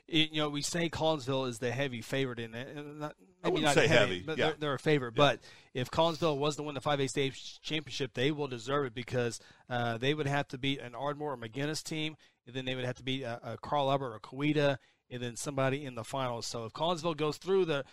It, 0.08 0.32
you 0.32 0.42
know, 0.42 0.50
we 0.50 0.62
say 0.62 0.90
Collinsville 0.90 1.48
is 1.48 1.60
the 1.60 1.72
heavy 1.72 2.02
favorite 2.02 2.40
in 2.40 2.54
it. 2.54 2.76
Not, 2.76 3.16
I 3.44 3.50
wouldn't 3.50 3.74
say 3.74 3.88
heavy, 3.88 4.22
but 4.26 4.38
yeah. 4.38 4.48
they're, 4.48 4.56
they're, 4.60 4.74
a 4.74 4.80
favorite. 4.80 5.14
Yeah. 5.16 5.24
But 5.24 5.40
if 5.74 5.90
Collinsville 5.90 6.38
was 6.38 6.58
to 6.58 6.64
win 6.64 6.76
the 6.76 6.82
5A 6.82 7.10
state 7.10 7.34
championship, 7.62 8.14
they 8.14 8.32
will 8.32 8.48
deserve 8.48 8.88
it 8.88 8.94
because 8.94 9.40
uh, 9.70 9.98
they 9.98 10.14
would 10.14 10.28
have 10.28 10.48
to 10.50 10.58
beat 10.58 10.82
an 10.82 10.94
Ardmore 10.94 11.34
or 11.34 11.38
McGuinness 11.38 11.82
team, 11.82 12.18
and 12.46 12.56
then 12.56 12.66
they 12.66 12.76
would 12.76 12.86
have 12.86 12.98
to 12.98 13.04
beat 13.04 13.24
a, 13.24 13.54
a 13.54 13.58
Carl 13.58 13.90
Albert 13.90 14.14
or 14.14 14.20
Coweta, 14.20 14.78
and 15.10 15.24
then 15.24 15.36
somebody 15.36 15.86
in 15.86 15.96
the 15.96 16.04
finals. 16.04 16.46
So 16.46 16.66
if 16.66 16.74
Collinsville 16.74 17.18
goes 17.18 17.38
through 17.38 17.66
the 17.66 17.86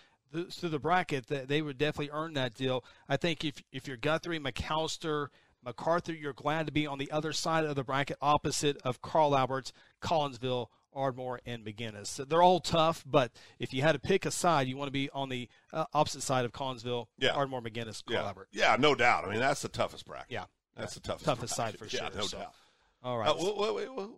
through 0.50 0.68
the 0.68 0.78
bracket, 0.78 1.26
they 1.26 1.60
would 1.60 1.76
definitely 1.76 2.10
earn 2.12 2.34
that 2.34 2.54
deal. 2.54 2.84
I 3.08 3.16
think 3.16 3.44
if 3.44 3.62
if 3.72 3.86
you're 3.86 3.96
Guthrie, 3.96 4.38
McAlester, 4.38 5.28
MacArthur, 5.64 6.12
you're 6.12 6.32
glad 6.32 6.66
to 6.66 6.72
be 6.72 6.86
on 6.86 6.98
the 6.98 7.10
other 7.10 7.32
side 7.32 7.64
of 7.64 7.76
the 7.76 7.84
bracket, 7.84 8.16
opposite 8.20 8.76
of 8.82 9.02
Carl 9.02 9.36
Alberts, 9.36 9.72
Collinsville, 10.00 10.68
Ardmore, 10.92 11.40
and 11.46 11.64
McGuinness. 11.64 12.28
They're 12.28 12.42
all 12.42 12.60
tough, 12.60 13.04
but 13.06 13.32
if 13.58 13.72
you 13.72 13.82
had 13.82 13.92
to 13.92 13.98
pick 13.98 14.26
a 14.26 14.30
side, 14.30 14.66
you 14.66 14.76
want 14.76 14.88
to 14.88 14.92
be 14.92 15.10
on 15.10 15.28
the 15.28 15.48
uh, 15.72 15.84
opposite 15.92 16.22
side 16.22 16.44
of 16.44 16.52
Collinsville, 16.52 17.06
yeah. 17.18 17.30
Ardmore, 17.30 17.62
McGuinness, 17.62 18.04
Carl 18.04 18.22
yeah. 18.22 18.26
Albert. 18.26 18.48
Yeah, 18.52 18.76
no 18.78 18.94
doubt. 18.94 19.24
I 19.24 19.30
mean, 19.30 19.40
that's 19.40 19.62
the 19.62 19.68
toughest 19.68 20.06
bracket. 20.06 20.30
Yeah, 20.30 20.44
that's 20.76 20.96
yeah. 20.96 21.00
the 21.02 21.08
toughest 21.08 21.24
toughest 21.24 21.56
bracket. 21.56 21.78
side 21.78 21.78
for 21.78 21.96
yeah, 21.96 22.08
sure. 22.08 22.18
No 22.18 22.26
so. 22.26 22.38
doubt. 22.38 22.54
All 23.02 23.18
right. 23.18 23.28
Uh, 23.28 23.34
wait, 23.38 23.74
wait, 23.74 23.96
wait, 23.96 24.08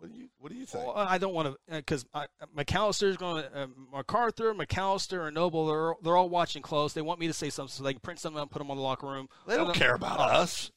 what 0.00 0.12
do 0.12 0.18
you 0.18 0.28
What 0.38 0.50
do 0.50 0.58
you 0.58 0.64
think? 0.64 0.86
Well, 0.86 0.96
I 0.96 1.18
don't 1.18 1.34
want 1.34 1.54
to 1.68 1.76
because 1.76 2.06
uh, 2.14 2.24
McAlester's 2.56 3.18
going 3.18 3.42
to 3.42 3.62
uh, 3.62 3.66
MacArthur, 3.92 4.54
McAllister, 4.54 5.26
and 5.26 5.34
Noble. 5.34 5.66
They're 5.66 5.94
they're 6.02 6.16
all 6.16 6.30
watching 6.30 6.62
close. 6.62 6.94
They 6.94 7.02
want 7.02 7.20
me 7.20 7.26
to 7.26 7.34
say 7.34 7.50
something 7.50 7.70
so 7.70 7.84
they 7.84 7.92
can 7.92 8.00
print 8.00 8.18
something 8.18 8.40
and 8.40 8.50
put 8.50 8.60
them 8.60 8.70
on 8.70 8.78
the 8.78 8.82
locker 8.82 9.06
room. 9.06 9.28
They 9.46 9.56
don't 9.56 9.74
care 9.74 9.94
about 9.94 10.18
oh. 10.18 10.22
us. 10.22 10.70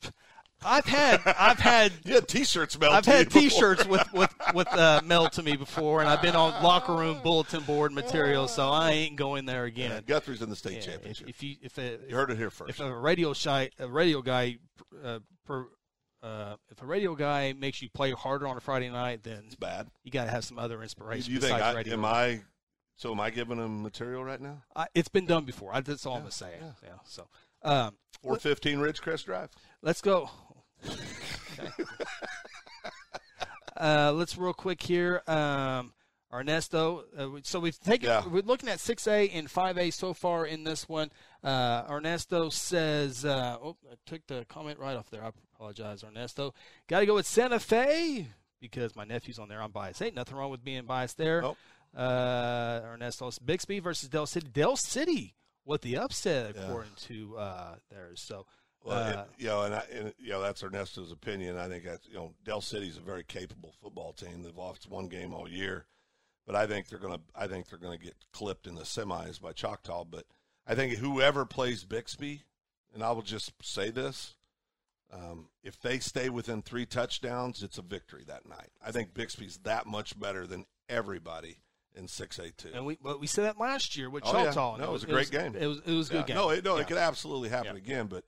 I've 0.65 0.85
had 0.85 1.21
I've 1.25 1.59
had 1.59 1.93
you 2.03 2.15
had 2.15 2.27
T-shirts 2.27 2.77
mailed. 2.77 2.93
I've 2.93 3.05
had 3.05 3.31
T-shirts 3.31 3.85
with 3.85 4.11
with 4.13 4.33
with 4.53 4.67
uh, 4.73 5.01
mailed 5.05 5.31
to 5.33 5.43
me 5.43 5.55
before, 5.55 6.01
and 6.01 6.09
I've 6.09 6.21
been 6.21 6.35
on 6.35 6.61
locker 6.61 6.93
room 6.93 7.19
bulletin 7.23 7.63
board 7.63 7.93
material, 7.93 8.47
so 8.47 8.69
I 8.69 8.91
ain't 8.91 9.15
going 9.15 9.45
there 9.45 9.65
again. 9.65 9.91
Yeah, 9.91 10.01
Guthrie's 10.01 10.41
in 10.41 10.49
the 10.49 10.55
state 10.55 10.75
yeah, 10.75 10.93
championship. 10.93 11.29
If, 11.29 11.35
if 11.35 11.43
you 11.43 11.55
if 11.61 11.77
a, 11.77 11.99
you 12.09 12.15
heard 12.15 12.31
it 12.31 12.37
here 12.37 12.49
first, 12.49 12.71
if 12.71 12.79
a 12.79 12.93
radio 12.93 13.33
shy 13.33 13.69
a 13.79 13.87
radio 13.87 14.21
guy 14.21 14.57
uh, 15.03 15.19
per, 15.45 15.67
uh, 16.23 16.55
if 16.71 16.81
a 16.81 16.85
radio 16.85 17.15
guy 17.15 17.53
makes 17.53 17.81
you 17.81 17.89
play 17.89 18.11
harder 18.11 18.47
on 18.47 18.55
a 18.55 18.61
Friday 18.61 18.89
night, 18.89 19.23
then 19.23 19.43
it's 19.45 19.55
bad. 19.55 19.87
You 20.03 20.11
got 20.11 20.25
to 20.25 20.31
have 20.31 20.45
some 20.45 20.57
other 20.57 20.81
inspiration. 20.81 21.33
You 21.33 21.39
think 21.39 21.59
I, 21.59 21.81
am 21.81 22.05
I? 22.05 22.41
So 22.95 23.11
am 23.11 23.19
I 23.19 23.29
giving 23.29 23.57
him 23.57 23.83
material 23.83 24.23
right 24.23 24.39
now? 24.39 24.63
Uh, 24.75 24.85
it's 24.95 25.09
been 25.09 25.25
done 25.25 25.43
before. 25.43 25.75
I, 25.75 25.81
that's 25.81 26.05
all 26.05 26.13
yeah, 26.13 26.17
I'm 26.17 26.23
gonna 26.23 26.31
say. 26.31 26.53
Yeah. 26.59 26.71
yeah 26.83 26.99
so, 27.03 27.27
um, 27.63 27.95
four 28.21 28.37
fifteen 28.37 28.77
Ridgecrest 28.77 29.25
Drive. 29.25 29.49
Let's 29.81 30.01
go. 30.01 30.29
uh, 33.77 34.13
let's 34.13 34.37
real 34.37 34.53
quick 34.53 34.81
here. 34.81 35.21
Um, 35.27 35.93
Ernesto. 36.33 37.03
Uh, 37.17 37.39
so 37.43 37.59
we've 37.59 37.79
taken. 37.79 38.09
Yeah. 38.09 38.27
We're 38.27 38.41
looking 38.41 38.69
at 38.69 38.79
6A 38.79 39.31
and 39.33 39.47
5A 39.47 39.93
so 39.93 40.13
far 40.13 40.45
in 40.45 40.63
this 40.63 40.89
one. 40.89 41.11
Uh, 41.43 41.83
Ernesto 41.89 42.49
says. 42.49 43.23
Uh, 43.23 43.57
oh, 43.61 43.77
I 43.89 43.95
took 44.05 44.25
the 44.27 44.45
comment 44.49 44.79
right 44.79 44.97
off 44.97 45.09
there. 45.11 45.23
I 45.23 45.29
apologize, 45.63 46.03
Ernesto. 46.03 46.53
Got 46.87 47.01
to 47.01 47.05
go 47.05 47.15
with 47.15 47.25
Santa 47.25 47.59
Fe 47.59 48.27
because 48.59 48.95
my 48.95 49.05
nephew's 49.05 49.39
on 49.39 49.47
there. 49.47 49.61
I'm 49.61 49.71
biased. 49.71 50.01
Ain't 50.01 50.15
nothing 50.15 50.35
wrong 50.35 50.51
with 50.51 50.63
being 50.63 50.83
biased 50.85 51.17
there. 51.17 51.43
Oh. 51.43 51.57
Uh, 51.97 52.81
Ernesto's 52.93 53.39
Bixby 53.39 53.79
versus 53.79 54.09
Del 54.09 54.25
City. 54.25 54.47
Del 54.51 54.75
City 54.75 55.35
what 55.65 55.81
the 55.81 55.97
upset 55.97 56.55
according 56.57 56.91
to 57.03 57.37
uh, 57.37 57.75
theirs. 57.89 58.21
So. 58.25 58.45
Well, 58.83 58.97
uh, 58.97 59.21
it, 59.21 59.27
you 59.37 59.47
know, 59.47 59.61
and, 59.61 59.75
I, 59.75 59.83
and, 59.93 60.13
you 60.17 60.31
know 60.31 60.41
that's 60.41 60.61
Ernesto's 60.61 61.13
opinion. 61.13 61.57
I 61.57 61.69
think 61.69 61.85
that's 61.85 62.05
you 62.09 62.15
know 62.15 62.33
Del 62.43 62.59
City's 62.59 62.97
a 62.97 63.01
very 63.01 63.23
capable 63.23 63.73
football 63.81 64.11
team. 64.11 64.43
They've 64.43 64.57
lost 64.57 64.89
one 64.89 65.07
game 65.07 65.33
all 65.33 65.47
year 65.47 65.85
but 66.45 66.55
I 66.55 66.67
think 66.67 66.89
they're 66.89 66.99
gonna 66.99 67.21
I 67.33 67.47
think 67.47 67.69
they're 67.69 67.79
gonna 67.79 67.97
get 67.97 68.15
clipped 68.33 68.67
in 68.67 68.75
the 68.75 68.81
semis 68.81 69.39
by 69.39 69.53
Choctaw. 69.53 70.03
But 70.03 70.25
I 70.67 70.75
think 70.75 70.95
whoever 70.95 71.45
plays 71.45 71.85
Bixby, 71.85 72.41
and 72.93 73.01
I 73.01 73.11
will 73.11 73.21
just 73.21 73.53
say 73.61 73.89
this, 73.89 74.35
um, 75.13 75.47
if 75.63 75.79
they 75.79 75.99
stay 75.99 76.29
within 76.29 76.61
three 76.61 76.85
touchdowns, 76.85 77.61
it's 77.61 77.77
a 77.77 77.81
victory 77.83 78.23
that 78.27 78.47
night. 78.47 78.69
I 78.83 78.91
think 78.91 79.13
Bixby's 79.13 79.57
that 79.63 79.85
much 79.85 80.19
better 80.19 80.47
than 80.47 80.65
everybody 80.89 81.57
in 81.95 82.07
six 82.07 82.39
A 82.39 82.51
two. 82.51 82.71
And 82.73 82.85
we 82.85 82.97
well, 83.01 83.19
we 83.19 83.27
said 83.27 83.45
that 83.45 83.59
last 83.59 83.95
year 83.95 84.09
with 84.09 84.23
Choctaw. 84.23 84.73
Oh, 84.73 84.77
yeah. 84.77 84.83
No, 84.83 84.89
it 84.89 84.93
was, 84.93 85.03
it 85.03 85.03
was 85.03 85.03
a 85.03 85.07
great 85.07 85.15
it 85.15 85.19
was, 85.19 85.29
game. 85.29 85.61
It 85.61 85.67
was 85.67 85.81
it 85.85 85.91
was 85.91 86.09
a 86.09 86.13
good 86.13 86.19
yeah. 86.19 86.25
game. 86.25 86.35
No, 86.35 86.49
it, 86.49 86.63
no, 86.63 86.75
yeah. 86.75 86.81
it 86.81 86.87
could 86.87 86.97
absolutely 86.97 87.49
happen 87.49 87.75
again. 87.75 88.07
But 88.07 88.23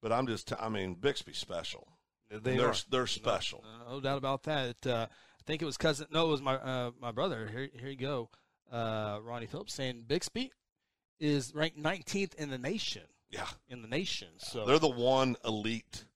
but 0.00 0.12
I'm 0.12 0.26
just 0.26 0.48
t- 0.48 0.54
I 0.58 0.68
mean 0.68 0.96
Bixby's 0.96 1.38
special. 1.38 1.88
They 2.30 2.58
are. 2.58 2.74
they're 2.90 3.06
special. 3.06 3.62
No, 3.86 3.94
no 3.94 4.00
doubt 4.00 4.18
about 4.18 4.44
that. 4.44 4.86
Uh, 4.86 5.06
I 5.10 5.42
think 5.46 5.60
it 5.60 5.66
was 5.66 5.76
cousin. 5.76 6.06
No, 6.10 6.26
it 6.26 6.30
was 6.30 6.42
my 6.42 6.54
uh, 6.54 6.90
my 7.00 7.12
brother. 7.12 7.48
Here, 7.52 7.68
here 7.78 7.90
you 7.90 7.96
go, 7.96 8.30
uh, 8.72 9.18
Ronnie 9.22 9.46
Phillips 9.46 9.74
saying 9.74 10.04
Bixby 10.06 10.50
is 11.20 11.54
ranked 11.54 11.78
19th 11.78 12.34
in 12.34 12.50
the 12.50 12.58
nation. 12.58 13.02
Yeah, 13.30 13.46
in 13.68 13.82
the 13.82 13.88
nation. 13.88 14.28
So 14.38 14.64
they're 14.64 14.78
the 14.78 14.88
one 14.88 15.36
elite 15.44 16.06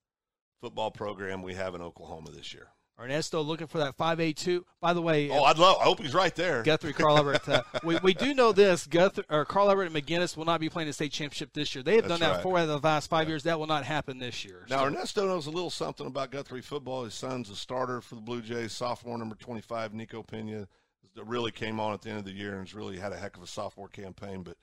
football 0.61 0.91
program 0.91 1.43
we 1.43 1.55
have 1.55 1.75
in 1.75 1.83
Oklahoma 1.83 2.31
this 2.31 2.53
year. 2.53 2.69
Ernesto 3.01 3.43
looking 3.43 3.69
for 3.69 3.79
that 3.79 3.97
5A2. 3.97 4.63
By 4.81 4.93
the 4.93 5.01
way, 5.01 5.31
oh, 5.31 5.45
I'd 5.45 5.59
love. 5.59 5.77
I 5.81 5.85
hope 5.85 6.01
he's 6.01 6.15
right 6.15 6.35
there. 6.35 6.65
Guthrie, 6.65 6.93
Carl 6.93 7.17
Albert. 7.17 7.49
Uh, 7.49 7.63
we, 7.85 7.97
we 8.03 8.13
do 8.13 8.35
know 8.35 8.51
this. 8.51 8.89
Guthrie 8.89 9.25
or 9.31 9.45
Carl 9.45 9.69
Albert 9.69 9.85
and 9.85 9.95
McGuinness 9.95 10.37
will 10.37 10.45
not 10.45 10.61
be 10.61 10.69
playing 10.69 10.89
the 10.89 10.93
state 10.93 11.13
championship 11.13 11.53
this 11.53 11.75
year. 11.75 11.85
They 11.85 11.97
have 11.97 12.09
That's 12.09 12.21
done 12.21 12.29
that 12.29 12.37
right. 12.37 12.43
four 12.43 12.59
out 12.59 12.69
of 12.69 12.83
the 12.83 12.87
last 12.87 13.09
five 13.09 13.29
years. 13.29 13.45
That 13.45 13.59
will 13.59 13.69
not 13.69 13.85
happen 13.85 14.19
this 14.19 14.45
year. 14.45 14.67
Now 14.69 14.81
so. 14.81 14.87
Ernesto 14.87 15.27
knows 15.27 15.47
a 15.47 15.51
little 15.51 15.71
something 15.71 16.09
about 16.09 16.33
Guthrie 16.33 16.61
football. 16.61 17.05
His 17.05 17.15
son's 17.15 17.51
a 17.51 17.57
starter 17.57 18.01
for 18.01 18.17
the 18.17 18.21
Blue 18.21 18.43
Jays, 18.43 18.73
sophomore 18.73 19.17
number 19.17 19.37
25, 19.37 19.95
Nico 19.95 20.23
Pena. 20.23 20.67
That 21.15 21.25
really 21.25 21.53
came 21.53 21.81
on 21.81 21.95
at 21.95 22.03
the 22.03 22.11
end 22.11 22.19
of 22.19 22.25
the 22.25 22.33
year 22.33 22.53
and 22.53 22.61
has 22.61 22.75
really 22.75 22.99
had 22.99 23.13
a 23.13 23.17
heck 23.17 23.37
of 23.37 23.43
a 23.43 23.47
sophomore 23.47 23.89
campaign. 23.89 24.43
But, 24.43 24.57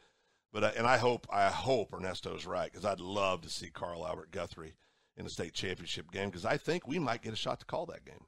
but 0.52 0.64
uh, 0.64 0.72
and 0.78 0.88
I 0.88 0.98
hope 0.98 1.26
I 1.32 1.50
hope 1.50 1.94
Ernesto's 1.94 2.46
right 2.46 2.72
because 2.72 2.86
I'd 2.86 3.00
love 3.00 3.42
to 3.42 3.50
see 3.50 3.70
Carl 3.70 4.06
Albert 4.06 4.32
Guthrie 4.32 4.76
in 5.18 5.24
the 5.24 5.30
state 5.30 5.54
championship 5.54 6.12
game 6.12 6.30
because 6.30 6.46
I 6.46 6.58
think 6.58 6.88
we 6.88 7.00
might 7.00 7.22
get 7.22 7.34
a 7.34 7.38
shot 7.38 7.60
to 7.60 7.66
call 7.66 7.86
that 7.88 8.06
game. 8.06 8.26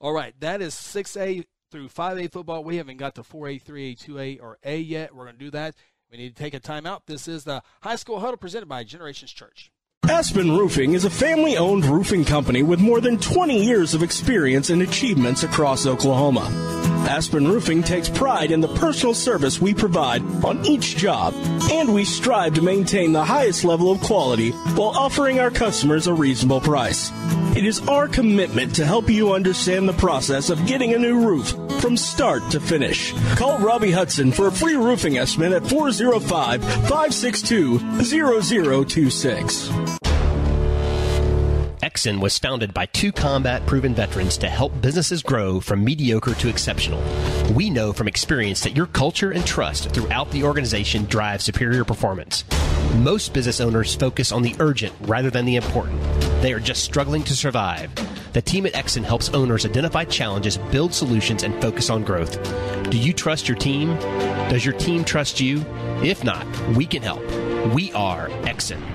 All 0.00 0.12
right, 0.12 0.34
that 0.40 0.60
is 0.60 0.74
6A 0.74 1.44
through 1.70 1.88
5A 1.88 2.30
football. 2.30 2.64
We 2.64 2.76
haven't 2.76 2.98
got 2.98 3.14
to 3.16 3.22
4A, 3.22 3.62
3A, 3.62 4.04
2A, 4.04 4.42
or 4.42 4.58
A 4.64 4.78
yet. 4.78 5.14
We're 5.14 5.24
going 5.24 5.36
to 5.36 5.44
do 5.44 5.50
that. 5.52 5.74
We 6.10 6.18
need 6.18 6.36
to 6.36 6.42
take 6.42 6.54
a 6.54 6.60
timeout. 6.60 7.02
This 7.06 7.26
is 7.26 7.44
the 7.44 7.62
High 7.82 7.96
School 7.96 8.20
Huddle 8.20 8.36
presented 8.36 8.68
by 8.68 8.84
Generations 8.84 9.32
Church. 9.32 9.70
Aspen 10.08 10.50
Roofing 10.50 10.94
is 10.94 11.04
a 11.04 11.10
family 11.10 11.56
owned 11.56 11.84
roofing 11.84 12.24
company 12.24 12.62
with 12.62 12.80
more 12.80 13.00
than 13.00 13.18
20 13.18 13.64
years 13.64 13.94
of 13.94 14.02
experience 14.02 14.68
and 14.68 14.82
achievements 14.82 15.44
across 15.44 15.86
Oklahoma. 15.86 16.91
Aspen 17.08 17.46
Roofing 17.46 17.82
takes 17.82 18.08
pride 18.08 18.50
in 18.50 18.60
the 18.60 18.68
personal 18.68 19.14
service 19.14 19.60
we 19.60 19.74
provide 19.74 20.22
on 20.44 20.64
each 20.64 20.96
job, 20.96 21.34
and 21.70 21.92
we 21.92 22.04
strive 22.04 22.54
to 22.54 22.62
maintain 22.62 23.12
the 23.12 23.24
highest 23.24 23.64
level 23.64 23.90
of 23.90 24.00
quality 24.00 24.50
while 24.50 24.96
offering 24.96 25.40
our 25.40 25.50
customers 25.50 26.06
a 26.06 26.14
reasonable 26.14 26.60
price. 26.60 27.10
It 27.56 27.66
is 27.66 27.86
our 27.88 28.08
commitment 28.08 28.74
to 28.76 28.86
help 28.86 29.10
you 29.10 29.32
understand 29.32 29.88
the 29.88 29.92
process 29.94 30.48
of 30.48 30.64
getting 30.66 30.94
a 30.94 30.98
new 30.98 31.26
roof 31.26 31.54
from 31.80 31.96
start 31.96 32.48
to 32.50 32.60
finish. 32.60 33.12
Call 33.36 33.58
Robbie 33.58 33.90
Hudson 33.90 34.32
for 34.32 34.46
a 34.46 34.52
free 34.52 34.76
roofing 34.76 35.18
estimate 35.18 35.52
at 35.52 35.66
405 35.66 36.62
562 36.62 38.04
0026. 38.04 40.11
Exon 41.92 42.20
was 42.20 42.38
founded 42.38 42.72
by 42.72 42.86
two 42.86 43.12
combat 43.12 43.66
proven 43.66 43.94
veterans 43.94 44.38
to 44.38 44.48
help 44.48 44.80
businesses 44.80 45.22
grow 45.22 45.60
from 45.60 45.84
mediocre 45.84 46.34
to 46.34 46.48
exceptional. 46.48 47.02
We 47.52 47.68
know 47.68 47.92
from 47.92 48.08
experience 48.08 48.62
that 48.62 48.74
your 48.74 48.86
culture 48.86 49.32
and 49.32 49.44
trust 49.44 49.90
throughout 49.90 50.30
the 50.30 50.42
organization 50.42 51.04
drive 51.04 51.42
superior 51.42 51.84
performance. 51.84 52.44
Most 52.96 53.34
business 53.34 53.60
owners 53.60 53.94
focus 53.94 54.32
on 54.32 54.40
the 54.40 54.56
urgent 54.58 54.94
rather 55.02 55.28
than 55.28 55.44
the 55.44 55.56
important. 55.56 56.00
They 56.40 56.54
are 56.54 56.60
just 56.60 56.82
struggling 56.82 57.24
to 57.24 57.36
survive. 57.36 57.92
The 58.32 58.40
team 58.40 58.64
at 58.64 58.72
Exon 58.72 59.04
helps 59.04 59.28
owners 59.28 59.66
identify 59.66 60.04
challenges, 60.04 60.56
build 60.56 60.94
solutions, 60.94 61.42
and 61.42 61.60
focus 61.60 61.90
on 61.90 62.04
growth. 62.04 62.42
Do 62.90 62.96
you 62.96 63.12
trust 63.12 63.48
your 63.48 63.58
team? 63.58 63.96
Does 64.48 64.64
your 64.64 64.74
team 64.74 65.04
trust 65.04 65.40
you? 65.40 65.62
If 66.02 66.24
not, 66.24 66.46
we 66.68 66.86
can 66.86 67.02
help. 67.02 67.22
We 67.74 67.92
are 67.92 68.28
Exon. 68.44 68.91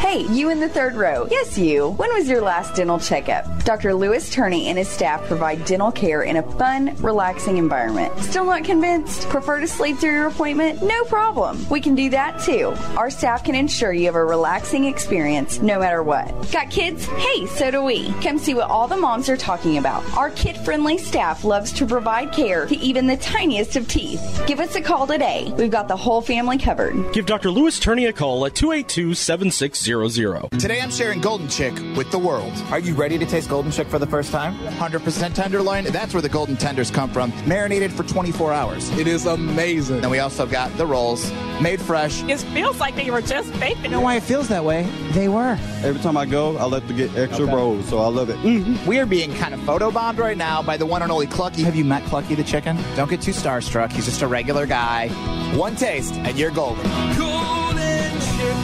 Hey, 0.00 0.26
you 0.30 0.48
in 0.48 0.60
the 0.60 0.68
third 0.68 0.94
row. 0.94 1.28
Yes, 1.30 1.58
you. 1.58 1.90
When 1.90 2.12
was 2.14 2.26
your 2.26 2.40
last 2.40 2.74
dental 2.74 2.98
checkup? 2.98 3.44
Dr. 3.64 3.92
Lewis 3.94 4.30
Turney 4.30 4.68
and 4.68 4.78
his 4.78 4.88
staff 4.88 5.22
provide 5.26 5.64
dental 5.66 5.92
care 5.92 6.22
in 6.22 6.36
a 6.36 6.42
fun, 6.56 6.96
relaxing 6.96 7.58
environment. 7.58 8.18
Still 8.18 8.46
not 8.46 8.64
convinced? 8.64 9.28
Prefer 9.28 9.60
to 9.60 9.68
sleep 9.68 9.98
through 9.98 10.12
your 10.12 10.26
appointment? 10.28 10.82
No 10.82 11.04
problem. 11.04 11.64
We 11.68 11.80
can 11.80 11.94
do 11.94 12.08
that 12.10 12.40
too. 12.40 12.74
Our 12.96 13.10
staff 13.10 13.44
can 13.44 13.54
ensure 13.54 13.92
you 13.92 14.06
have 14.06 14.14
a 14.14 14.24
relaxing 14.24 14.86
experience 14.86 15.60
no 15.60 15.78
matter 15.78 16.02
what. 16.02 16.50
Got 16.50 16.70
kids? 16.70 17.04
Hey, 17.04 17.46
so 17.46 17.70
do 17.70 17.84
we. 17.84 18.10
Come 18.22 18.38
see 18.38 18.54
what 18.54 18.70
all 18.70 18.88
the 18.88 18.96
moms 18.96 19.28
are 19.28 19.36
talking 19.36 19.76
about. 19.76 20.02
Our 20.16 20.30
kid 20.30 20.56
friendly 20.56 20.96
staff 20.96 21.44
loves 21.44 21.72
to 21.74 21.86
provide 21.86 22.32
care 22.32 22.66
to 22.66 22.76
even 22.78 23.06
the 23.06 23.18
tiniest 23.18 23.76
of 23.76 23.86
teeth. 23.86 24.42
Give 24.46 24.60
us 24.60 24.74
a 24.74 24.80
call 24.80 25.06
today. 25.06 25.52
We've 25.58 25.70
got 25.70 25.88
the 25.88 25.96
whole 25.96 26.22
family 26.22 26.56
covered. 26.58 27.12
Give 27.12 27.26
Dr. 27.26 27.50
Lewis 27.50 27.78
Turney 27.78 28.06
a 28.06 28.12
call 28.14 28.46
at 28.46 28.54
282 28.54 29.12
7600. 29.90 30.50
Today 30.60 30.80
I'm 30.80 30.90
sharing 30.90 31.20
Golden 31.20 31.48
Chick 31.48 31.74
with 31.96 32.10
the 32.12 32.18
world. 32.18 32.52
Are 32.70 32.78
you 32.78 32.94
ready 32.94 33.18
to 33.18 33.26
taste 33.26 33.48
Golden 33.48 33.72
Chick 33.72 33.88
for 33.88 33.98
the 33.98 34.06
first 34.06 34.30
time? 34.30 34.54
100% 34.58 35.34
tenderloin. 35.34 35.84
That's 35.84 36.14
where 36.14 36.22
the 36.22 36.28
golden 36.28 36.56
tenders 36.56 36.90
come 36.92 37.10
from, 37.10 37.32
marinated 37.46 37.92
for 37.92 38.04
24 38.04 38.52
hours. 38.52 38.88
It 38.90 39.08
is 39.08 39.26
amazing. 39.26 40.02
And 40.02 40.10
we 40.10 40.20
also 40.20 40.46
got 40.46 40.76
the 40.76 40.86
rolls, 40.86 41.32
made 41.60 41.80
fresh. 41.80 42.22
It 42.24 42.38
feels 42.38 42.78
like 42.78 42.94
they 42.94 43.10
were 43.10 43.20
just 43.20 43.52
baked. 43.58 43.80
You 43.82 43.88
know 43.88 44.00
why 44.00 44.16
it 44.16 44.22
feels 44.22 44.46
that 44.48 44.64
way? 44.64 44.82
They 45.12 45.28
were. 45.28 45.58
Every 45.82 46.00
time 46.00 46.16
I 46.16 46.24
go, 46.26 46.56
I 46.56 46.64
like 46.64 46.86
to 46.86 46.94
get 46.94 47.16
extra 47.16 47.44
Okay. 47.46 47.54
rolls, 47.54 47.88
so 47.88 47.98
I 47.98 48.06
love 48.06 48.30
it. 48.30 48.36
Mm-hmm. 48.38 48.86
We 48.86 48.98
are 49.00 49.06
being 49.06 49.34
kind 49.34 49.54
of 49.54 49.60
photobombed 49.60 50.18
right 50.18 50.36
now 50.36 50.62
by 50.62 50.76
the 50.76 50.86
one 50.86 51.02
and 51.02 51.10
only 51.10 51.26
Clucky. 51.26 51.64
Have 51.64 51.74
you 51.74 51.84
met 51.84 52.02
Clucky 52.04 52.36
the 52.36 52.44
chicken? 52.44 52.76
Don't 52.94 53.10
get 53.10 53.22
too 53.22 53.32
starstruck. 53.32 53.90
He's 53.92 54.04
just 54.04 54.22
a 54.22 54.28
regular 54.28 54.66
guy. 54.66 55.08
One 55.56 55.74
taste, 55.74 56.14
and 56.14 56.38
you're 56.38 56.52
golden. 56.52 56.86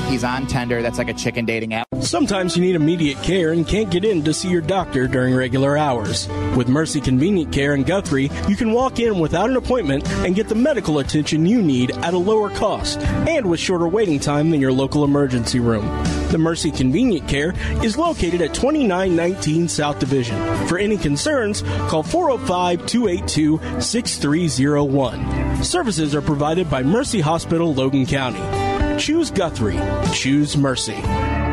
He's 0.08 0.24
on 0.24 0.46
Tender. 0.46 0.82
That's 0.82 0.98
like 0.98 1.08
a 1.08 1.14
chicken 1.14 1.44
dating 1.44 1.74
app. 1.74 1.86
Sometimes 2.00 2.56
you 2.56 2.62
need 2.62 2.74
immediate 2.74 3.22
care 3.22 3.52
and 3.52 3.66
can't 3.66 3.90
get 3.90 4.04
in 4.04 4.22
to 4.24 4.32
see 4.32 4.48
your 4.48 4.60
doctor 4.60 5.08
during 5.08 5.34
regular 5.34 5.76
hours. 5.76 6.28
With 6.56 6.68
Mercy 6.68 7.00
Convenient 7.00 7.52
Care 7.52 7.74
in 7.74 7.82
Guthrie, 7.82 8.30
you 8.48 8.56
can 8.56 8.72
walk 8.72 9.00
in 9.00 9.18
without 9.18 9.50
an 9.50 9.56
appointment 9.56 10.08
and 10.08 10.34
get 10.34 10.48
the 10.48 10.54
medical 10.54 11.00
attention 11.00 11.46
you 11.46 11.60
need 11.60 11.90
at 11.98 12.14
a 12.14 12.18
lower 12.18 12.50
cost 12.50 13.00
and 13.00 13.50
with 13.50 13.60
shorter 13.60 13.88
waiting 13.88 14.20
time 14.20 14.50
than 14.50 14.60
your 14.60 14.72
local 14.72 15.04
emergency 15.04 15.60
room. 15.60 15.86
The 16.28 16.38
Mercy 16.38 16.70
Convenient 16.70 17.28
Care 17.28 17.54
is 17.84 17.96
located 17.98 18.40
at 18.40 18.54
2919 18.54 19.68
South 19.68 19.98
Division. 19.98 20.66
For 20.66 20.78
any 20.78 20.96
concerns, 20.96 21.62
call 21.88 22.02
405 22.02 22.86
282 22.86 23.80
6301. 23.80 25.62
Services 25.62 26.14
are 26.14 26.22
provided 26.22 26.70
by 26.70 26.82
Mercy 26.82 27.20
Hospital, 27.20 27.74
Logan 27.74 28.06
County. 28.06 28.65
Choose 28.98 29.30
Guthrie. 29.30 29.80
Choose 30.12 30.56
Mercy. 30.56 31.45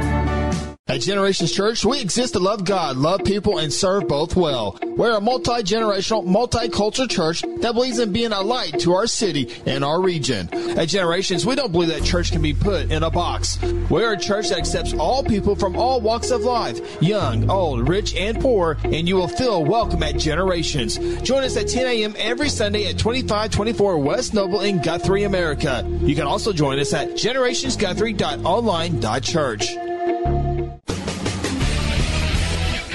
At 0.86 1.00
Generations 1.00 1.54
Church, 1.54 1.86
we 1.86 2.02
exist 2.02 2.34
to 2.34 2.40
love 2.40 2.66
God, 2.66 2.98
love 2.98 3.24
people, 3.24 3.58
and 3.58 3.72
serve 3.72 4.06
both 4.06 4.36
well. 4.36 4.78
We're 4.84 5.16
a 5.16 5.22
multi-generational, 5.22 6.28
multicultural 6.28 7.10
church 7.10 7.42
that 7.62 7.74
believes 7.74 8.00
in 8.00 8.12
being 8.12 8.34
a 8.34 8.42
light 8.42 8.82
to 8.82 8.94
our 8.94 9.08
city 9.08 9.48
and 9.66 9.86
our 9.86 10.02
region. 10.02 10.54
At 10.78 10.90
Generations, 10.90 11.46
we 11.46 11.56
don't 11.56 11.72
believe 11.72 11.88
that 11.88 12.04
church 12.04 12.34
can 12.34 12.42
be 12.42 12.54
put 12.54 12.92
in 12.92 13.02
a 13.02 13.10
box. 13.10 13.58
We're 13.90 14.12
a 14.12 14.18
church 14.18 14.50
that 14.50 14.58
accepts 14.58 14.94
all 14.94 15.24
people 15.24 15.56
from 15.56 15.78
all 15.78 16.02
walks 16.02 16.32
of 16.32 16.42
life, 16.42 17.02
young, 17.02 17.50
old, 17.50 17.88
rich, 17.88 18.14
and 18.16 18.42
poor, 18.42 18.78
and 18.84 19.08
you 19.08 19.16
will 19.16 19.30
feel 19.30 19.64
welcome 19.64 20.04
at 20.04 20.18
Generations. 20.18 20.98
Join 21.22 21.46
us 21.46 21.56
at 21.56 21.70
10 21.70 21.88
a.m. 21.88 22.14
every 22.18 22.50
Sunday 22.50 22.90
at 22.90 22.98
2524 22.98 24.00
West 24.00 24.34
Noble 24.34 24.60
in 24.60 24.82
Guthrie, 24.82 25.24
America. 25.24 25.90
You 26.02 26.14
can 26.14 26.28
also 26.28 26.52
join 26.52 26.78
us 26.78 26.94
at 26.94 27.12
generationsguthrie.online.church. 27.12 29.93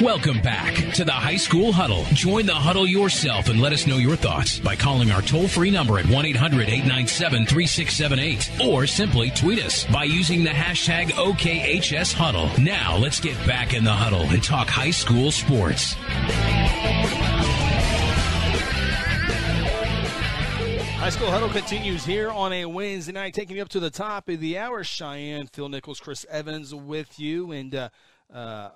Welcome 0.03 0.41
back 0.43 0.75
to 0.95 1.05
the 1.05 1.11
High 1.11 1.39
School 1.39 1.73
Huddle. 1.73 2.05
Join 2.13 2.47
the 2.47 2.55
huddle 2.55 2.87
yourself 2.87 3.49
and 3.49 3.61
let 3.61 3.73
us 3.73 3.85
know 3.85 3.97
your 3.97 4.15
thoughts 4.15 4.61
by 4.61 4.77
calling 4.77 5.11
our 5.11 5.21
toll 5.21 5.49
free 5.49 5.73
number 5.73 5.99
at 5.99 6.07
1 6.07 6.25
800 6.25 6.69
897 6.69 7.47
3678 7.47 8.69
or 8.69 8.87
simply 8.87 9.31
tweet 9.31 9.59
us 9.59 9.85
by 9.87 10.05
using 10.05 10.45
the 10.45 10.51
hashtag 10.51 11.07
OKHS 11.11 12.13
Huddle. 12.13 12.49
Now 12.63 12.97
let's 12.97 13.19
get 13.19 13.37
back 13.45 13.75
in 13.75 13.83
the 13.83 13.91
huddle 13.91 14.23
and 14.23 14.41
talk 14.41 14.69
high 14.69 14.93
school 14.93 15.33
sports. 15.33 15.95
High 20.95 21.11
School 21.11 21.33
Huddle 21.33 21.49
continues 21.49 22.05
here 22.05 22.31
on 22.31 22.53
a 22.53 22.67
Wednesday 22.67 23.11
night, 23.11 23.35
taking 23.35 23.57
you 23.57 23.63
up 23.63 23.69
to 23.71 23.81
the 23.81 23.91
top 23.91 24.29
of 24.29 24.39
the 24.39 24.59
hour. 24.59 24.85
Cheyenne, 24.85 25.49
Phil 25.49 25.69
Nichols, 25.69 25.99
Chris 25.99 26.25
Evans 26.31 26.73
with 26.73 27.19
you, 27.19 27.51
and 27.51 27.75
uh, 27.75 27.89
uh, 28.33 28.69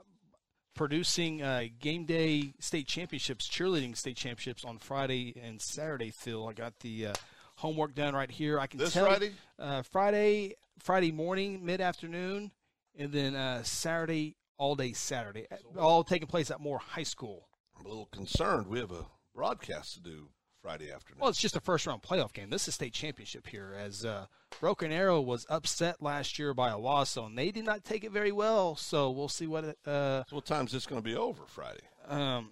producing 0.75 1.43
uh, 1.43 1.65
game 1.79 2.05
day 2.05 2.55
state 2.61 2.87
championships, 2.87 3.49
cheerleading 3.49 3.97
state 3.97 4.17
championships 4.17 4.65
on 4.65 4.79
Friday 4.79 5.35
and 5.43 5.61
Saturday. 5.61 6.11
Phil, 6.11 6.49
I 6.49 6.53
got 6.53 6.79
the 6.81 7.09
uh, 7.09 7.13
homework 7.57 7.95
done 7.95 8.15
right 8.15 8.31
here. 8.31 8.59
I 8.59 8.67
can 8.67 8.79
This 8.81 8.93
tell 8.93 9.07
Friday? 9.07 9.33
uh, 9.59 9.83
Friday, 9.83 10.55
Friday 10.79 11.13
morning, 11.13 11.65
mid 11.65 11.81
afternoon, 11.81 12.51
and 12.97 13.13
then 13.13 13.35
uh, 13.35 13.63
Saturday 13.63 14.37
all 14.59 14.75
day 14.75 14.93
Saturday, 14.93 15.47
all 15.79 16.05
taking 16.05 16.29
place 16.29 16.51
at 16.51 16.61
Moore 16.61 16.79
High 16.79 17.03
School. 17.03 17.49
I'm 17.79 17.87
a 17.87 17.89
little 17.89 18.07
concerned. 18.07 18.67
We 18.69 18.79
have 18.79 18.93
a 18.93 19.07
broadcast 19.35 19.95
to 19.95 20.01
do 20.01 20.29
Friday 20.63 20.93
afternoon. 20.93 21.21
Well, 21.21 21.29
it's 21.31 21.41
just 21.41 21.57
a 21.57 21.61
first 21.61 21.87
round 21.87 22.03
playoff 22.03 22.33
game. 22.33 22.49
This 22.49 22.69
is 22.69 22.75
state 22.75 22.93
championship 22.93 23.49
here, 23.49 23.75
as 23.79 24.05
uh, 24.05 24.27
Broken 24.61 24.93
Arrow 24.93 25.21
was 25.21 25.45
upset 25.51 26.01
last 26.01 26.39
year 26.39 26.55
by 26.55 26.71
Owasso, 26.71 27.27
and 27.27 27.37
they 27.37 27.51
did 27.51 27.65
not 27.65 27.83
take 27.85 28.05
it 28.05 28.13
very 28.13 28.31
well. 28.33 28.77
So 28.77 29.11
we'll 29.11 29.29
see 29.29 29.47
what. 29.49 29.65
It, 29.65 29.79
uh, 29.87 30.23
so 30.29 30.37
what 30.37 30.47
time's 30.47 30.71
this 30.73 30.87
going 30.87 31.01
to 31.03 31.05
be 31.05 31.17
over 31.17 31.43
Friday? 31.47 31.83
Um, 32.07 32.51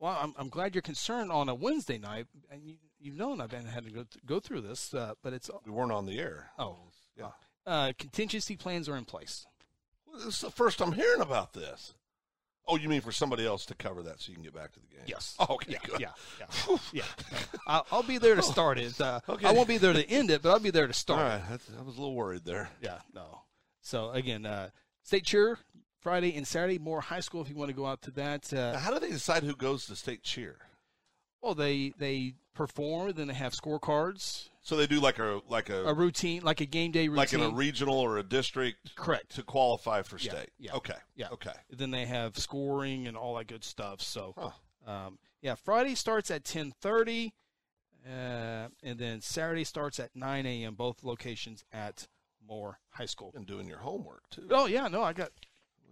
well, 0.00 0.18
I'm, 0.20 0.34
I'm 0.36 0.48
glad 0.48 0.74
you're 0.74 0.82
concerned 0.82 1.30
on 1.30 1.48
a 1.48 1.54
Wednesday 1.54 1.98
night, 1.98 2.26
and 2.50 2.66
you, 2.66 2.74
you've 2.98 3.16
known 3.16 3.40
I've 3.40 3.50
been 3.50 3.64
had 3.66 3.84
to 3.84 3.90
go, 3.90 4.04
go 4.26 4.40
through 4.40 4.62
this, 4.62 4.92
uh, 4.92 5.12
but 5.22 5.32
it's 5.32 5.48
We 5.64 5.70
weren't 5.72 5.92
on 5.92 6.06
the 6.06 6.18
air. 6.18 6.50
oh 6.58 6.76
Yeah. 7.16 7.30
uh, 7.66 7.92
contingency 7.98 8.56
plans 8.56 8.88
are 8.88 8.96
in 8.96 9.04
place. 9.04 9.46
Well, 10.06 10.16
this 10.18 10.34
is 10.34 10.40
the 10.40 10.50
first 10.50 10.80
I'm 10.82 10.92
hearing 10.92 11.20
about 11.20 11.52
this. 11.52 11.94
Oh, 12.68 12.76
you 12.76 12.88
mean 12.88 13.00
for 13.00 13.12
somebody 13.12 13.46
else 13.46 13.64
to 13.66 13.74
cover 13.74 14.02
that 14.02 14.20
so 14.20 14.30
you 14.30 14.34
can 14.34 14.42
get 14.42 14.54
back 14.54 14.72
to 14.72 14.80
the 14.80 14.86
game? 14.88 15.04
Yes. 15.06 15.36
Oh, 15.38 15.46
okay, 15.54 15.72
Yeah. 15.72 15.78
good. 15.84 16.00
Yeah. 16.00 16.10
Yeah. 16.40 16.76
yeah. 16.92 17.02
I'll, 17.66 17.86
I'll 17.92 18.02
be 18.02 18.18
there 18.18 18.34
to 18.34 18.42
start 18.42 18.78
it. 18.78 19.00
Uh, 19.00 19.20
Okay. 19.28 19.46
I 19.46 19.52
won't 19.52 19.68
be 19.68 19.78
there 19.78 19.92
to 19.92 20.04
end 20.10 20.30
it, 20.30 20.42
but 20.42 20.50
I'll 20.50 20.58
be 20.58 20.70
there 20.70 20.86
to 20.88 20.92
start. 20.92 21.20
it. 21.20 21.50
right. 21.50 21.60
I 21.78 21.82
was 21.82 21.96
a 21.96 22.00
little 22.00 22.14
worried 22.16 22.44
there. 22.44 22.68
Yeah, 22.82 22.98
no. 23.14 23.42
So 23.82 24.10
again, 24.10 24.44
uh, 24.46 24.70
state 25.04 25.24
cheer 25.24 25.58
Friday 26.00 26.36
and 26.36 26.46
Saturday. 26.46 26.78
More 26.78 27.00
high 27.00 27.20
school 27.20 27.40
if 27.42 27.48
you 27.48 27.54
want 27.54 27.70
to 27.70 27.76
go 27.76 27.86
out 27.86 28.02
to 28.02 28.10
that. 28.12 28.52
Now, 28.52 28.70
Uh, 28.70 28.78
how 28.78 28.90
do 28.92 28.98
they 28.98 29.10
decide 29.10 29.44
who 29.44 29.54
goes 29.54 29.86
to 29.86 29.94
state 29.96 30.22
cheer? 30.24 30.56
well, 31.40 31.54
they 31.54 31.92
they 31.98 32.34
perform, 32.54 33.12
then 33.12 33.28
they 33.28 33.34
have 33.34 33.52
scorecards, 33.52 34.48
So 34.66 34.74
they 34.74 34.88
do 34.88 34.98
like 34.98 35.20
a 35.20 35.40
like 35.48 35.70
a, 35.70 35.84
a 35.84 35.94
routine 35.94 36.42
like 36.42 36.60
a 36.60 36.66
game 36.66 36.90
day 36.90 37.06
routine. 37.06 37.16
like 37.16 37.32
in 37.32 37.40
a 37.40 37.50
regional 37.50 37.94
or 38.00 38.18
a 38.18 38.24
district 38.24 38.96
Correct. 38.96 39.36
to 39.36 39.44
qualify 39.44 40.02
for 40.02 40.18
Yeah, 40.18 40.32
state. 40.32 40.50
yeah, 40.58 40.74
Okay. 40.74 40.96
yeah. 41.14 41.28
Okay. 41.30 41.52
Then 41.70 41.92
they 41.92 42.04
have 42.04 42.36
scoring 42.36 43.06
and 43.06 43.16
all 43.16 43.36
that 43.36 43.46
good 43.46 43.62
stuff. 43.62 44.02
So, 44.02 44.34
Huh. 44.36 44.90
um, 44.90 45.18
yeah, 45.40 45.54
Friday 45.54 45.94
starts 45.94 46.32
at 46.32 46.44
ten 46.44 46.72
thirty, 46.80 47.32
uh, 48.04 48.66
and 48.82 48.98
then 48.98 49.20
Saturday 49.20 49.62
starts 49.62 50.00
at 50.00 50.16
nine 50.16 50.46
a.m. 50.46 50.74
Both 50.74 51.04
locations 51.04 51.62
at 51.72 52.08
Moore 52.44 52.80
High 52.90 53.06
School. 53.06 53.30
And 53.36 53.46
doing 53.46 53.68
your 53.68 53.78
homework 53.78 54.28
too. 54.30 54.48
Oh 54.50 54.66
yeah, 54.66 54.88
no, 54.88 55.00
I 55.00 55.12
got 55.12 55.30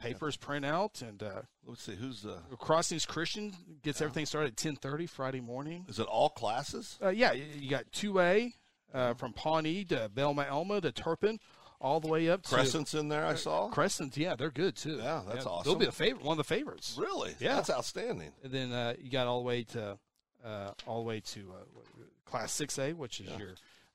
papers 0.01 0.37
print 0.37 0.65
out 0.65 1.01
and 1.01 1.23
uh, 1.23 1.43
let's 1.65 1.85
see 1.85 1.95
who's 1.95 2.23
the 2.23 2.39
Crossings 2.59 3.07
Christian 3.07 3.55
gets 3.85 4.01
yeah. 4.01 4.07
everything 4.07 4.27
started 4.27 4.49
at 4.49 4.57
ten 4.57 4.75
thirty 4.75 5.07
Friday 5.07 5.41
morning. 5.41 5.85
Is 5.89 6.01
it 6.01 6.09
all 6.09 6.29
classes? 6.31 6.99
Uh, 7.01 7.11
yeah, 7.11 7.31
you 7.31 7.71
got 7.71 7.85
two 7.93 8.19
A 8.19 8.53
uh, 8.95 9.15
from 9.15 9.33
Pawnee 9.33 9.85
to 9.87 10.11
Belma 10.15 10.49
Elma 10.49 10.81
to 10.81 10.93
Turpin, 10.93 11.39
all 11.81 12.01
the 12.01 12.09
way 12.09 12.29
up 12.31 12.43
to 12.45 12.55
Crescent's 12.55 12.95
in 12.95 13.09
there. 13.09 13.27
I 13.27 13.35
saw 13.35 13.69
Crescent. 13.69 14.17
Yeah, 14.17 14.37
they're 14.37 14.51
good 14.51 14.77
too. 14.77 14.97
Yeah, 14.97 15.23
that's 15.27 15.45
yeah, 15.45 15.51
awesome. 15.51 15.73
They'll 15.73 15.79
be 15.79 15.87
a 15.87 15.93
favorite, 15.93 16.25
one 16.25 16.35
of 16.35 16.39
the 16.39 16.45
favorites. 16.45 16.97
Really? 16.99 17.35
Yeah, 17.41 17.57
that's 17.57 17.71
outstanding. 17.71 18.33
And 18.43 18.53
then 18.53 18.73
uh, 18.73 18.95
you 18.99 19.11
got 19.11 19.27
all 19.27 19.41
the 19.41 19.47
way 19.47 19.65
to 19.65 19.99
uh, 20.45 20.71
all 20.87 21.03
the 21.03 21.09
way 21.09 21.21
to 21.21 21.53
uh, 21.53 22.03
Class 22.25 22.53
Six 22.53 22.79
A, 22.79 22.93
which 22.93 23.21
is 23.21 23.29
yeah. 23.31 23.39
your 23.39 23.51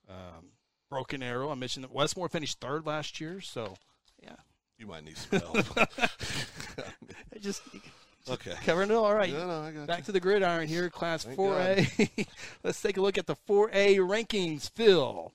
um, 0.09 0.51
Broken 0.89 1.23
Arrow. 1.23 1.49
I 1.49 1.55
mentioned 1.55 1.83
that 1.85 1.93
Westmoore 1.93 2.29
finished 2.29 2.59
third 2.59 2.85
last 2.85 3.19
year, 3.21 3.41
so 3.41 3.75
yeah. 4.21 4.35
You 4.79 4.87
might 4.87 5.03
need 5.03 5.17
some 5.17 5.41
help. 5.41 5.77
I 5.77 7.39
just, 7.41 7.61
okay. 8.31 8.55
Covering 8.65 8.91
it 8.91 8.95
all 8.95 9.13
right. 9.13 9.31
No, 9.31 9.47
no, 9.47 9.61
I 9.61 9.71
got 9.71 9.87
Back 9.87 9.99
you. 9.99 10.03
to 10.05 10.11
the 10.11 10.19
gridiron 10.19 10.67
here, 10.67 10.89
Class 10.89 11.23
Thank 11.23 11.37
4A. 11.37 12.27
Let's 12.63 12.81
take 12.81 12.97
a 12.97 13.01
look 13.01 13.17
at 13.17 13.27
the 13.27 13.35
4A 13.47 13.97
rankings. 13.97 14.69
Phil. 14.69 15.33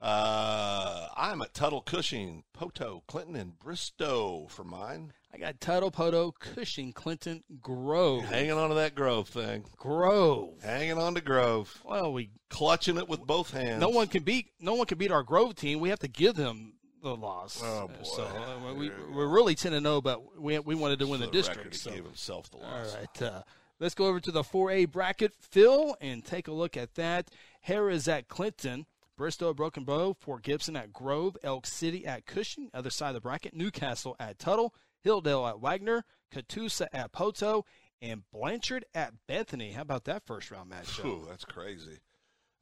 Uh, 0.00 1.08
I'm 1.16 1.42
at 1.42 1.54
Tuttle, 1.54 1.80
Cushing, 1.80 2.44
Poteau, 2.56 3.02
Clinton, 3.08 3.34
and 3.34 3.58
Bristow 3.58 4.46
for 4.48 4.62
mine. 4.62 5.12
I 5.34 5.38
got 5.38 5.60
Tuttle, 5.60 5.90
Poteau, 5.90 6.32
Cushing, 6.38 6.92
Clinton, 6.92 7.42
Grove. 7.60 8.24
Hanging 8.24 8.52
on 8.52 8.68
to 8.68 8.76
that 8.76 8.94
Grove 8.94 9.28
thing. 9.28 9.64
Grove. 9.76 10.54
Hanging 10.62 10.98
on 10.98 11.14
to 11.16 11.20
Grove. 11.20 11.82
Well, 11.84 12.12
we 12.12 12.30
clutching 12.48 12.96
it 12.96 13.08
with 13.08 13.26
both 13.26 13.50
hands. 13.50 13.80
No 13.80 13.88
one 13.88 14.06
can 14.06 14.22
beat. 14.22 14.52
No 14.60 14.74
one 14.74 14.86
can 14.86 14.98
beat 14.98 15.10
our 15.10 15.24
Grove 15.24 15.56
team. 15.56 15.80
We 15.80 15.88
have 15.88 15.98
to 16.00 16.08
give 16.08 16.36
them 16.36 16.74
the 17.02 17.14
loss. 17.14 17.62
Oh 17.64 17.88
boy! 17.88 17.94
So 18.02 18.24
uh, 18.24 18.74
we 18.74 18.90
we're 19.12 19.28
really 19.28 19.54
ten 19.54 19.72
and 19.72 19.84
zero, 19.84 19.96
oh, 19.96 20.00
but 20.00 20.40
we 20.40 20.58
we 20.58 20.74
wanted 20.74 20.98
to 21.00 21.06
win 21.06 21.20
the, 21.20 21.26
the 21.26 21.32
district. 21.32 21.74
So. 21.76 21.90
gave 21.90 22.04
himself 22.04 22.50
the 22.50 22.58
loss. 22.58 22.94
All 22.94 23.00
right. 23.00 23.22
Uh, 23.22 23.42
let's 23.80 23.94
go 23.94 24.06
over 24.06 24.20
to 24.20 24.30
the 24.30 24.42
4A 24.42 24.90
bracket, 24.90 25.32
Phil, 25.40 25.96
and 26.00 26.24
take 26.24 26.48
a 26.48 26.52
look 26.52 26.76
at 26.76 26.94
that. 26.94 27.30
Harrah's 27.66 28.08
at 28.08 28.28
Clinton. 28.28 28.86
Bristow 29.16 29.50
at 29.50 29.56
Broken 29.56 29.82
Bow, 29.82 30.14
Fort 30.20 30.44
Gibson 30.44 30.76
at 30.76 30.92
Grove, 30.92 31.36
Elk 31.42 31.66
City 31.66 32.06
at 32.06 32.24
Cushing, 32.24 32.70
other 32.72 32.88
side 32.88 33.08
of 33.08 33.14
the 33.14 33.20
bracket, 33.20 33.52
Newcastle 33.52 34.14
at 34.20 34.38
Tuttle, 34.38 34.72
Hilldale 35.04 35.48
at 35.48 35.60
Wagoner, 35.60 36.04
Catoosa 36.32 36.86
at 36.92 37.10
Poteau, 37.10 37.64
and 38.00 38.22
Blanchard 38.32 38.84
at 38.94 39.12
Bethany. 39.26 39.72
How 39.72 39.82
about 39.82 40.04
that 40.04 40.24
first 40.24 40.52
round 40.52 40.70
matchup? 40.70 41.04
Ooh, 41.04 41.26
that's 41.28 41.44
crazy. 41.44 41.98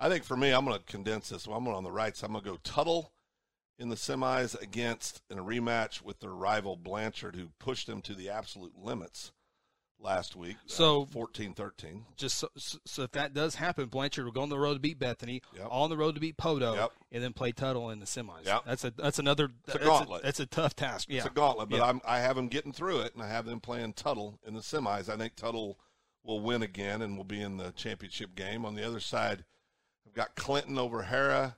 I 0.01 0.09
think 0.09 0.25
for 0.25 0.37
me, 0.37 0.51
I'm 0.51 0.65
going 0.65 0.79
to 0.79 0.85
condense 0.85 1.29
this. 1.29 1.47
I'm 1.47 1.65
going 1.65 1.77
on 1.77 1.85
the 1.85 1.93
right 1.93 2.17
side. 2.17 2.27
I'm 2.27 2.33
going 2.33 2.45
to 2.45 2.51
go 2.51 2.59
Tuttle 2.63 3.13
in 3.79 3.89
the 3.89 3.97
semis 3.97 4.61
against 4.61 5.23
in 5.31 5.39
a 5.39 5.43
rematch 5.45 6.03
with 6.03 6.21
their 6.21 6.31
rival 6.31 6.77
Blanchard, 6.77 7.37
who 7.37 7.49
pushed 7.59 7.87
them 7.87 8.01
to 8.03 8.15
the 8.15 8.31
absolute 8.31 8.73
limits 8.77 9.33
last 10.01 10.37
week. 10.37 10.57
Uh, 10.57 10.69
so 10.69 11.03
uh, 11.03 11.07
14-13. 11.07 12.03
Just 12.17 12.39
so, 12.39 12.49
so, 12.57 13.03
if 13.03 13.13
that 13.13 13.35
does 13.35 13.55
happen, 13.55 13.87
Blanchard 13.87 14.25
will 14.25 14.33
go 14.33 14.43
on 14.43 14.49
the 14.49 14.59
road 14.59 14.75
to 14.75 14.81
beat 14.81 14.99
Bethany, 14.99 15.43
yep. 15.55 15.69
on 15.71 15.91
the 15.91 15.97
road 15.97 16.15
to 16.15 16.21
beat 16.21 16.37
Poteau, 16.37 16.75
yep. 16.75 16.93
and 17.13 17.23
then 17.23 17.33
play 17.33 17.53
Tuttle 17.53 17.91
in 17.91 18.01
the 18.01 18.07
semis. 18.07 18.45
Yep. 18.45 18.63
That's 18.67 18.85
a 18.85 18.91
that's 18.97 19.19
another 19.19 19.51
it's 19.67 19.75
a 19.75 19.79
that's 19.79 19.85
gauntlet. 19.85 20.23
A, 20.23 20.25
that's 20.25 20.41
a 20.41 20.47
tough 20.47 20.77
task. 20.77 21.09
Yeah. 21.11 21.19
It's 21.19 21.27
a 21.27 21.31
gauntlet, 21.31 21.69
but 21.69 21.83
I'm, 21.83 22.01
I 22.07 22.19
have 22.19 22.37
them 22.37 22.49
getting 22.49 22.73
through 22.73 23.01
it, 23.01 23.15
and 23.15 23.23
I 23.23 23.29
have 23.29 23.47
them 23.47 23.61
playing 23.61 23.95
Tuttle 23.95 24.39
in 24.47 24.55
the 24.55 24.61
semis. 24.61 25.09
I 25.09 25.17
think 25.17 25.37
Tuttle 25.37 25.79
will 26.25 26.41
win 26.41 26.63
again 26.63 27.03
and 27.03 27.17
will 27.17 27.25
be 27.25 27.41
in 27.41 27.57
the 27.57 27.73
championship 27.73 28.35
game. 28.35 28.65
On 28.65 28.75
the 28.75 28.85
other 28.85 29.01
side, 29.01 29.45
I've 30.07 30.15
got 30.15 30.35
Clinton 30.35 30.79
over 30.79 31.05
Harrah. 31.05 31.55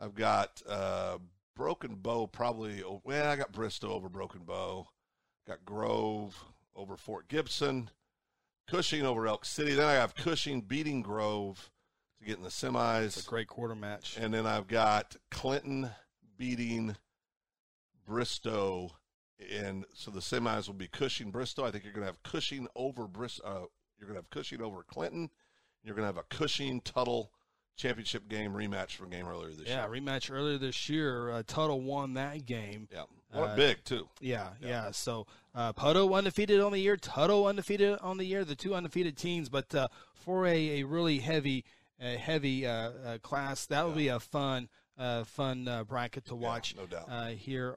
I've 0.00 0.14
got 0.14 0.62
uh, 0.66 1.18
Broken 1.54 1.96
Bow 1.96 2.26
probably. 2.26 2.82
Well, 3.04 3.30
I 3.30 3.36
got 3.36 3.52
Bristow 3.52 3.92
over 3.92 4.08
Broken 4.08 4.42
Bow. 4.44 4.88
Got 5.46 5.64
Grove 5.64 6.44
over 6.74 6.96
Fort 6.96 7.28
Gibson. 7.28 7.90
Cushing 8.68 9.04
over 9.04 9.26
Elk 9.26 9.44
City. 9.44 9.74
Then 9.74 9.86
I 9.86 9.94
have 9.94 10.14
Cushing 10.14 10.60
beating 10.60 11.02
Grove 11.02 11.70
to 12.20 12.24
get 12.24 12.36
in 12.36 12.44
the 12.44 12.50
semis. 12.50 13.04
It's 13.04 13.26
a 13.26 13.28
great 13.28 13.48
quarter 13.48 13.74
match. 13.74 14.16
And 14.18 14.32
then 14.32 14.46
I've 14.46 14.68
got 14.68 15.16
Clinton 15.30 15.90
beating 16.36 16.96
Bristow. 18.06 18.92
And 19.52 19.84
so 19.94 20.10
the 20.10 20.20
semis 20.20 20.66
will 20.66 20.74
be 20.74 20.88
Cushing 20.88 21.30
Bristow. 21.30 21.64
I 21.64 21.70
think 21.70 21.84
you're 21.84 21.92
going 21.92 22.02
to 22.02 22.12
have 22.12 22.22
Cushing 22.22 22.68
over 22.76 23.08
Bristow. 23.08 23.44
Uh, 23.44 23.66
you're 23.98 24.06
going 24.06 24.14
to 24.16 24.22
have 24.22 24.30
Cushing 24.30 24.62
over 24.62 24.82
Clinton. 24.82 25.30
You're 25.82 25.94
going 25.94 26.02
to 26.02 26.14
have 26.14 26.24
a 26.24 26.34
Cushing 26.34 26.80
Tuttle 26.82 27.32
championship 27.80 28.28
game 28.28 28.52
rematch 28.52 28.96
from 28.96 29.06
a 29.06 29.10
game 29.10 29.26
earlier 29.26 29.50
this 29.50 29.66
yeah, 29.66 29.86
year. 29.86 29.94
Yeah, 29.94 30.00
rematch 30.00 30.32
earlier 30.32 30.58
this 30.58 30.88
year. 30.88 31.30
Uh, 31.30 31.42
Tuttle 31.46 31.80
won 31.80 32.14
that 32.14 32.46
game. 32.46 32.88
Yeah, 32.92 33.04
what 33.32 33.50
uh, 33.50 33.56
big 33.56 33.84
too. 33.84 34.08
Yeah, 34.20 34.50
yeah. 34.60 34.68
yeah. 34.68 34.90
So 34.90 35.26
uh, 35.54 35.72
Poteau 35.72 36.14
undefeated 36.14 36.60
on 36.60 36.72
the 36.72 36.78
year, 36.78 36.96
Tuttle 36.96 37.46
undefeated 37.46 37.98
on 38.00 38.18
the 38.18 38.24
year. 38.24 38.44
The 38.44 38.54
two 38.54 38.74
undefeated 38.74 39.16
teams, 39.16 39.48
but 39.48 39.74
uh, 39.74 39.88
for 40.14 40.46
a, 40.46 40.80
a 40.80 40.82
really 40.84 41.18
heavy, 41.18 41.64
uh, 42.00 42.16
heavy 42.16 42.66
uh, 42.66 42.72
uh, 42.72 43.18
class, 43.18 43.66
that 43.66 43.82
will 43.84 43.92
yeah. 43.92 43.96
be 43.96 44.08
a 44.08 44.20
fun, 44.20 44.68
uh, 44.98 45.24
fun 45.24 45.84
bracket 45.88 46.26
to 46.26 46.34
watch. 46.34 46.76
No 46.76 46.86
doubt. 46.86 47.32
here 47.32 47.76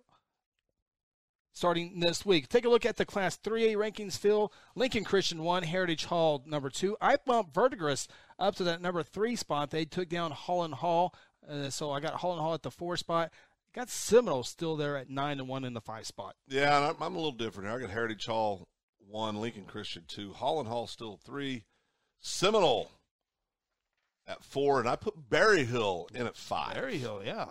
starting 1.53 1.99
this 1.99 2.25
week. 2.25 2.49
Take 2.49 2.65
a 2.65 2.69
look 2.69 2.85
at 2.85 2.97
the 2.97 3.05
Class 3.05 3.37
3A 3.37 3.75
rankings, 3.75 4.17
Phil. 4.17 4.51
Lincoln 4.75 5.03
Christian 5.03 5.43
1, 5.43 5.63
Heritage 5.63 6.05
Hall 6.05 6.43
number 6.45 6.69
2. 6.69 6.97
I 6.99 7.17
bumped 7.25 7.53
Verdigris 7.53 8.07
up 8.39 8.55
to 8.55 8.63
that 8.65 8.81
number 8.81 9.03
3 9.03 9.35
spot. 9.35 9.69
They 9.69 9.85
took 9.85 10.09
down 10.09 10.31
Holland 10.31 10.75
Hall, 10.75 11.15
uh, 11.47 11.69
so 11.69 11.91
I 11.91 11.99
got 11.99 12.15
Holland 12.15 12.41
Hall 12.41 12.53
at 12.53 12.63
the 12.63 12.71
4 12.71 12.97
spot. 12.97 13.31
Got 13.73 13.89
Seminole 13.89 14.43
still 14.43 14.75
there 14.75 14.97
at 14.97 15.09
9 15.09 15.39
and 15.39 15.47
1 15.47 15.63
in 15.63 15.73
the 15.73 15.81
5 15.81 16.05
spot. 16.05 16.35
Yeah, 16.47 16.89
I'm, 16.89 17.01
I'm 17.01 17.13
a 17.13 17.17
little 17.17 17.31
different 17.31 17.69
here. 17.69 17.77
I 17.77 17.81
got 17.81 17.89
Heritage 17.91 18.25
Hall 18.25 18.67
1, 19.07 19.35
Lincoln 19.35 19.65
Christian 19.65 20.03
2, 20.07 20.33
Holland 20.33 20.67
Hall 20.67 20.87
still 20.87 21.19
3, 21.23 21.63
Seminole 22.19 22.91
at 24.27 24.43
4, 24.43 24.81
and 24.81 24.89
I 24.89 24.95
put 24.95 25.29
Berryhill 25.29 26.07
in 26.13 26.25
at 26.25 26.37
5. 26.37 26.75
Berryhill, 26.75 27.21
yeah. 27.25 27.45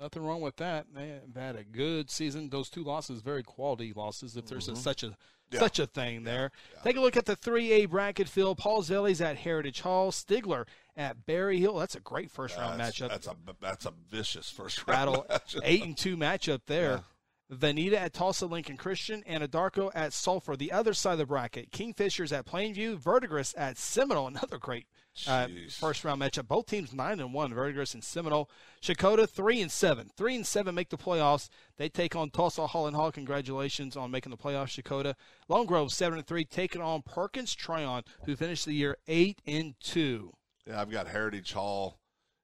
Nothing 0.00 0.24
wrong 0.24 0.40
with 0.40 0.56
that. 0.56 0.86
They 0.94 1.08
have 1.08 1.36
had 1.36 1.56
a 1.56 1.64
good 1.64 2.10
season. 2.10 2.48
Those 2.48 2.70
two 2.70 2.82
losses, 2.82 3.20
very 3.20 3.42
quality 3.42 3.92
losses, 3.94 4.34
if 4.34 4.46
there's 4.46 4.64
mm-hmm. 4.64 4.72
a, 4.72 4.76
such 4.76 5.02
a 5.02 5.14
yeah. 5.50 5.60
such 5.60 5.78
a 5.78 5.86
thing 5.86 6.24
there. 6.24 6.52
Yeah. 6.74 6.82
Take 6.82 6.96
a 6.96 7.00
look 7.00 7.16
at 7.16 7.26
the 7.26 7.36
3A 7.36 7.90
bracket, 7.90 8.28
Phil. 8.28 8.54
Pauls 8.54 8.88
Valley 8.88 9.14
at 9.20 9.36
Heritage 9.36 9.82
Hall. 9.82 10.10
Stigler 10.10 10.64
at 10.96 11.26
Berryhill. 11.26 11.76
That's 11.76 11.94
a 11.94 12.00
great 12.00 12.30
first 12.30 12.56
round 12.56 12.80
matchup. 12.80 13.10
That's 13.10 13.26
a 13.26 13.36
that's 13.60 13.86
a 13.86 13.92
vicious 14.10 14.50
first 14.50 14.86
round 14.86 15.12
battle. 15.12 15.26
Matchup. 15.30 15.60
Eight 15.64 15.84
and 15.84 15.96
two 15.96 16.16
matchup 16.16 16.62
there. 16.66 17.02
Vinita 17.50 17.94
at 17.94 18.12
Tulsa 18.12 18.46
Lincoln 18.46 18.76
Christian, 18.76 19.24
and 19.26 19.42
Anadarko 19.42 19.90
at 19.94 20.12
Sulphur. 20.12 20.56
The 20.56 20.72
other 20.72 20.94
side 20.94 21.12
of 21.12 21.18
the 21.18 21.26
bracket, 21.26 21.72
Kingfishers 21.72 22.36
at 22.36 22.46
Plainview, 22.46 22.96
Verdigris 22.96 23.54
at 23.56 23.76
Seminole. 23.76 24.26
Another 24.28 24.58
great 24.58 24.86
uh, 25.26 25.48
first 25.70 26.04
round 26.04 26.22
matchup. 26.22 26.46
Both 26.46 26.66
teams 26.66 26.92
nine 26.92 27.18
and 27.18 27.34
one, 27.34 27.52
Verdigris 27.52 27.94
and 27.94 28.04
Seminole. 28.04 28.48
Checotah 28.80 29.28
three 29.28 29.60
and 29.60 29.70
seven. 29.70 30.10
Three 30.16 30.36
and 30.36 30.46
seven 30.46 30.74
make 30.74 30.90
the 30.90 30.96
playoffs. 30.96 31.48
They 31.76 31.88
take 31.88 32.14
on 32.14 32.30
Tulsa 32.30 32.68
Holland 32.68 32.96
Hall. 32.96 33.10
Congratulations 33.10 33.96
on 33.96 34.10
making 34.10 34.30
the 34.30 34.36
playoffs, 34.36 34.80
Checotah. 34.80 35.14
Lone 35.48 35.66
Grove 35.66 35.92
seven 35.92 36.18
and 36.18 36.26
three, 36.26 36.44
taking 36.44 36.80
on 36.80 37.02
Perkins 37.02 37.54
Tryon, 37.54 38.04
who 38.24 38.36
finished 38.36 38.66
the 38.66 38.74
year 38.74 38.96
eight 39.08 39.40
and 39.46 39.74
two. 39.80 40.32
Yeah, 40.66 40.80
I've 40.80 40.90
got 40.90 41.08
Heritage 41.08 41.52
Hall 41.52 41.98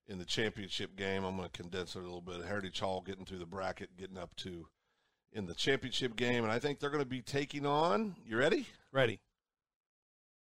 in 0.09 0.19
the 0.19 0.25
championship 0.25 0.97
game. 0.97 1.25
I'm 1.25 1.37
going 1.37 1.49
to 1.49 1.63
condense 1.63 1.95
it 1.95 2.01
a 2.01 2.03
little 2.03 2.21
bit. 2.21 2.45
Heritage 2.45 2.81
Hall 2.81 3.03
getting 3.05 3.25
through 3.25 3.39
the 3.39 3.47
bracket, 3.47 3.97
getting 3.97 4.19
up 4.19 4.35
to 4.37 4.67
in 5.33 5.47
the 5.47 5.55
championship 5.55 6.17
game, 6.17 6.45
and 6.45 6.53
I 6.53 6.59
think 6.59 6.81
they're 6.81 6.91
going 6.91 7.03
to 7.03 7.09
be 7.09 7.23
taking 7.23 7.67
on. 7.67 8.17
You 8.27 8.37
ready? 8.39 8.67
Ready. 8.93 9.21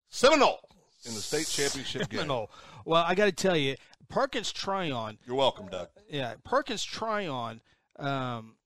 Seminole 0.08 0.60
in 1.06 1.14
the 1.14 1.20
state 1.20 1.46
championship 1.46 2.10
Seminole. 2.12 2.46
game. 2.46 2.82
Well, 2.84 3.04
I 3.06 3.14
got 3.14 3.26
to 3.26 3.32
tell 3.32 3.56
you, 3.56 3.76
Perkins 4.08 4.52
Tryon. 4.52 5.18
You're 5.26 5.36
welcome, 5.36 5.68
Doug. 5.68 5.88
Yeah, 6.08 6.34
Perkins 6.44 6.84
Tryon. 6.84 7.60
Um, 7.98 8.56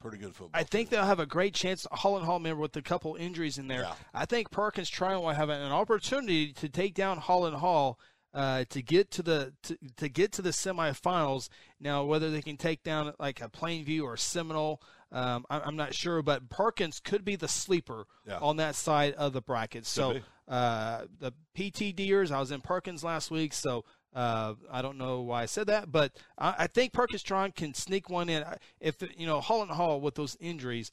Pretty 0.00 0.18
good 0.18 0.34
football. 0.34 0.58
I 0.58 0.62
think 0.62 0.90
they'll 0.90 1.04
have 1.04 1.20
a 1.20 1.26
great 1.26 1.54
chance. 1.54 1.86
Holland 1.90 2.26
Hall, 2.26 2.38
member 2.38 2.60
with 2.60 2.76
a 2.76 2.82
couple 2.82 3.14
injuries 3.16 3.58
in 3.58 3.66
there. 3.68 3.82
Yeah. 3.82 3.94
I 4.14 4.24
think 4.24 4.50
Perkins 4.50 4.88
Tryon 4.88 5.20
will 5.20 5.30
have 5.30 5.48
an 5.48 5.72
opportunity 5.72 6.52
to 6.52 6.68
take 6.68 6.94
down 6.94 7.18
Holland 7.18 7.56
Hall. 7.56 7.98
Uh, 8.34 8.66
to 8.68 8.82
get 8.82 9.10
to 9.10 9.22
the 9.22 9.54
to, 9.62 9.78
to 9.96 10.10
get 10.10 10.30
to 10.30 10.42
the 10.42 10.50
semifinals. 10.50 11.48
Now, 11.80 12.04
whether 12.04 12.30
they 12.30 12.42
can 12.42 12.58
take 12.58 12.82
down 12.82 13.14
like 13.18 13.40
a 13.40 13.48
Plainview 13.48 14.02
or 14.02 14.18
Seminole, 14.18 14.82
um, 15.16 15.46
I, 15.48 15.66
am 15.66 15.76
not 15.76 15.94
sure. 15.94 16.20
But 16.22 16.48
Perkins 16.50 17.00
could 17.00 17.24
be 17.24 17.36
the 17.36 17.48
sleeper 17.48 18.06
yeah. 18.26 18.38
on 18.38 18.58
that 18.58 18.74
side 18.74 19.14
of 19.14 19.32
the 19.32 19.40
bracket. 19.40 19.86
So 19.86 20.18
uh, 20.46 21.02
the 21.18 21.32
PT 21.56 21.96
Deers, 21.96 22.30
I 22.30 22.38
was 22.38 22.50
in 22.50 22.60
Perkins 22.60 23.02
last 23.02 23.30
week, 23.30 23.54
so 23.54 23.84
uh, 24.14 24.54
I 24.70 24.82
don't 24.82 24.98
know 24.98 25.22
why 25.22 25.42
I 25.42 25.46
said 25.46 25.68
that, 25.68 25.90
but 25.90 26.12
I, 26.38 26.54
I 26.58 26.66
think 26.66 26.92
Perkins 26.92 27.22
Tryon 27.22 27.52
can 27.52 27.72
sneak 27.72 28.10
one 28.10 28.28
in. 28.28 28.44
If 28.78 28.96
you 29.16 29.26
know 29.26 29.40
Holland 29.40 29.70
Hall 29.70 30.00
with 30.00 30.16
those 30.16 30.36
injuries, 30.38 30.90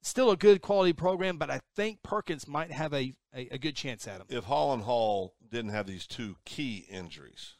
still 0.00 0.30
a 0.30 0.36
good 0.36 0.62
quality 0.62 0.92
program, 0.92 1.36
but 1.36 1.50
I 1.50 1.60
think 1.74 2.02
Perkins 2.04 2.46
might 2.46 2.70
have 2.70 2.94
a, 2.94 3.14
a, 3.34 3.48
a 3.50 3.58
good 3.58 3.74
chance 3.74 4.06
at 4.06 4.20
him. 4.20 4.26
If 4.28 4.44
Holland 4.44 4.84
Hall 4.84 5.34
didn't 5.50 5.72
have 5.72 5.86
these 5.86 6.06
two 6.06 6.36
key 6.44 6.86
injuries, 6.88 7.54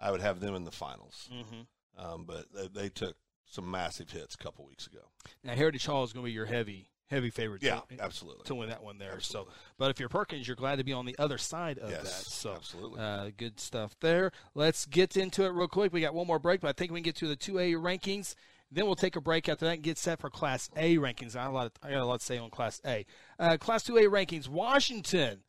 I 0.00 0.10
would 0.10 0.20
have 0.20 0.40
them 0.40 0.56
in 0.56 0.64
the 0.64 0.72
finals. 0.72 1.28
Mm-hmm. 1.32 2.04
Um, 2.04 2.24
but 2.26 2.46
they, 2.52 2.82
they 2.82 2.88
took 2.88 3.16
some 3.48 3.70
massive 3.70 4.10
hits 4.10 4.34
a 4.34 4.38
couple 4.38 4.66
weeks 4.66 4.86
ago. 4.86 5.00
Now 5.44 5.54
Heritage 5.54 5.86
Hall 5.86 6.04
is 6.04 6.12
going 6.12 6.24
to 6.24 6.28
be 6.28 6.32
your 6.32 6.46
heavy 6.46 6.88
heavy 7.08 7.30
favorite. 7.30 7.62
Yeah, 7.62 7.80
to, 7.90 8.02
absolutely. 8.02 8.44
to 8.46 8.54
win 8.54 8.68
that 8.68 8.82
one 8.82 8.98
there. 8.98 9.12
Absolutely. 9.14 9.52
So, 9.52 9.58
but 9.78 9.90
if 9.90 10.00
you're 10.00 10.08
Perkins, 10.08 10.46
you're 10.48 10.56
glad 10.56 10.78
to 10.78 10.84
be 10.84 10.92
on 10.92 11.06
the 11.06 11.16
other 11.18 11.38
side 11.38 11.78
of 11.78 11.90
Yes, 11.90 12.02
that. 12.02 12.30
So, 12.30 12.52
absolutely. 12.54 13.00
uh, 13.00 13.30
good 13.36 13.60
stuff 13.60 13.94
there. 14.00 14.32
Let's 14.54 14.86
get 14.86 15.16
into 15.16 15.44
it 15.44 15.50
real 15.50 15.68
quick. 15.68 15.92
We 15.92 16.00
got 16.00 16.14
one 16.14 16.26
more 16.26 16.38
break, 16.40 16.60
but 16.60 16.68
I 16.68 16.72
think 16.72 16.90
we 16.90 16.98
can 17.00 17.04
get 17.04 17.16
to 17.16 17.28
the 17.28 17.36
two 17.36 17.58
A 17.58 17.72
rankings. 17.74 18.34
Then 18.72 18.86
we'll 18.86 18.96
take 18.96 19.14
a 19.14 19.20
break 19.20 19.48
after 19.48 19.64
that 19.66 19.74
and 19.74 19.82
get 19.82 19.96
set 19.98 20.20
for 20.20 20.28
Class 20.28 20.68
A 20.76 20.96
rankings. 20.96 21.36
I 21.36 21.44
got 21.44 21.50
a 21.50 21.54
lot. 21.54 21.66
Of, 21.66 21.72
I 21.84 21.90
got 21.90 22.00
a 22.00 22.04
lot 22.04 22.18
to 22.18 22.26
say 22.26 22.38
on 22.38 22.50
Class 22.50 22.80
A. 22.84 23.06
Uh, 23.38 23.56
Class 23.56 23.84
Two 23.84 23.96
A 23.98 24.02
rankings. 24.04 24.48
Washington. 24.48 25.42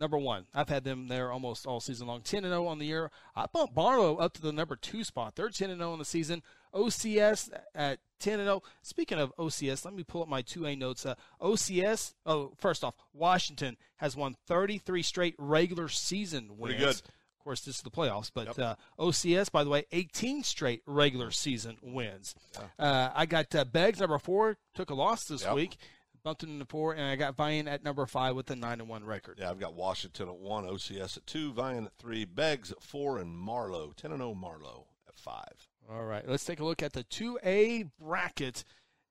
Number 0.00 0.18
one, 0.18 0.46
I've 0.52 0.68
had 0.68 0.82
them 0.82 1.06
there 1.06 1.30
almost 1.30 1.66
all 1.66 1.78
season 1.80 2.08
long. 2.08 2.20
Ten 2.20 2.44
and 2.44 2.52
zero 2.52 2.66
on 2.66 2.78
the 2.78 2.84
year. 2.84 3.10
I 3.36 3.46
bumped 3.46 3.76
Marlow 3.76 4.16
up 4.16 4.34
to 4.34 4.42
the 4.42 4.52
number 4.52 4.76
two 4.76 5.04
spot. 5.04 5.36
They're 5.36 5.48
ten 5.48 5.70
and 5.70 5.78
zero 5.80 5.92
on 5.92 6.00
the 6.00 6.04
season. 6.04 6.42
OCS 6.74 7.50
at 7.74 7.98
10 8.20 8.40
and 8.40 8.46
0. 8.46 8.62
Speaking 8.82 9.18
of 9.18 9.32
OCS, 9.38 9.84
let 9.84 9.94
me 9.94 10.02
pull 10.02 10.22
up 10.22 10.28
my 10.28 10.42
2A 10.42 10.76
notes. 10.78 11.06
Uh, 11.06 11.14
OCS, 11.40 12.14
oh, 12.26 12.52
first 12.58 12.82
off, 12.84 12.94
Washington 13.12 13.76
has 13.96 14.16
won 14.16 14.36
33 14.46 15.02
straight 15.02 15.34
regular 15.38 15.88
season 15.88 16.56
wins. 16.58 16.76
Pretty 16.76 16.78
good. 16.84 16.96
Of 16.96 17.44
course, 17.44 17.60
this 17.60 17.76
is 17.76 17.82
the 17.82 17.90
playoffs, 17.90 18.30
but 18.34 18.58
uh, 18.58 18.74
OCS, 18.98 19.52
by 19.52 19.64
the 19.64 19.70
way, 19.70 19.84
18 19.92 20.42
straight 20.44 20.82
regular 20.86 21.30
season 21.30 21.76
wins. 21.82 22.34
Uh, 22.78 23.10
I 23.14 23.26
got 23.26 23.54
uh, 23.54 23.64
Beggs 23.66 24.00
number 24.00 24.18
four, 24.18 24.56
took 24.74 24.88
a 24.88 24.94
loss 24.94 25.24
this 25.24 25.42
Yep. 25.44 25.54
week, 25.54 25.76
bumped 26.22 26.42
him 26.42 26.52
into 26.52 26.64
four, 26.64 26.94
and 26.94 27.02
I 27.04 27.16
got 27.16 27.36
Vian 27.36 27.68
at 27.68 27.84
number 27.84 28.06
five 28.06 28.34
with 28.34 28.50
a 28.50 28.56
nine 28.56 28.80
and 28.80 28.88
one 28.88 29.04
record. 29.04 29.36
Yeah, 29.38 29.50
I've 29.50 29.60
got 29.60 29.74
Washington 29.74 30.28
at 30.30 30.36
one, 30.36 30.64
OCS 30.64 31.18
at 31.18 31.26
two, 31.26 31.52
Vian 31.52 31.84
at 31.84 31.92
three, 31.98 32.24
Beggs 32.24 32.72
at 32.72 32.82
four, 32.82 33.18
and 33.18 33.36
Marlow 33.36 33.92
ten 33.94 34.10
and 34.10 34.20
zero. 34.20 34.34
Marlow 34.34 34.86
at 35.06 35.18
five. 35.18 35.68
All 35.90 36.04
right, 36.04 36.26
let's 36.26 36.44
take 36.44 36.60
a 36.60 36.64
look 36.64 36.82
at 36.82 36.94
the 36.94 37.04
2A 37.04 37.90
bracket, 38.00 38.64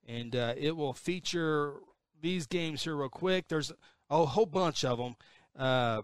and 0.07 0.35
uh, 0.35 0.53
it 0.57 0.75
will 0.75 0.93
feature 0.93 1.75
these 2.19 2.47
games 2.47 2.83
here 2.83 2.95
real 2.95 3.09
quick. 3.09 3.47
There's 3.47 3.71
a 4.09 4.25
whole 4.25 4.47
bunch 4.47 4.83
of 4.83 4.97
them. 4.97 5.15
Uh, 5.57 6.01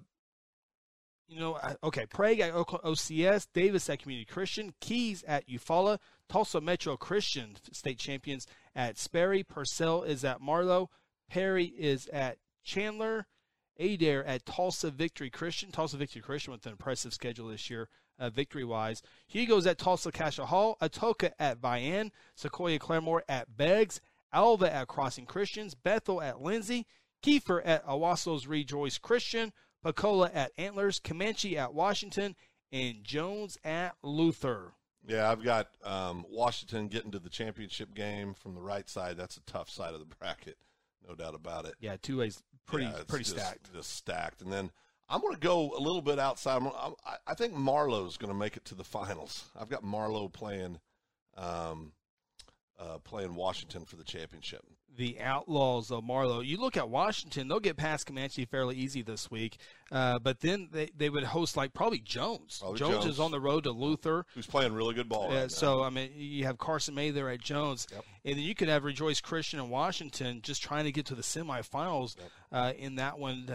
you 1.28 1.40
know, 1.40 1.60
okay, 1.84 2.06
Prague 2.08 2.40
at 2.40 2.54
OCS, 2.54 3.48
Davis 3.54 3.90
at 3.90 4.02
Community 4.02 4.26
Christian, 4.26 4.74
Keys 4.80 5.24
at 5.28 5.48
Eufaula, 5.48 6.00
Tulsa 6.28 6.60
Metro 6.60 6.98
Christian 6.98 7.56
state 7.72 8.00
champions 8.00 8.48
at 8.76 8.98
Sperry, 8.98 9.44
Purcell 9.44 10.04
is 10.04 10.26
at 10.26 10.42
Marlow, 10.42 10.90
Perry 11.30 11.66
is 11.66 12.08
at 12.08 12.38
Chandler, 12.64 13.28
Adair 13.80 14.26
at 14.26 14.46
Tulsa 14.46 14.92
Victory 14.92 15.30
Christian. 15.30 15.72
Tulsa 15.72 15.98
Victory 15.98 16.22
Christian 16.22 16.52
with 16.52 16.66
an 16.66 16.74
impressive 16.74 17.14
schedule 17.14 17.48
this 17.48 17.70
year, 17.70 17.90
uh, 18.20 18.30
victory 18.30 18.64
wise. 18.66 19.02
Hugo's 19.28 19.66
at 19.66 19.78
Tulsa 19.78 20.12
Cascia 20.12 20.46
Hall, 20.46 20.78
Atoka 20.82 21.32
at 21.40 21.60
Vian, 21.62 22.12
Sequoyah 22.38 22.80
Claremore 22.80 23.22
at 23.30 23.56
Beggs, 23.58 24.02
Alva 24.32 24.74
at 24.74 24.88
Crossing 24.88 25.26
Christians, 25.26 25.74
Bethel 25.76 26.22
at 26.22 26.42
Lindsay, 26.42 26.86
Kiefer 27.24 27.62
at 27.66 27.84
Owasso's 27.88 28.48
Rejoice 28.48 28.98
Christian, 28.98 29.52
Pocola 29.84 30.30
at 30.34 30.52
Antlers, 30.58 31.00
Comanche 31.00 31.58
at 31.58 31.74
Washington, 31.74 32.36
and 32.72 33.04
Jones 33.04 33.58
at 33.64 33.96
Luther. 34.04 34.74
Yeah, 35.08 35.32
I've 35.32 35.44
got 35.44 35.70
um, 35.84 36.26
Washington 36.30 36.88
getting 36.90 37.12
to 37.12 37.20
the 37.20 37.30
championship 37.30 37.96
game 37.96 38.34
from 38.34 38.54
the 38.54 38.62
right 38.62 38.88
side. 38.88 39.18
That's 39.18 39.38
a 39.38 39.42
tough 39.42 39.70
side 39.70 39.94
of 39.94 40.00
the 40.00 40.06
bracket, 40.16 40.58
no 41.08 41.16
doubt 41.16 41.34
about 41.34 41.66
it. 41.66 41.76
Yeah, 41.80 41.96
two 42.02 42.18
ways 42.20 42.44
pretty 42.68 42.86
Yeah, 42.86 43.02
pretty 43.08 43.24
just- 43.24 43.38
stacked. 43.38 43.74
Just 43.74 43.92
stacked. 43.96 44.42
And 44.42 44.52
then 44.54 44.70
I'm 45.10 45.22
going 45.22 45.34
to 45.34 45.40
go 45.40 45.72
a 45.76 45.80
little 45.80 46.02
bit 46.02 46.20
outside. 46.20 46.62
I- 46.64 47.16
I 47.28 47.34
think 47.34 47.54
Marlow's 47.54 48.18
going 48.18 48.32
to 48.32 48.38
make 48.38 48.56
it 48.58 48.66
to 48.66 48.76
the 48.76 48.84
finals. 48.84 49.46
I've 49.60 49.70
got 49.70 49.84
Marlow 49.84 50.28
playing, 50.30 50.80
um, 51.38 51.94
uh, 52.80 52.98
playing 53.00 53.36
Washington 53.36 53.86
for 53.86 53.96
the 53.96 54.04
championship. 54.04 54.62
the 54.98 55.20
Outlaws 55.22 55.92
of 55.92 56.04
Marlow. 56.04 56.42
You 56.42 56.58
look 56.58 56.76
at 56.76 56.90
Washington; 56.90 57.48
they'll 57.48 57.60
get 57.62 57.78
past 57.78 58.06
Comanche 58.08 58.44
fairly 58.46 58.76
easy 58.76 59.02
this 59.02 59.32
week, 59.32 59.58
uh, 59.94 60.20
but 60.20 60.42
then 60.42 60.68
they, 60.74 60.90
they 60.98 61.10
would 61.10 61.24
host 61.24 61.56
like 61.56 61.74
probably 61.74 62.00
Jones. 62.00 62.58
Probably 62.60 62.80
Jones, 62.80 62.94
Jones. 62.96 63.06
is 63.06 63.20
on 63.20 63.32
the 63.32 63.40
road 63.40 63.64
to 63.64 63.72
Luther. 63.72 64.26
Who's 64.34 64.48
playing 64.48 64.74
really 64.74 64.94
good 64.96 65.08
ball 65.08 65.30
right 65.30 65.38
Uh, 65.44 65.48
so 65.48 65.84
I 65.84 65.90
mean, 65.90 66.12
you 66.16 66.44
have 66.46 66.58
Carson 66.58 66.96
May 66.96 67.12
there 67.12 67.30
at 67.30 67.40
Jones, 67.40 67.88
and 68.26 68.36
then 68.36 68.44
you 68.44 68.56
could 68.56 68.68
have 68.68 68.84
Rejoice 68.84 69.22
Christian 69.22 69.60
and 69.62 69.70
Washington 69.70 70.42
just 70.42 70.62
trying 70.62 70.84
to 70.84 70.92
get 70.92 71.06
to 71.06 71.16
the 71.16 71.22
semifinals 71.22 72.16
uh, 72.52 72.74
in 72.78 72.96
that 72.96 73.18
one. 73.20 73.50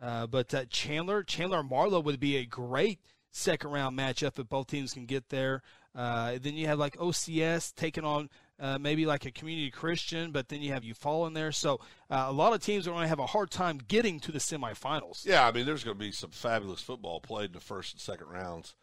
Uh, 0.00 0.26
but 0.26 0.52
uh, 0.54 0.64
Chandler, 0.66 1.22
Chandler 1.22 1.62
Marlow 1.62 2.00
would 2.00 2.20
be 2.20 2.36
a 2.36 2.44
great 2.44 3.00
second 3.30 3.70
round 3.70 3.98
matchup 3.98 4.38
if 4.38 4.48
both 4.48 4.66
teams 4.68 4.92
can 4.92 5.06
get 5.06 5.28
there. 5.28 5.62
Uh, 5.94 6.38
then 6.40 6.54
you 6.54 6.66
have 6.66 6.78
like 6.78 6.96
OCS 6.96 7.74
taking 7.74 8.04
on 8.04 8.28
uh, 8.60 8.78
maybe 8.78 9.06
like 9.06 9.24
a 9.26 9.30
community 9.30 9.70
Christian, 9.70 10.30
but 10.30 10.48
then 10.48 10.62
you 10.62 10.72
have 10.72 10.82
Eufaula 10.82 11.26
in 11.28 11.32
there. 11.34 11.50
So 11.52 11.80
uh, 12.10 12.26
a 12.28 12.32
lot 12.32 12.52
of 12.52 12.60
teams 12.62 12.86
are 12.86 12.90
going 12.92 13.02
to 13.02 13.08
have 13.08 13.18
a 13.18 13.26
hard 13.26 13.50
time 13.50 13.78
getting 13.88 14.20
to 14.20 14.32
the 14.32 14.38
semifinals. 14.38 15.26
Yeah, 15.26 15.46
I 15.46 15.52
mean, 15.52 15.66
there's 15.66 15.82
going 15.84 15.96
to 15.96 16.04
be 16.04 16.12
some 16.12 16.30
fabulous 16.30 16.80
football 16.80 17.20
played 17.20 17.46
in 17.46 17.52
the 17.52 17.60
first 17.60 17.94
and 17.94 18.00
second 18.00 18.28
rounds. 18.28 18.74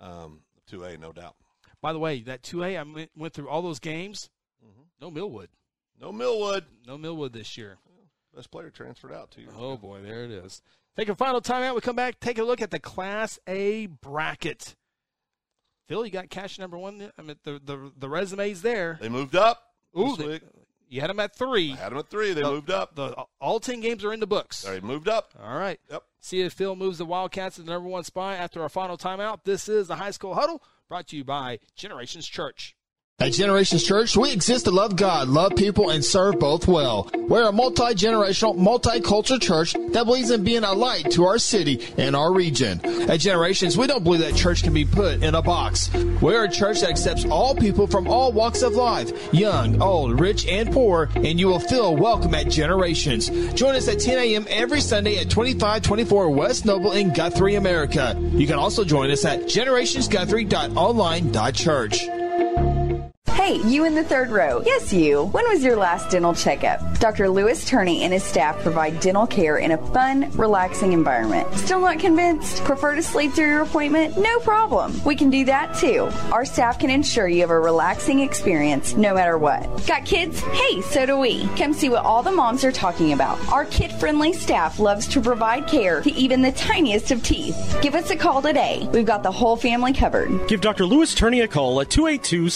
Um, 0.00 0.40
2A, 0.70 0.98
no 0.98 1.12
doubt. 1.12 1.36
By 1.80 1.92
the 1.92 1.98
way, 1.98 2.20
that 2.22 2.42
2A, 2.42 2.78
I 2.78 2.82
went- 2.82 3.10
went 3.16 3.34
through 3.34 3.48
all 3.48 3.60
those 3.62 3.78
games. 3.80 4.30
No 5.00 5.10
Millwood. 5.10 5.50
No 6.00 6.12
Millwood. 6.12 6.64
No 6.86 6.96
Millwood 6.96 7.32
this 7.34 7.58
year. 7.58 7.76
Best 8.34 8.50
player 8.50 8.70
transferred 8.70 9.12
out 9.12 9.30
to 9.32 9.40
you. 9.40 9.48
Oh 9.56 9.76
boy, 9.76 10.00
there 10.02 10.24
it 10.24 10.30
is. 10.30 10.60
Take 10.96 11.08
a 11.08 11.14
final 11.14 11.40
timeout. 11.40 11.74
We 11.74 11.80
come 11.80 11.96
back. 11.96 12.18
Take 12.20 12.38
a 12.38 12.42
look 12.44 12.60
at 12.60 12.70
the 12.70 12.78
Class 12.80 13.38
A 13.46 13.86
bracket. 13.86 14.74
Phil, 15.86 16.04
you 16.04 16.10
got 16.10 16.30
cash 16.30 16.58
number 16.58 16.78
one. 16.78 17.10
I 17.18 17.22
mean, 17.22 17.36
the 17.44 17.60
the 17.64 17.92
the 17.96 18.08
resume's 18.08 18.62
there. 18.62 18.98
They 19.00 19.08
moved 19.08 19.36
up. 19.36 19.62
Ooh, 19.98 20.16
this 20.16 20.18
they- 20.18 20.26
week. 20.26 20.42
you 20.88 21.00
had 21.00 21.10
them 21.10 21.20
at 21.20 21.36
three. 21.36 21.72
I 21.72 21.76
had 21.76 21.92
them 21.92 21.98
at 21.98 22.08
three. 22.08 22.32
They 22.32 22.42
The- 22.42 22.50
moved 22.50 22.70
up. 22.70 22.94
The 22.96 23.14
all 23.40 23.60
ten 23.60 23.80
games 23.80 24.04
are 24.04 24.12
in 24.12 24.20
the 24.20 24.26
books. 24.26 24.62
They 24.62 24.80
moved 24.80 25.08
up. 25.08 25.32
All 25.42 25.56
right. 25.58 25.78
Yep. 25.90 26.02
See 26.20 26.40
if 26.40 26.54
Phil 26.54 26.74
moves 26.74 26.98
the 26.98 27.04
Wildcats 27.04 27.56
to 27.56 27.62
the 27.62 27.70
number 27.70 27.88
one 27.88 28.04
spot 28.04 28.38
after 28.38 28.62
our 28.62 28.68
final 28.68 28.96
timeout. 28.96 29.44
This 29.44 29.68
is 29.68 29.88
the 29.88 29.96
High 29.96 30.10
School 30.12 30.34
Huddle, 30.34 30.62
brought 30.88 31.06
to 31.08 31.16
you 31.16 31.24
by 31.24 31.58
Generations 31.76 32.26
Church. 32.26 32.74
At 33.20 33.32
Generations 33.32 33.84
Church, 33.84 34.16
we 34.16 34.32
exist 34.32 34.64
to 34.64 34.72
love 34.72 34.96
God, 34.96 35.28
love 35.28 35.54
people, 35.54 35.90
and 35.90 36.04
serve 36.04 36.40
both 36.40 36.66
well. 36.66 37.08
We're 37.16 37.48
a 37.48 37.52
multi-generational, 37.52 38.58
multicultural 38.58 39.40
church 39.40 39.74
that 39.92 40.04
believes 40.04 40.32
in 40.32 40.42
being 40.42 40.64
a 40.64 40.72
light 40.72 41.12
to 41.12 41.24
our 41.24 41.38
city 41.38 41.80
and 41.96 42.16
our 42.16 42.34
region. 42.34 42.84
At 43.08 43.20
Generations, 43.20 43.78
we 43.78 43.86
don't 43.86 44.02
believe 44.02 44.22
that 44.22 44.34
church 44.34 44.64
can 44.64 44.74
be 44.74 44.84
put 44.84 45.22
in 45.22 45.36
a 45.36 45.42
box. 45.42 45.92
We're 46.20 46.42
a 46.42 46.50
church 46.50 46.80
that 46.80 46.90
accepts 46.90 47.24
all 47.24 47.54
people 47.54 47.86
from 47.86 48.08
all 48.08 48.32
walks 48.32 48.62
of 48.62 48.72
life, 48.72 49.12
young, 49.32 49.80
old, 49.80 50.18
rich, 50.18 50.48
and 50.48 50.72
poor, 50.72 51.08
and 51.14 51.38
you 51.38 51.46
will 51.46 51.60
feel 51.60 51.96
welcome 51.96 52.34
at 52.34 52.48
Generations. 52.48 53.28
Join 53.52 53.76
us 53.76 53.86
at 53.86 54.00
10 54.00 54.18
a.m. 54.18 54.44
every 54.50 54.80
Sunday 54.80 55.18
at 55.18 55.30
2524 55.30 56.30
West 56.30 56.64
Noble 56.64 56.90
in 56.90 57.12
Guthrie, 57.12 57.54
America. 57.54 58.20
You 58.32 58.48
can 58.48 58.58
also 58.58 58.82
join 58.82 59.12
us 59.12 59.24
at 59.24 59.42
generationsguthrie.online.church. 59.42 62.23
Hey, 63.44 63.60
you 63.68 63.84
in 63.84 63.94
the 63.94 64.02
third 64.02 64.30
row. 64.30 64.62
Yes, 64.64 64.90
you. 64.90 65.24
When 65.24 65.46
was 65.50 65.62
your 65.62 65.76
last 65.76 66.10
dental 66.10 66.32
checkup? 66.32 66.80
Dr. 66.98 67.28
Lewis 67.28 67.66
Turney 67.66 68.02
and 68.02 68.10
his 68.10 68.22
staff 68.22 68.58
provide 68.62 69.00
dental 69.00 69.26
care 69.26 69.58
in 69.58 69.72
a 69.72 69.92
fun, 69.92 70.30
relaxing 70.30 70.94
environment. 70.94 71.52
Still 71.52 71.80
not 71.80 71.98
convinced? 71.98 72.64
Prefer 72.64 72.94
to 72.94 73.02
sleep 73.02 73.34
through 73.34 73.48
your 73.48 73.60
appointment? 73.60 74.16
No 74.16 74.38
problem. 74.38 74.98
We 75.04 75.14
can 75.14 75.28
do 75.28 75.44
that 75.44 75.74
too. 75.74 76.08
Our 76.32 76.46
staff 76.46 76.78
can 76.78 76.88
ensure 76.88 77.28
you 77.28 77.42
have 77.42 77.50
a 77.50 77.60
relaxing 77.60 78.20
experience 78.20 78.94
no 78.94 79.12
matter 79.12 79.36
what. 79.36 79.86
Got 79.86 80.06
kids? 80.06 80.40
Hey, 80.40 80.80
so 80.80 81.04
do 81.04 81.18
we. 81.18 81.46
Come 81.58 81.74
see 81.74 81.90
what 81.90 82.06
all 82.06 82.22
the 82.22 82.32
moms 82.32 82.64
are 82.64 82.72
talking 82.72 83.12
about. 83.12 83.38
Our 83.52 83.66
kid 83.66 83.92
friendly 83.92 84.32
staff 84.32 84.78
loves 84.78 85.06
to 85.08 85.20
provide 85.20 85.66
care 85.66 86.00
to 86.00 86.12
even 86.12 86.40
the 86.40 86.52
tiniest 86.52 87.10
of 87.10 87.22
teeth. 87.22 87.78
Give 87.82 87.94
us 87.94 88.08
a 88.08 88.16
call 88.16 88.40
today. 88.40 88.88
We've 88.94 89.04
got 89.04 89.22
the 89.22 89.32
whole 89.32 89.56
family 89.56 89.92
covered. 89.92 90.48
Give 90.48 90.62
Dr. 90.62 90.86
Lewis 90.86 91.14
Turney 91.14 91.42
a 91.42 91.48
call 91.48 91.82
at 91.82 91.90
282 91.90 92.48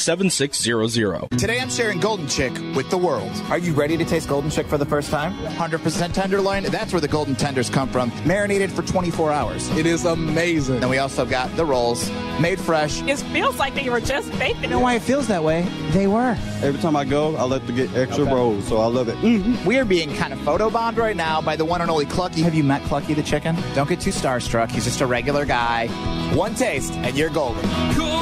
7600. 0.87 1.39
Today 1.39 1.61
I'm 1.61 1.70
sharing 1.70 1.99
Golden 1.99 2.29
Chick 2.29 2.53
with 2.76 2.89
the 2.91 2.99
world. 2.99 3.31
Are 3.49 3.59
you 3.59 3.72
ready 3.72 3.97
to 3.97 4.05
taste 4.05 4.29
Golden 4.29 4.51
Chick 4.51 4.66
for 4.66 4.79
the 4.79 4.85
first 4.87 5.11
time? 5.11 5.33
100% 5.55 6.12
tenderloin. 6.12 6.64
That's 6.64 6.93
where 6.93 7.01
the 7.01 7.09
golden 7.09 7.35
tenders 7.35 7.68
come 7.70 7.89
from, 7.89 8.12
marinated 8.24 8.70
for 8.70 8.83
24 8.83 9.33
hours. 9.33 9.68
It 9.76 9.87
is 9.87 10.05
amazing. 10.05 10.76
And 10.81 10.91
we 10.91 10.99
also 10.99 11.24
got 11.26 11.55
the 11.57 11.64
rolls, 11.64 12.11
made 12.41 12.61
fresh. 12.61 13.03
It 13.03 13.16
feels 13.18 13.59
like 13.59 13.74
they 13.74 13.89
were 13.91 14.01
just 14.01 14.31
baked. 14.39 14.61
You 14.61 14.68
know 14.68 14.79
why 14.81 14.95
it 14.95 15.03
feels 15.03 15.26
that 15.29 15.43
way? 15.43 15.62
They 15.91 16.07
were. 16.07 16.37
Every 16.62 16.81
time 16.81 16.97
I 16.97 17.05
go, 17.05 17.35
I 17.37 17.43
like 17.45 17.66
to 17.66 17.72
get 17.72 17.95
extra 17.97 18.24
Okay. 18.24 18.35
rolls, 18.35 18.66
so 18.68 18.79
I 18.79 18.87
love 18.87 19.09
it. 19.09 19.16
Mm-hmm. 19.16 19.66
We 19.66 19.79
are 19.79 19.85
being 19.85 20.14
kind 20.14 20.33
of 20.33 20.39
photobombed 20.41 20.97
right 20.97 21.16
now 21.16 21.41
by 21.41 21.57
the 21.57 21.64
one 21.64 21.81
and 21.81 21.91
only 21.91 22.07
Clucky. 22.07 22.43
Have 22.43 22.55
you 22.55 22.64
met 22.64 22.83
Clucky 22.83 23.14
the 23.14 23.22
chicken? 23.22 23.57
Don't 23.74 23.89
get 23.89 24.01
too 24.01 24.11
starstruck. 24.11 24.70
He's 24.70 24.85
just 24.85 25.01
a 25.01 25.07
regular 25.07 25.45
guy. 25.45 25.89
One 26.35 26.55
taste, 26.55 26.93
and 26.93 27.16
you're 27.16 27.31
golden. 27.31 27.62
Golden 27.97 27.97
Chick 27.97 28.18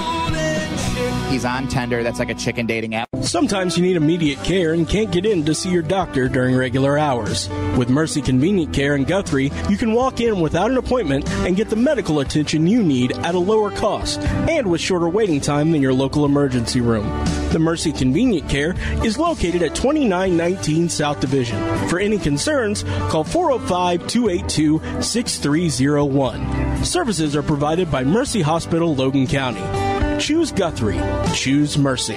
He's 1.28 1.44
on 1.44 1.68
Tender. 1.68 2.02
That's 2.02 2.18
like 2.18 2.30
a 2.30 2.34
chicken 2.34 2.66
dating 2.66 2.94
app. 2.94 3.08
Sometimes 3.20 3.76
you 3.76 3.82
need 3.82 3.96
immediate 3.96 4.42
care 4.44 4.72
and 4.72 4.88
can't 4.88 5.10
get 5.10 5.26
in 5.26 5.44
to 5.44 5.54
see 5.54 5.70
your 5.70 5.82
doctor 5.82 6.28
during 6.28 6.56
regular 6.56 6.98
hours. 6.98 7.48
With 7.76 7.90
Mercy 7.90 8.22
Convenient 8.22 8.72
Care 8.72 8.96
in 8.96 9.04
Guthrie, 9.04 9.50
you 9.68 9.76
can 9.76 9.92
walk 9.92 10.20
in 10.20 10.40
without 10.40 10.70
an 10.70 10.78
appointment 10.78 11.28
and 11.28 11.56
get 11.56 11.68
the 11.68 11.76
medical 11.76 12.20
attention 12.20 12.66
you 12.66 12.82
need 12.82 13.12
at 13.18 13.34
a 13.34 13.38
lower 13.38 13.70
cost 13.70 14.20
and 14.20 14.70
with 14.70 14.80
shorter 14.80 15.08
waiting 15.08 15.40
time 15.40 15.72
than 15.72 15.82
your 15.82 15.92
local 15.92 16.24
emergency 16.24 16.80
room. 16.80 17.06
The 17.50 17.58
Mercy 17.58 17.92
Convenient 17.92 18.48
Care 18.48 18.74
is 19.04 19.18
located 19.18 19.62
at 19.62 19.74
2919 19.74 20.88
South 20.88 21.20
Division. 21.20 21.88
For 21.88 21.98
any 21.98 22.18
concerns, 22.18 22.82
call 23.10 23.24
405 23.24 24.06
282 24.06 25.02
6301. 25.02 26.84
Services 26.84 27.36
are 27.36 27.42
provided 27.42 27.90
by 27.90 28.04
Mercy 28.04 28.42
Hospital, 28.42 28.94
Logan 28.94 29.26
County. 29.26 29.85
Choose 30.18 30.50
Guthrie. 30.50 31.00
Choose 31.34 31.76
Mercy. 31.76 32.16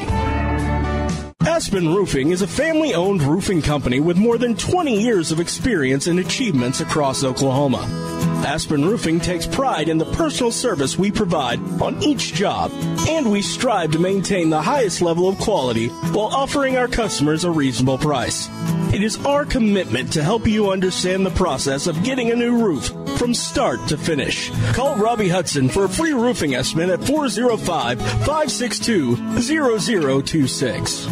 Aspen 1.42 1.94
Roofing 1.94 2.32
is 2.32 2.42
a 2.42 2.48
family 2.48 2.94
owned 2.94 3.22
roofing 3.22 3.62
company 3.62 4.00
with 4.00 4.16
more 4.16 4.38
than 4.38 4.56
20 4.56 5.02
years 5.02 5.32
of 5.32 5.42
experience 5.42 6.08
and 6.08 6.20
achievements 6.20 6.80
across 6.80 7.26
Oklahoma. 7.26 7.86
Aspen 8.48 8.86
Roofing 8.86 9.20
takes 9.20 9.46
pride 9.46 9.90
in 9.90 9.98
the 9.98 10.06
personal 10.06 10.52
service 10.52 10.98
we 10.98 11.12
provide 11.12 11.60
on 11.82 12.02
each 12.02 12.34
job, 12.34 12.72
and 13.10 13.30
we 13.30 13.42
strive 13.42 13.92
to 13.92 14.00
maintain 14.00 14.50
the 14.50 14.62
highest 14.62 15.02
level 15.02 15.28
of 15.28 15.38
quality 15.38 15.90
while 16.14 16.28
offering 16.28 16.78
our 16.78 16.88
customers 16.88 17.44
a 17.44 17.52
reasonable 17.52 17.98
price. 17.98 18.48
It 18.92 19.04
is 19.04 19.24
our 19.24 19.46
commitment 19.46 20.14
to 20.14 20.24
help 20.24 20.48
you 20.48 20.72
understand 20.72 21.24
the 21.24 21.30
process 21.30 21.86
of 21.86 22.04
getting 22.04 22.32
a 22.32 22.36
new 22.36 22.58
roof 22.58 22.88
from 23.20 23.36
start 23.36 23.88
to 23.90 23.98
finish. 23.98 24.50
Call 24.74 24.96
Robbie 24.96 25.30
Hudson 25.30 25.70
for 25.70 25.86
a 25.86 25.90
free 25.90 26.14
roofing 26.14 26.56
estimate 26.56 26.90
at 26.90 27.04
405 27.04 28.02
562 28.02 29.16
0026. 29.42 31.06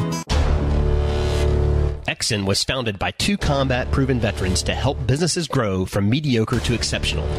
Exon 2.08 2.48
was 2.48 2.64
founded 2.64 2.98
by 2.98 3.12
two 3.12 3.38
combat 3.38 3.92
proven 3.92 4.20
veterans 4.20 4.64
to 4.64 4.74
help 4.74 5.06
businesses 5.06 5.48
grow 5.48 5.86
from 5.86 6.10
mediocre 6.10 6.60
to 6.62 6.74
exceptional. 6.74 7.30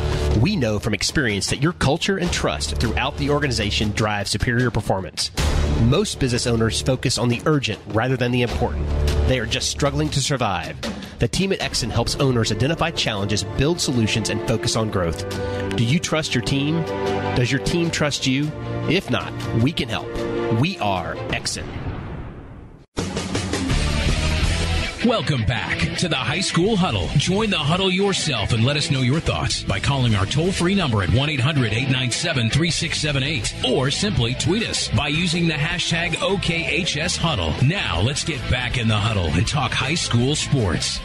We 0.41 0.55
know 0.55 0.79
from 0.79 0.95
experience 0.95 1.49
that 1.49 1.61
your 1.61 1.73
culture 1.73 2.19
and 2.19 2.31
trust 2.31 2.77
throughout 2.77 3.17
the 3.17 3.31
organization 3.31 3.91
drive 3.91 4.29
superior 4.29 4.71
performance. 4.71 5.33
Most 5.83 6.21
business 6.21 6.47
owners 6.47 6.81
focus 6.81 7.19
on 7.19 7.29
the 7.29 7.43
urgent 7.45 7.81
rather 7.89 8.17
than 8.17 8.31
the 8.31 8.43
important. 8.43 8.87
They 9.29 9.41
are 9.41 9.47
just 9.47 9.69
struggling 9.69 10.09
to 10.11 10.23
survive. 10.23 10.81
The 11.19 11.29
team 11.29 11.53
at 11.53 11.61
Exon 11.61 11.91
helps 11.91 12.17
owners 12.17 12.51
identify 12.51 12.91
challenges, 12.91 13.45
build 13.45 13.79
solutions, 13.79 14.31
and 14.31 14.41
focus 14.49 14.75
on 14.75 14.91
growth. 14.91 15.29
Do 15.77 15.85
you 15.85 15.99
trust 15.99 16.35
your 16.35 16.43
team? 16.43 16.83
Does 17.37 17.53
your 17.53 17.63
team 17.63 17.91
trust 17.91 18.27
you? 18.27 18.51
If 18.89 19.11
not, 19.11 19.31
we 19.63 19.71
can 19.71 19.91
help. 19.91 20.09
We 20.59 20.79
are 20.79 21.15
Exon. 21.29 21.88
Welcome 25.09 25.47
back 25.47 25.97
to 26.01 26.09
the 26.11 26.17
High 26.17 26.43
School 26.43 26.77
Huddle. 26.77 27.09
Join 27.17 27.49
the 27.49 27.57
huddle 27.57 27.91
yourself 27.91 28.53
and 28.53 28.63
let 28.63 28.77
us 28.77 28.91
know 28.91 29.01
your 29.01 29.21
thoughts 29.21 29.63
by 29.63 29.81
calling 29.81 30.15
our 30.15 30.27
toll 30.27 30.53
free 30.53 30.75
number 30.75 31.03
at 31.03 31.09
1 31.09 31.31
800 31.31 31.73
897 31.73 32.51
3678 32.51 33.73
or 33.73 33.91
simply 33.91 34.35
tweet 34.35 34.69
us 34.69 34.89
by 34.89 35.09
using 35.09 35.49
the 35.49 35.55
hashtag 35.55 36.11
OKHS 36.17 37.17
Huddle. 37.17 37.55
Now 37.67 38.03
let's 38.03 38.23
get 38.23 38.39
back 38.51 38.77
in 38.77 38.87
the 38.87 38.99
huddle 38.99 39.29
and 39.29 39.49
talk 39.49 39.73
high 39.73 39.95
school 39.95 40.37
sports. 40.37 40.99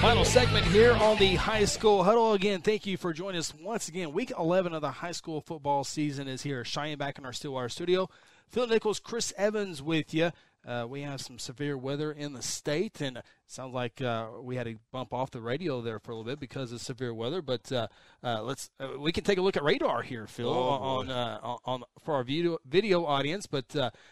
Final 0.00 0.24
segment 0.24 0.64
here 0.66 0.92
on 0.92 1.18
the 1.18 1.34
high 1.34 1.64
school 1.64 2.04
huddle. 2.04 2.34
Again, 2.34 2.60
thank 2.60 2.86
you 2.86 2.96
for 2.96 3.12
joining 3.12 3.40
us 3.40 3.52
once 3.60 3.88
again. 3.88 4.12
Week 4.12 4.32
11 4.38 4.74
of 4.74 4.80
the 4.80 4.92
high 4.92 5.10
school 5.10 5.40
football 5.40 5.82
season 5.82 6.28
is 6.28 6.40
here, 6.40 6.64
shining 6.64 6.98
back 6.98 7.18
in 7.18 7.26
our 7.26 7.32
Stillwater 7.32 7.68
studio. 7.68 8.08
Phil 8.50 8.66
Nichols, 8.66 8.98
Chris 8.98 9.32
Evans 9.36 9.80
with 9.80 10.12
you. 10.12 10.32
Uh, 10.66 10.84
we 10.86 11.02
have 11.02 11.20
some 11.20 11.38
severe 11.38 11.78
weather 11.78 12.12
in 12.12 12.32
the 12.32 12.42
state, 12.42 13.00
and 13.00 13.18
it 13.18 13.24
sounds 13.46 13.72
like 13.72 14.02
uh, 14.02 14.26
we 14.42 14.56
had 14.56 14.66
to 14.66 14.76
bump 14.92 15.14
off 15.14 15.30
the 15.30 15.40
radio 15.40 15.80
there 15.80 15.98
for 15.98 16.10
a 16.10 16.16
little 16.16 16.30
bit 16.30 16.40
because 16.40 16.70
of 16.72 16.80
severe 16.80 17.14
weather. 17.14 17.40
But 17.40 17.70
uh, 17.72 17.86
uh 18.22 18.42
let's 18.42 18.70
uh, 18.78 18.98
we 18.98 19.12
can 19.12 19.24
take 19.24 19.38
a 19.38 19.40
look 19.40 19.56
at 19.56 19.62
radar 19.62 20.02
here, 20.02 20.26
Phil, 20.26 20.50
oh, 20.50 20.68
on, 20.68 21.10
uh, 21.10 21.38
on, 21.42 21.58
on 21.64 21.82
for 22.04 22.14
our 22.14 22.24
video 22.24 22.58
video 22.66 23.06
audience. 23.06 23.46
But 23.46 23.68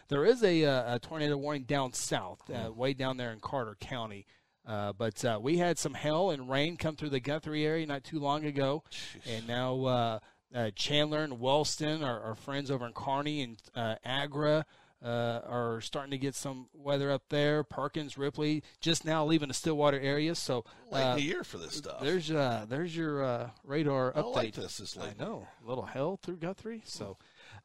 there 0.08 0.24
is 0.24 0.42
a, 0.42 0.62
a, 0.62 0.98
tornado 1.02 1.36
warning 1.36 1.64
down 1.64 1.92
south, 1.92 2.40
mm. 2.48 2.74
way 2.74 2.94
down 2.94 3.16
there 3.16 3.32
in 3.32 3.40
Carter 3.40 3.76
County. 3.78 4.24
but 4.64 5.42
we 5.42 5.58
had 5.58 5.78
some 5.78 5.94
hail 5.94 6.30
and 6.30 6.48
rain 6.48 6.76
come 6.76 6.96
through 6.96 7.10
the 7.10 7.20
Guthrie 7.20 7.66
area 7.66 7.86
not 7.86 8.04
too 8.04 8.20
long 8.20 8.44
ago, 8.46 8.84
Jeez. 8.90 9.36
and 9.36 9.48
now 9.48 10.20
uh, 10.54 10.70
Chandler 10.74 11.22
and 11.22 11.40
Wellston, 11.40 12.02
our, 12.02 12.20
our, 12.20 12.34
friends 12.34 12.70
over 12.70 12.86
in 12.86 12.92
Carney 12.92 13.42
and 13.42 13.58
uh, 13.74 13.96
Agra, 14.04 14.64
uh, 15.04 15.40
are 15.46 15.80
starting 15.80 16.10
to 16.10 16.18
get 16.18 16.34
some 16.34 16.68
weather 16.74 17.10
up 17.10 17.22
there. 17.28 17.62
Perkins, 17.62 18.18
Ripley, 18.18 18.62
just 18.80 19.04
now 19.04 19.24
leaving 19.24 19.48
the 19.48 19.54
Stillwater 19.54 20.00
area. 20.00 20.34
So 20.34 20.64
late 20.90 21.10
in 21.10 21.16
the 21.16 21.22
year 21.22 21.44
for 21.44 21.58
this 21.58 21.76
stuff. 21.76 22.00
There's 22.00 22.30
uh, 22.30 22.66
there's 22.68 22.96
your 22.96 23.22
uh, 23.22 23.50
radar 23.64 24.12
I 24.16 24.22
update. 24.22 24.34
Like 24.34 24.54
this 24.54 24.78
this 24.78 24.96
late. 24.96 25.14
I 25.18 25.22
know, 25.22 25.46
a 25.64 25.68
little 25.68 25.86
hell 25.86 26.18
through 26.22 26.36
Guthrie. 26.36 26.82
So. 26.84 27.16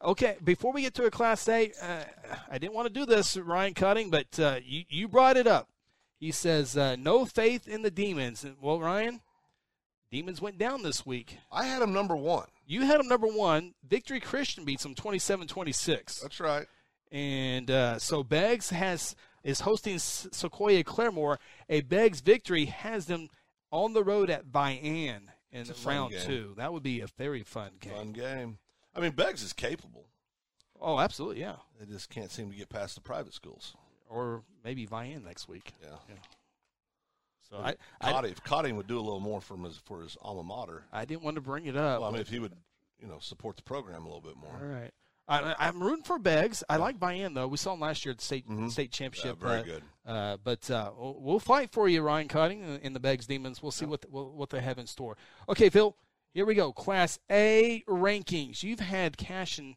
Okay, 0.02 0.36
before 0.42 0.72
we 0.72 0.82
get 0.82 0.92
to 0.94 1.04
a 1.04 1.10
Class 1.10 1.48
A, 1.48 1.72
uh, 1.80 2.04
I 2.50 2.58
didn't 2.58 2.74
want 2.74 2.88
to 2.88 2.92
do 2.92 3.06
this, 3.06 3.36
Ryan 3.36 3.74
Cutting, 3.74 4.10
but 4.10 4.38
uh, 4.38 4.58
you, 4.62 4.82
you 4.88 5.08
brought 5.08 5.36
it 5.36 5.46
up. 5.46 5.68
He 6.18 6.30
says, 6.30 6.76
uh, 6.76 6.96
no 6.96 7.24
faith 7.24 7.68
in 7.68 7.82
the 7.82 7.90
demons. 7.90 8.44
Well, 8.60 8.80
Ryan, 8.80 9.20
demons 10.14 10.40
went 10.40 10.58
down 10.58 10.80
this 10.84 11.04
week. 11.04 11.38
I 11.50 11.64
had 11.64 11.82
them 11.82 11.92
number 11.92 12.14
one. 12.14 12.46
You 12.64 12.82
had 12.82 13.00
them 13.00 13.08
number 13.08 13.26
one. 13.26 13.74
Victory 13.84 14.20
Christian 14.20 14.64
beats 14.64 14.84
them 14.84 14.94
27-26. 14.94 16.22
That's 16.22 16.38
right. 16.38 16.68
And 17.10 17.68
uh, 17.68 17.98
so 17.98 18.22
Beggs 18.22 18.70
has 18.70 19.16
is 19.42 19.60
hosting 19.60 19.96
Sequoyah 19.96 20.84
Claremore. 20.84 21.38
A 21.68 21.80
Beggs 21.80 22.20
victory 22.20 22.66
has 22.66 23.06
them 23.06 23.28
on 23.72 23.92
the 23.92 24.04
road 24.04 24.30
at 24.30 24.46
Vian 24.46 25.22
in 25.50 25.66
the 25.66 25.74
round 25.84 26.12
game. 26.12 26.20
two. 26.24 26.54
That 26.58 26.72
would 26.72 26.84
be 26.84 27.00
a 27.00 27.08
very 27.18 27.42
fun 27.42 27.72
game. 27.80 27.92
Fun 27.94 28.12
game. 28.12 28.58
I 28.94 29.00
mean, 29.00 29.12
Beggs 29.12 29.42
is 29.42 29.52
capable. 29.52 30.06
Oh, 30.80 31.00
absolutely, 31.00 31.40
yeah. 31.40 31.56
They 31.80 31.86
just 31.86 32.08
can't 32.08 32.30
seem 32.30 32.52
to 32.52 32.56
get 32.56 32.68
past 32.68 32.94
the 32.94 33.00
private 33.00 33.34
schools. 33.34 33.74
Or 34.08 34.44
maybe 34.62 34.86
Vian 34.86 35.24
next 35.24 35.48
week. 35.48 35.72
Yeah. 35.82 35.96
yeah. 36.08 36.14
So 37.50 37.58
I, 37.58 37.74
Cotting, 38.00 38.30
if 38.30 38.42
Cotting 38.42 38.76
would 38.76 38.86
do 38.86 38.98
a 38.98 39.02
little 39.02 39.20
more 39.20 39.40
from 39.40 39.64
his 39.64 39.76
for 39.84 40.00
his 40.00 40.16
alma 40.20 40.42
mater. 40.42 40.84
I 40.92 41.04
didn't 41.04 41.22
want 41.22 41.36
to 41.36 41.40
bring 41.40 41.66
it 41.66 41.76
up. 41.76 42.00
Well, 42.00 42.08
I 42.08 42.12
mean, 42.12 42.20
if 42.20 42.28
he 42.28 42.38
would, 42.38 42.54
you 43.00 43.06
know, 43.06 43.18
support 43.20 43.56
the 43.56 43.62
program 43.62 44.02
a 44.02 44.06
little 44.06 44.20
bit 44.20 44.36
more. 44.36 44.58
All 44.60 44.66
right. 44.66 44.90
I, 45.26 45.68
am 45.68 45.82
rooting 45.82 46.04
for 46.04 46.18
Beggs. 46.18 46.62
I 46.68 46.76
like 46.76 46.98
Vian 46.98 47.34
though. 47.34 47.48
We 47.48 47.56
saw 47.56 47.72
him 47.72 47.80
last 47.80 48.04
year 48.04 48.12
at 48.12 48.18
the 48.18 48.24
state 48.24 48.46
mm-hmm. 48.46 48.68
state 48.68 48.92
championship. 48.92 49.38
Yeah, 49.40 49.48
very 49.48 49.60
uh, 49.60 49.64
good. 49.64 49.82
Uh, 50.06 50.36
but 50.42 50.70
uh, 50.70 50.90
we'll, 50.96 51.38
fight 51.38 51.72
for 51.72 51.88
you, 51.88 52.02
Ryan 52.02 52.28
Cotting, 52.28 52.80
in 52.82 52.92
the 52.92 53.00
Beggs 53.00 53.26
Demons. 53.26 53.62
We'll 53.62 53.72
see 53.72 53.86
yeah. 53.86 53.90
what 53.90 54.02
the, 54.02 54.08
what 54.08 54.50
they 54.50 54.60
have 54.60 54.78
in 54.78 54.86
store. 54.86 55.16
Okay, 55.48 55.70
Phil. 55.70 55.96
Here 56.34 56.44
we 56.44 56.54
go. 56.54 56.72
Class 56.72 57.18
A 57.30 57.82
rankings. 57.88 58.62
You've 58.62 58.80
had 58.80 59.16
Cashion 59.16 59.76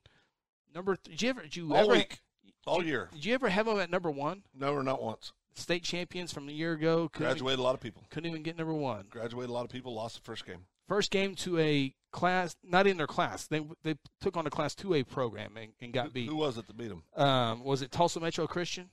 number. 0.74 0.95
Th- 0.95 1.18
did 1.18 1.22
you 1.22 1.30
ever? 1.30 1.41
Did 1.43 1.55
you 1.55 1.74
all 1.74 1.84
ever, 1.84 1.93
week, 1.93 2.20
all 2.65 2.84
year. 2.84 3.09
Did 3.13 3.24
you 3.24 3.34
ever 3.34 3.47
have 3.47 3.68
them 3.68 3.80
at 3.80 3.89
number 3.89 4.11
one? 4.11 4.43
No, 4.53 4.74
or 4.74 4.84
not 4.84 5.01
once 5.01 5.32
state 5.57 5.83
champions 5.83 6.31
from 6.31 6.49
a 6.49 6.51
year 6.51 6.73
ago. 6.73 7.09
Graduated 7.13 7.59
a 7.59 7.63
lot 7.63 7.75
of 7.75 7.81
people. 7.81 8.03
Couldn't 8.09 8.29
even 8.29 8.43
get 8.43 8.57
number 8.57 8.73
one. 8.73 9.05
Graduated 9.09 9.49
a 9.49 9.53
lot 9.53 9.65
of 9.65 9.71
people. 9.71 9.93
Lost 9.93 10.15
the 10.15 10.21
first 10.21 10.45
game. 10.45 10.65
First 10.87 11.11
game 11.11 11.35
to 11.35 11.59
a 11.59 11.93
class, 12.11 12.55
not 12.63 12.87
in 12.87 12.97
their 12.97 13.07
class. 13.07 13.47
They 13.47 13.65
they 13.83 13.95
took 14.21 14.37
on 14.37 14.47
a 14.47 14.49
class 14.49 14.73
two 14.73 14.93
A 14.93 15.03
program 15.03 15.57
and, 15.57 15.73
and 15.81 15.91
got 15.91 16.07
who, 16.07 16.11
beat. 16.11 16.29
Who 16.29 16.37
was 16.37 16.57
it 16.57 16.67
that 16.67 16.77
beat 16.77 16.89
them? 16.89 17.03
Um, 17.15 17.63
was 17.63 17.81
it 17.81 17.91
Tulsa 17.91 18.19
Metro 18.19 18.47
Christian? 18.47 18.89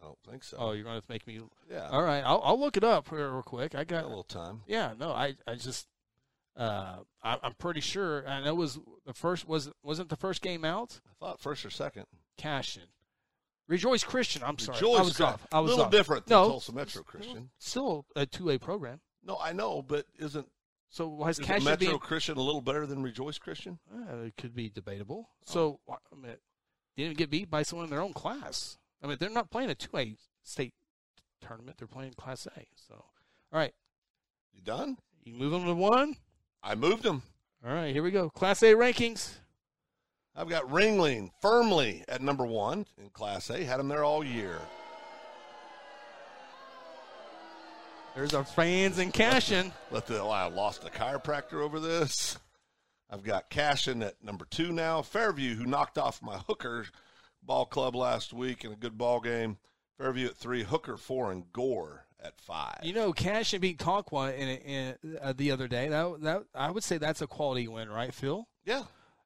I 0.00 0.04
don't 0.04 0.18
think 0.28 0.44
so. 0.44 0.56
Oh, 0.58 0.72
you're 0.72 0.84
going 0.84 1.00
to 1.00 1.06
make 1.08 1.26
me. 1.26 1.40
Yeah. 1.70 1.88
All 1.90 2.02
right, 2.02 2.20
I'll, 2.20 2.40
I'll 2.44 2.60
look 2.60 2.76
it 2.76 2.84
up 2.84 3.10
real 3.10 3.42
quick. 3.42 3.74
I 3.74 3.84
got, 3.84 3.88
got 3.88 4.04
a 4.04 4.08
little 4.08 4.22
time. 4.22 4.62
Yeah. 4.66 4.92
No, 4.98 5.10
I 5.10 5.34
I 5.46 5.54
just. 5.54 5.86
Uh, 6.56 6.96
I, 7.22 7.38
am 7.44 7.54
pretty 7.54 7.80
sure. 7.80 8.28
I 8.28 8.40
know 8.40 8.50
it 8.50 8.56
was 8.56 8.80
the 9.06 9.14
first 9.14 9.48
was 9.48 9.70
wasn't 9.82 10.08
the 10.08 10.16
first 10.16 10.42
game 10.42 10.64
out. 10.64 11.00
I 11.06 11.24
thought 11.24 11.40
first 11.40 11.64
or 11.64 11.70
second. 11.70 12.06
Cashion. 12.36 12.84
Rejoice 13.68 14.02
Christian. 14.02 14.42
I'm 14.44 14.58
sorry. 14.58 14.76
Rejoice 14.76 14.98
I 14.98 15.02
was 15.02 15.20
off. 15.20 15.46
I 15.52 15.60
was 15.60 15.70
a 15.70 15.74
little 15.74 15.84
off. 15.86 15.92
different 15.92 16.26
than 16.26 16.38
no, 16.38 16.48
Tulsa 16.48 16.72
Metro 16.72 17.02
Christian. 17.02 17.50
Still 17.58 18.06
a 18.16 18.26
two 18.26 18.50
A 18.50 18.58
program. 18.58 19.00
No, 19.22 19.38
I 19.40 19.52
know, 19.52 19.82
but 19.82 20.06
isn't 20.18 20.48
so 20.90 21.06
was 21.06 21.38
is 21.38 21.44
Cashion 21.44 21.64
Metro 21.64 21.86
being, 21.86 21.98
Christian 21.98 22.38
a 22.38 22.40
little 22.40 22.62
better 22.62 22.86
than 22.86 23.02
Rejoice 23.02 23.38
Christian? 23.38 23.78
Uh, 23.94 24.24
it 24.24 24.36
could 24.38 24.54
be 24.54 24.70
debatable. 24.70 25.28
Oh. 25.30 25.42
So 25.44 25.80
I 25.88 25.96
mean, 26.16 26.36
didn't 26.96 27.18
get 27.18 27.30
beat 27.30 27.50
by 27.50 27.62
someone 27.62 27.84
in 27.84 27.90
their 27.90 28.00
own 28.00 28.14
class. 28.14 28.78
I 29.02 29.06
mean, 29.06 29.18
they're 29.20 29.30
not 29.30 29.50
playing 29.50 29.70
a 29.70 29.74
two 29.74 29.96
A 29.96 30.16
state 30.42 30.72
tournament; 31.40 31.76
they're 31.78 31.86
playing 31.86 32.14
Class 32.14 32.46
A. 32.46 32.66
So, 32.74 32.94
all 32.94 33.58
right, 33.58 33.74
you 34.52 34.62
done? 34.62 34.96
You 35.24 35.34
move 35.34 35.52
them 35.52 35.66
to 35.66 35.74
one. 35.74 36.16
I 36.62 36.74
moved 36.74 37.02
them. 37.02 37.22
All 37.66 37.72
right, 37.72 37.92
here 37.92 38.02
we 38.02 38.10
go. 38.10 38.30
Class 38.30 38.62
A 38.62 38.72
rankings. 38.72 39.34
I've 40.36 40.48
got 40.48 40.68
Ringling 40.68 41.30
firmly 41.40 42.04
at 42.08 42.22
number 42.22 42.46
one 42.46 42.86
in 42.96 43.10
Class 43.10 43.50
A. 43.50 43.64
Had 43.64 43.80
him 43.80 43.88
there 43.88 44.04
all 44.04 44.22
year. 44.22 44.60
There's 48.14 48.34
our 48.34 48.44
fans 48.44 48.98
in 48.98 49.12
Cashion. 49.12 49.72
Let 49.90 50.06
the 50.06 50.22
I 50.22 50.48
lost 50.48 50.84
a 50.84 50.90
chiropractor 50.90 51.62
over 51.62 51.78
this. 51.78 52.38
I've 53.10 53.22
got 53.22 53.48
Cashion 53.48 54.02
at 54.02 54.22
number 54.22 54.44
two 54.44 54.72
now. 54.72 55.02
Fairview, 55.02 55.54
who 55.54 55.64
knocked 55.64 55.98
off 55.98 56.22
my 56.22 56.38
Hooker 56.46 56.86
ball 57.42 57.64
club 57.64 57.94
last 57.94 58.32
week 58.32 58.64
in 58.64 58.72
a 58.72 58.76
good 58.76 58.98
ball 58.98 59.20
game. 59.20 59.58
Fairview 59.98 60.26
at 60.26 60.36
three, 60.36 60.62
Hooker 60.62 60.96
four, 60.96 61.32
and 61.32 61.52
Gore 61.52 62.06
at 62.22 62.38
five. 62.40 62.80
You 62.82 62.92
know, 62.92 63.12
Cashion 63.12 63.60
beat 63.60 63.78
Tonkawa 63.78 64.36
in, 64.36 64.48
in 64.48 65.18
uh, 65.20 65.32
the 65.36 65.50
other 65.50 65.68
day. 65.68 65.88
That 65.88 66.20
that 66.22 66.42
I 66.54 66.70
would 66.70 66.84
say 66.84 66.98
that's 66.98 67.22
a 67.22 67.26
quality 67.26 67.68
win, 67.68 67.88
right, 67.88 68.12
Phil? 68.12 68.46
Yeah. 68.64 68.84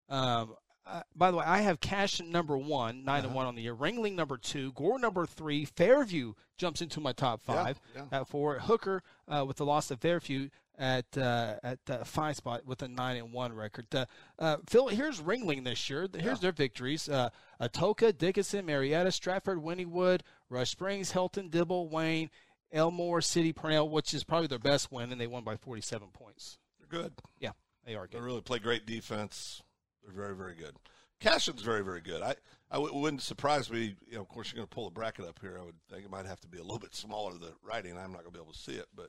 Um, 0.09 0.55
uh, 0.87 1.03
by 1.15 1.31
the 1.31 1.37
way, 1.37 1.45
I 1.47 1.61
have 1.61 1.81
Cash 1.81 2.21
number 2.21 2.57
one, 2.57 3.05
9 3.05 3.19
uh-huh. 3.19 3.27
and 3.27 3.35
one 3.35 3.47
on 3.47 3.55
the 3.55 3.63
year. 3.63 3.75
Ringling 3.75 4.15
number 4.15 4.37
two, 4.37 4.73
Gore 4.73 4.99
number 4.99 5.27
three. 5.27 5.65
Fairview 5.65 6.35
jumps 6.57 6.83
into 6.83 7.01
my 7.01 7.13
top 7.13 7.43
five 7.43 7.81
yeah, 7.95 8.03
yeah. 8.11 8.21
at 8.21 8.29
four. 8.29 8.59
Hooker 8.59 9.03
uh, 9.29 9.45
with 9.47 9.57
the 9.57 9.65
loss 9.65 9.91
of 9.91 10.01
Fairview 10.01 10.49
at 10.79 11.17
uh, 11.17 11.55
at 11.63 11.79
uh, 11.89 12.03
five 12.05 12.37
spot 12.37 12.67
with 12.67 12.83
a 12.83 12.89
nine 12.89 13.17
and 13.17 13.33
one 13.33 13.53
record. 13.53 13.87
Uh, 13.95 14.07
uh, 14.39 14.57
Phil, 14.69 14.89
here's 14.89 15.21
Ringling 15.21 15.65
this 15.65 15.89
year. 15.89 16.09
Here's 16.13 16.25
yeah. 16.25 16.35
their 16.35 16.53
victories: 16.53 17.09
uh, 17.09 17.31
Atoka, 17.61 18.17
Dickinson, 18.17 18.67
Marietta, 18.67 19.13
Stratford, 19.13 19.63
Wynnewood, 19.63 20.23
Rush 20.49 20.71
Springs, 20.71 21.13
Healdton, 21.13 21.51
Dibble, 21.51 21.89
Wayne, 21.89 22.31
Elmore, 22.73 23.21
City, 23.21 23.53
Pernell, 23.53 23.91
which 23.91 24.15
is 24.15 24.25
probably 24.25 24.49
their 24.49 24.59
best 24.59 24.91
win, 24.91 25.13
and 25.13 25.21
they 25.21 25.27
won 25.27 25.45
by 25.45 25.57
47 25.57 26.09
points. 26.13 26.59
They're 26.79 27.03
good. 27.03 27.13
Yeah, 27.39 27.53
they 27.85 27.95
are 27.95 28.07
good. 28.07 28.21
They 28.21 28.25
really 28.25 28.41
play 28.41 28.59
great 28.59 28.87
defense. 28.87 29.63
They're 30.05 30.15
very, 30.15 30.37
very 30.37 30.55
good. 30.55 30.75
Cashion's 31.21 31.63
very, 31.63 31.85
very 31.85 32.01
good. 32.01 32.21
I, 32.21 32.35
I 32.71 32.75
w- 32.75 32.95
wouldn't 32.95 33.23
surprise 33.23 33.71
me. 33.71 33.95
You 34.09 34.17
know, 34.17 34.23
of 34.23 34.29
course, 34.29 34.51
you're 34.51 34.57
going 34.57 34.69
to 34.69 34.75
pull 34.75 34.87
the 34.87 34.91
bracket 34.91 35.25
up 35.25 35.39
here. 35.41 35.57
I 35.61 35.65
would 35.65 35.77
think 35.91 36.05
it 36.05 36.11
might 36.11 36.27
have 36.27 36.41
to 36.41 36.49
be 36.49 36.59
a 36.59 36.63
little 36.63 36.79
bit 36.79 36.95
smaller 36.95 37.35
the 37.35 37.53
writing. 37.63 37.97
I'm 37.97 38.13
not 38.13 38.23
going 38.23 38.33
to 38.33 38.39
be 38.39 38.43
able 38.43 38.53
to 38.53 38.59
see 38.59 38.73
it, 38.73 38.87
but 38.95 39.09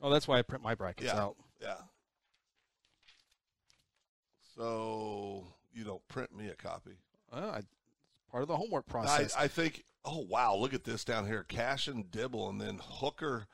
oh, 0.00 0.10
that's 0.10 0.26
why 0.26 0.38
I 0.38 0.42
print 0.42 0.64
my 0.64 0.74
brackets 0.74 1.12
yeah, 1.12 1.20
out. 1.20 1.36
Yeah. 1.60 1.74
So 4.56 5.44
you 5.72 5.84
don't 5.84 6.06
print 6.08 6.34
me 6.34 6.48
a 6.48 6.54
copy. 6.54 6.92
Well, 7.32 7.50
I, 7.50 7.60
part 8.30 8.42
of 8.42 8.48
the 8.48 8.56
homework 8.56 8.86
process. 8.86 9.34
I, 9.36 9.44
I, 9.44 9.48
think. 9.48 9.84
Oh 10.04 10.26
wow! 10.28 10.54
Look 10.54 10.74
at 10.74 10.84
this 10.84 11.04
down 11.04 11.26
here. 11.26 11.44
Cashion 11.48 12.04
Dibble, 12.10 12.50
and 12.50 12.60
then 12.60 12.78
Hooker 12.82 13.46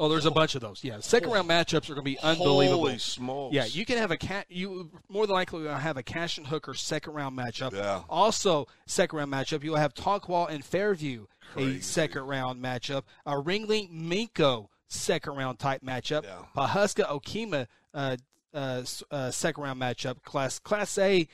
Oh, 0.00 0.08
there's 0.08 0.24
a 0.24 0.30
bunch 0.30 0.54
of 0.54 0.62
those. 0.62 0.82
Yeah, 0.82 1.00
second 1.00 1.30
round 1.30 1.46
matchups 1.46 1.90
are 1.90 1.94
going 1.94 1.96
to 1.96 2.02
be 2.02 2.18
unbelievable. 2.18 2.78
Holy 2.78 2.98
smokes! 2.98 3.54
Yeah, 3.54 3.66
you 3.66 3.84
can 3.84 3.98
have 3.98 4.10
a 4.10 4.16
cat. 4.16 4.46
You 4.48 4.90
more 5.10 5.26
than 5.26 5.34
likely 5.34 5.62
will 5.64 5.74
have 5.74 5.98
a 5.98 6.02
Cashion 6.02 6.46
Hooker 6.46 6.72
second 6.72 7.12
round 7.12 7.36
matchup. 7.36 7.72
Yeah. 7.72 8.02
Also, 8.08 8.66
second 8.86 9.18
round 9.18 9.30
matchup, 9.30 9.62
you'll 9.62 9.76
have 9.76 9.92
Tonkawa 9.92 10.48
and 10.48 10.64
Fairview 10.64 11.26
Crazy. 11.52 11.78
a 11.78 11.82
second 11.82 12.22
round 12.22 12.64
matchup. 12.64 13.02
A 13.26 13.34
Ringling 13.34 13.92
Minco 13.92 14.68
second 14.88 15.34
round 15.34 15.58
type 15.58 15.82
matchup. 15.82 16.24
Yeah. 16.24 16.44
Pawhuska 16.56 17.06
Okemah 17.06 17.66
uh, 17.92 18.16
uh, 18.54 18.82
uh, 19.10 19.30
second 19.30 19.62
round 19.62 19.78
matchup. 19.80 20.22
Class 20.22 20.58
Class 20.58 20.96
A. 20.96 21.28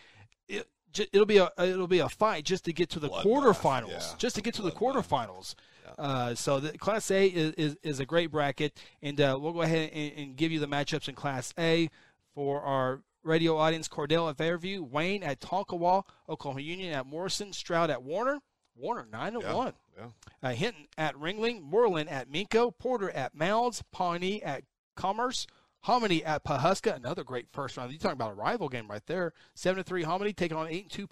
It, 0.48 0.68
It'll 1.12 1.26
be 1.26 1.36
a 1.36 1.50
it'll 1.58 1.86
be 1.86 1.98
a 1.98 2.08
fight 2.08 2.44
just 2.44 2.64
to 2.64 2.72
get 2.72 2.88
to 2.90 2.98
the 2.98 3.08
Blood 3.08 3.24
quarterfinals. 3.26 3.90
Yeah. 3.90 4.14
Just 4.18 4.34
to 4.36 4.42
get 4.42 4.54
to 4.54 4.62
Blood 4.62 4.74
the 4.74 4.78
quarterfinals. 4.78 5.54
Uh, 5.98 6.34
so 6.34 6.60
the 6.60 6.76
Class 6.78 7.10
A 7.10 7.26
is, 7.26 7.52
is, 7.54 7.76
is, 7.82 8.00
a 8.00 8.06
great 8.06 8.30
bracket, 8.30 8.78
and 9.02 9.20
uh, 9.20 9.38
we'll 9.40 9.52
go 9.52 9.62
ahead 9.62 9.90
and, 9.92 10.12
and, 10.16 10.36
give 10.36 10.52
you 10.52 10.60
the 10.60 10.68
matchups 10.68 11.08
in 11.08 11.14
Class 11.14 11.52
A 11.58 11.88
for 12.34 12.60
our 12.62 13.02
radio 13.22 13.56
audience. 13.56 13.88
Cordell 13.88 14.30
at 14.30 14.36
Fairview, 14.36 14.82
Wayne 14.82 15.22
at 15.22 15.40
Tonkawa, 15.40 16.04
Oklahoma 16.28 16.60
Union 16.60 16.92
at 16.92 17.06
Morrison, 17.06 17.52
Stroud 17.52 17.90
at 17.90 18.02
Warner. 18.02 18.40
Warner 18.78 19.06
nine 19.10 19.34
and 19.34 19.42
yeah, 19.42 19.54
one. 19.54 19.72
Yeah. 19.96 20.06
Uh, 20.42 20.52
Hinton 20.52 20.86
at 20.98 21.14
Ringling, 21.14 21.62
Moreland 21.62 22.10
at 22.10 22.30
Minco, 22.30 22.72
Porter 22.78 23.10
at 23.10 23.34
Mounds, 23.34 23.82
Pawnee 23.90 24.42
at 24.42 24.64
Commerce, 24.96 25.46
Hominy 25.80 26.24
at 26.24 26.44
Pawhuska. 26.44 26.94
Another 26.94 27.24
great 27.24 27.46
first 27.52 27.76
round. 27.76 27.90
You're 27.90 27.98
talking 27.98 28.14
about 28.14 28.32
a 28.32 28.34
rival 28.34 28.68
game 28.68 28.88
right 28.88 29.04
there. 29.06 29.32
Seven 29.54 29.78
to 29.78 29.84
three 29.84 30.02
Hominy 30.02 30.32
taking 30.32 30.56
on 30.56 30.68
eight 30.68 30.82
and 30.82 30.90
two 30.90 31.06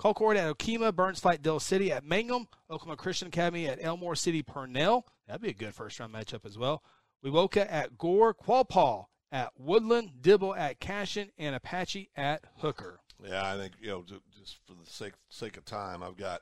Colcord 0.00 0.38
at 0.38 0.56
Okemah, 0.56 0.96
Burns 0.96 1.20
Flat 1.20 1.42
Dill 1.42 1.60
City 1.60 1.92
at 1.92 2.04
Mangum, 2.04 2.48
Oklahoma 2.70 2.96
Christian 2.96 3.28
Academy 3.28 3.68
at 3.68 3.84
Elmore 3.84 4.14
City 4.14 4.42
Pernell. 4.42 5.02
That'd 5.26 5.42
be 5.42 5.50
a 5.50 5.52
good 5.52 5.74
first 5.74 6.00
round 6.00 6.14
matchup 6.14 6.46
as 6.46 6.56
well. 6.56 6.82
Wewoka 7.22 7.66
at 7.70 7.98
Gore, 7.98 8.32
Quapaw 8.32 9.04
at 9.30 9.52
Woodland, 9.58 10.22
Dibble 10.22 10.54
at 10.54 10.80
Cashion, 10.80 11.30
and 11.36 11.54
Apache 11.54 12.08
at 12.16 12.44
Hooker. 12.60 13.00
Yeah, 13.22 13.46
I 13.46 13.58
think 13.58 13.74
you 13.78 13.88
know 13.88 14.04
just 14.38 14.60
for 14.66 14.72
the 14.72 14.90
sake 14.90 15.12
sake 15.28 15.58
of 15.58 15.66
time, 15.66 16.02
I've 16.02 16.16
got 16.16 16.40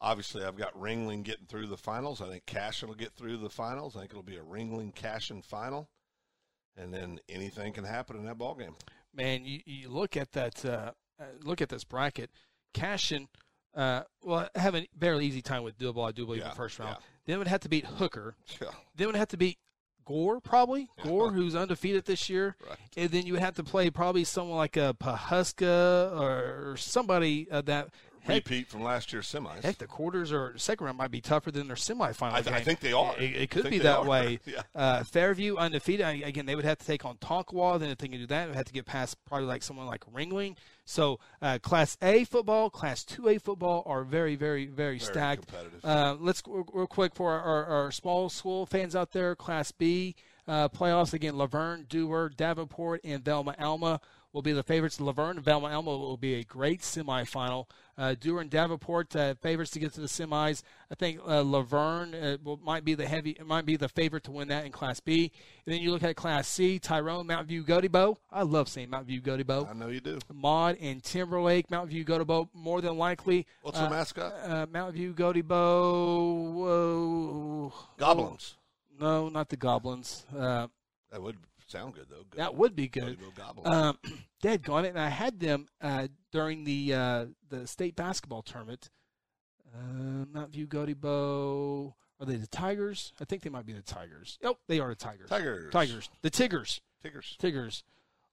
obviously 0.00 0.42
I've 0.42 0.56
got 0.56 0.74
Ringling 0.74 1.22
getting 1.22 1.44
through 1.46 1.66
the 1.66 1.76
finals. 1.76 2.22
I 2.22 2.30
think 2.30 2.46
Cashion 2.46 2.88
will 2.88 2.96
get 2.96 3.12
through 3.12 3.36
the 3.36 3.50
finals. 3.50 3.96
I 3.96 4.00
think 4.00 4.12
it'll 4.12 4.22
be 4.22 4.38
a 4.38 4.42
Ringling 4.42 4.94
Cashion 4.94 5.42
final, 5.42 5.90
and 6.74 6.94
then 6.94 7.20
anything 7.28 7.74
can 7.74 7.84
happen 7.84 8.16
in 8.16 8.24
that 8.24 8.38
ball 8.38 8.54
game. 8.54 8.76
Man, 9.14 9.44
you, 9.44 9.60
you 9.66 9.90
look 9.90 10.16
at 10.16 10.32
that. 10.32 10.64
Uh, 10.64 10.92
uh 11.20 11.24
look 11.42 11.60
at 11.60 11.68
this 11.68 11.84
bracket. 11.84 12.30
Cashion, 12.78 13.28
uh, 13.74 14.02
well, 14.22 14.48
have 14.54 14.74
a 14.74 14.86
very 14.96 15.24
easy 15.24 15.42
time 15.42 15.62
with 15.62 15.78
do 15.78 15.92
believe, 15.92 16.38
yeah, 16.38 16.44
in 16.44 16.50
the 16.50 16.56
first 16.56 16.78
round. 16.78 16.96
Yeah. 16.98 17.04
Then 17.26 17.38
would 17.38 17.48
have 17.48 17.60
to 17.60 17.68
beat 17.68 17.84
Hooker. 17.84 18.34
Yeah. 18.60 18.68
Then 18.96 19.08
would 19.08 19.16
have 19.16 19.28
to 19.28 19.36
beat 19.36 19.58
Gore, 20.04 20.40
probably. 20.40 20.88
Gore, 21.04 21.32
who's 21.32 21.54
undefeated 21.54 22.06
this 22.06 22.30
year. 22.30 22.56
Right. 22.66 22.78
And 22.96 23.10
then 23.10 23.26
you 23.26 23.34
would 23.34 23.42
have 23.42 23.56
to 23.56 23.62
play 23.62 23.90
probably 23.90 24.24
someone 24.24 24.56
like 24.56 24.78
a 24.78 24.96
Pawhuska 24.98 26.18
or 26.18 26.76
somebody 26.78 27.46
uh, 27.50 27.60
that 27.62 27.90
repeat 28.26 28.68
from 28.68 28.82
last 28.82 29.12
year's 29.12 29.30
semis. 29.30 29.62
Heck, 29.62 29.78
the 29.78 29.86
quarters 29.86 30.32
or 30.32 30.56
second 30.56 30.86
round 30.86 30.98
might 30.98 31.10
be 31.10 31.20
tougher 31.20 31.50
than 31.50 31.66
their 31.66 31.76
semifinal 31.76 32.32
I, 32.32 32.42
game. 32.42 32.54
I 32.54 32.60
think 32.60 32.80
they 32.80 32.92
are. 32.92 33.16
It, 33.18 33.36
it 33.36 33.50
could 33.50 33.70
be 33.70 33.78
that 33.78 34.06
way. 34.06 34.40
yeah. 34.46 34.62
uh, 34.74 35.04
Fairview 35.04 35.56
undefeated. 35.56 36.06
Again, 36.24 36.46
they 36.46 36.56
would 36.56 36.64
have 36.64 36.78
to 36.78 36.86
take 36.86 37.04
on 37.04 37.16
Tonkawa. 37.16 37.78
Then 37.78 37.90
if 37.90 37.98
they 37.98 38.08
can 38.08 38.18
do 38.18 38.26
that, 38.26 38.44
they 38.44 38.48
would 38.48 38.56
have 38.56 38.66
to 38.66 38.72
get 38.72 38.86
past 38.86 39.16
probably 39.24 39.46
like 39.46 39.62
someone 39.62 39.86
like 39.86 40.04
Ringling. 40.12 40.56
So 40.84 41.20
uh, 41.42 41.58
Class 41.58 41.98
A 42.00 42.24
football, 42.24 42.70
Class 42.70 43.04
2A 43.04 43.42
football 43.42 43.82
are 43.84 44.04
very, 44.04 44.36
very, 44.36 44.66
very, 44.66 44.98
Very 44.98 44.98
stacked. 44.98 45.52
Uh, 45.84 46.16
let's 46.18 46.40
go 46.40 46.64
real 46.72 46.86
quick 46.86 47.14
for 47.14 47.32
our, 47.32 47.40
our, 47.40 47.64
our 47.66 47.92
small 47.92 48.28
school 48.30 48.64
fans 48.64 48.96
out 48.96 49.12
there. 49.12 49.36
Class 49.36 49.70
B 49.70 50.16
uh, 50.46 50.68
playoffs 50.70 51.12
again: 51.12 51.36
Laverne, 51.36 51.84
Dewar, 51.88 52.30
Davenport, 52.30 53.02
and 53.04 53.22
Velma 53.22 53.54
Alma 53.58 54.00
will 54.38 54.42
be 54.42 54.52
the 54.52 54.62
favorites. 54.62 55.00
Laverne 55.00 55.38
and 55.38 55.44
Velma 55.44 55.66
Alma 55.66 55.90
will 55.90 56.16
be 56.16 56.36
a 56.36 56.44
great 56.44 56.80
semifinal. 56.80 57.66
Uh, 57.96 58.14
Dewar 58.14 58.40
and 58.40 58.48
Davenport 58.48 59.16
uh, 59.16 59.34
favorites 59.34 59.72
to 59.72 59.80
get 59.80 59.92
to 59.94 60.00
the 60.00 60.06
semis. 60.06 60.62
I 60.92 60.94
think 60.94 61.18
uh, 61.26 61.40
Laverne 61.40 62.14
uh, 62.14 62.36
will, 62.44 62.56
might 62.58 62.84
be 62.84 62.94
the 62.94 63.08
heavy, 63.08 63.36
might 63.44 63.66
be 63.66 63.74
the 63.74 63.88
favorite 63.88 64.22
to 64.24 64.30
win 64.30 64.46
that 64.46 64.64
in 64.64 64.70
Class 64.70 65.00
B. 65.00 65.32
And 65.66 65.74
then 65.74 65.82
you 65.82 65.90
look 65.90 66.04
at 66.04 66.14
Class 66.14 66.46
C: 66.46 66.78
Tyrone, 66.78 67.26
Mountain 67.26 67.48
View, 67.48 67.64
Gotebo. 67.64 68.16
I 68.30 68.42
love 68.42 68.68
seeing 68.68 68.90
Mountain 68.90 69.08
View, 69.08 69.20
Gotebo. 69.20 69.68
I 69.68 69.72
know 69.72 69.88
you 69.88 69.98
do. 69.98 70.20
Maud 70.32 70.76
and 70.80 71.02
Timberlake, 71.02 71.68
Mountain 71.68 71.90
View, 71.90 72.04
Gotebo. 72.04 72.48
More 72.54 72.80
than 72.80 72.96
likely. 72.96 73.44
What's 73.62 73.78
their 73.78 73.88
uh, 73.88 73.90
mascot? 73.90 74.32
Uh, 74.44 74.66
Mountain 74.70 74.94
View, 74.94 75.14
Gotebo. 75.14 76.52
Whoa. 76.52 77.72
Goblins. 77.96 78.54
No, 79.00 79.28
not 79.28 79.48
the 79.48 79.56
Goblins. 79.56 80.24
Uh, 80.32 80.68
That 81.10 81.22
would 81.22 81.38
sound 81.68 81.94
good 81.94 82.06
though. 82.10 82.24
that 82.36 82.54
would 82.54 82.74
be 82.74 82.88
good. 82.88 83.18
Goblins. 83.36 83.68
Um, 83.68 83.98
dead 84.42 84.62
gone 84.62 84.84
it, 84.84 84.88
and 84.90 85.00
I 85.00 85.08
had 85.08 85.38
them 85.40 85.66
uh, 85.80 86.08
during 86.32 86.64
the 86.64 86.94
uh, 86.94 87.26
the 87.48 87.66
state 87.66 87.94
basketball 87.96 88.42
tournament. 88.42 88.90
Uh, 89.74 90.24
Mount 90.32 90.50
View 90.52 90.66
Gotebo. 90.66 91.94
Are 92.20 92.26
they 92.26 92.36
the 92.36 92.46
Tigers? 92.48 93.12
I 93.20 93.24
think 93.24 93.42
they 93.42 93.50
might 93.50 93.66
be 93.66 93.72
the 93.74 93.82
Tigers. 93.82 94.38
Yep, 94.42 94.56
they 94.66 94.80
are 94.80 94.88
the 94.88 94.94
Tigers. 94.96 95.28
Tigers. 95.28 95.72
Tigers. 95.72 96.10
The 96.22 96.30
Tigers. 96.30 96.80
Tigers. 97.02 97.36
Tigers. 97.38 97.84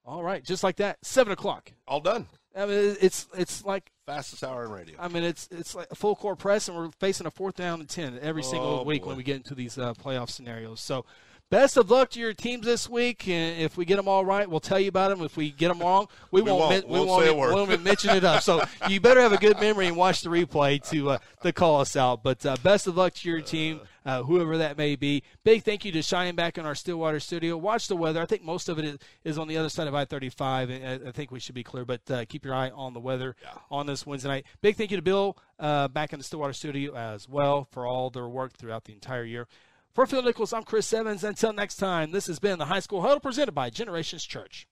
All 0.07 0.23
right, 0.23 0.43
just 0.43 0.63
like 0.63 0.77
that. 0.77 0.97
Seven 1.03 1.33
o'clock. 1.33 1.71
All 1.87 1.99
done. 1.99 2.27
I 2.55 2.65
mean, 2.67 2.95
it's 3.01 3.27
it's 3.37 3.65
like 3.65 3.91
Fastest 4.05 4.43
hour 4.43 4.63
in 4.65 4.71
radio. 4.71 4.95
I 4.99 5.07
mean, 5.07 5.23
it's 5.23 5.47
it's 5.51 5.75
like 5.75 5.87
a 5.91 5.95
full 5.95 6.15
court 6.15 6.37
press, 6.39 6.67
and 6.67 6.77
we're 6.77 6.89
facing 6.99 7.27
a 7.27 7.31
fourth 7.31 7.55
down 7.55 7.79
and 7.79 7.89
ten 7.89 8.17
every 8.21 8.43
single 8.43 8.79
Oh, 8.79 8.83
week 8.83 9.01
boy. 9.01 9.09
when 9.09 9.17
we 9.17 9.23
get 9.23 9.35
into 9.37 9.55
these 9.55 9.77
uh, 9.77 9.93
playoff 9.95 10.29
scenarios. 10.29 10.79
So, 10.79 11.05
best 11.49 11.77
of 11.77 11.89
luck 11.89 12.09
to 12.11 12.19
your 12.19 12.33
teams 12.33 12.65
this 12.65 12.89
week. 12.89 13.27
And 13.27 13.61
if 13.61 13.77
we 13.77 13.85
get 13.85 13.97
them 13.97 14.07
all 14.07 14.25
right, 14.25 14.49
we'll 14.49 14.59
tell 14.59 14.79
you 14.79 14.89
about 14.89 15.09
them. 15.09 15.21
If 15.21 15.37
we 15.37 15.51
get 15.51 15.69
them 15.69 15.79
wrong, 15.79 16.07
we, 16.31 16.41
We 16.41 16.51
won't. 16.51 16.61
won't. 16.61 16.87
we 16.87 16.97
Won't 16.97 17.09
won't, 17.09 17.21
say 17.23 17.27
a 17.27 17.31
even- 17.31 17.39
word. 17.39 17.49
we 17.49 17.55
won't 17.55 17.71
even 17.71 17.83
mention 17.83 18.09
it 18.11 18.23
up. 18.23 18.41
So 18.43 18.63
you 18.89 18.99
better 18.99 19.21
have 19.21 19.33
a 19.33 19.37
good 19.37 19.59
memory 19.59 19.87
and 19.87 19.95
watch 19.95 20.21
the 20.21 20.29
replay 20.29 20.81
to 20.89 21.11
uh, 21.11 21.17
to 21.43 21.51
call 21.53 21.81
us 21.81 21.95
out. 21.95 22.23
But 22.23 22.45
uh, 22.45 22.57
best 22.63 22.87
of 22.87 22.97
luck 22.97 23.13
to 23.15 23.29
your 23.29 23.41
team, 23.41 23.81
uh, 24.05 24.23
whoever 24.23 24.57
that 24.57 24.77
may 24.77 24.95
be. 24.95 25.23
Big 25.43 25.63
thank 25.63 25.85
you 25.85 25.91
to 25.93 26.01
Shining 26.01 26.35
back 26.35 26.57
in 26.57 26.65
our 26.65 26.75
Stillwater 26.75 27.19
studio. 27.19 27.55
Watch 27.57 27.87
the 27.87 27.95
weather. 27.95 28.21
I 28.21 28.25
think 28.25 28.43
most 28.43 28.67
of 28.69 28.79
it 28.79 28.85
is, 28.85 28.97
is 29.23 29.37
on 29.37 29.47
the 29.47 29.57
other 29.57 29.69
side 29.69 29.87
of 29.87 29.95
I-35. 29.95 30.69
and 30.69 31.05
I, 31.05 31.09
I 31.09 31.11
think 31.11 31.31
we 31.31 31.39
should 31.39 31.55
be 31.55 31.63
clear, 31.63 31.85
but 31.85 32.01
uh, 32.09 32.25
keep 32.27 32.43
your 32.45 32.53
eye 32.55 32.69
on 32.71 32.93
the 32.93 32.99
weather 32.99 33.35
on 33.71 33.85
this 33.85 34.05
Wednesday 34.05 34.29
night. 34.29 34.45
Big 34.61 34.75
thank 34.75 34.91
you 34.91 34.97
to 34.97 35.03
Bill 35.03 35.37
uh, 35.59 35.87
back 35.87 36.11
in 36.13 36.19
the 36.19 36.23
Stillwater 36.25 36.53
studio 36.53 36.95
as 36.95 37.29
well 37.29 37.67
for 37.71 37.85
all 37.85 38.09
their 38.09 38.27
work 38.27 38.53
throughout 38.53 38.85
the 38.85 38.93
entire 38.93 39.23
year. 39.23 39.47
For 39.95 40.05
Phil 40.05 40.21
Nichols, 40.23 40.51
I'm 40.51 40.63
Chris 40.63 40.91
Evans. 40.91 41.23
Until 41.23 41.53
next 41.53 41.77
time, 41.77 42.11
this 42.11 42.27
has 42.27 42.37
been 42.37 42.59
the 42.59 42.65
High 42.65 42.81
School 42.81 43.01
Huddle 43.01 43.21
presented 43.21 43.53
by 43.53 43.69
Generations 43.69 44.25
Church. 44.25 44.67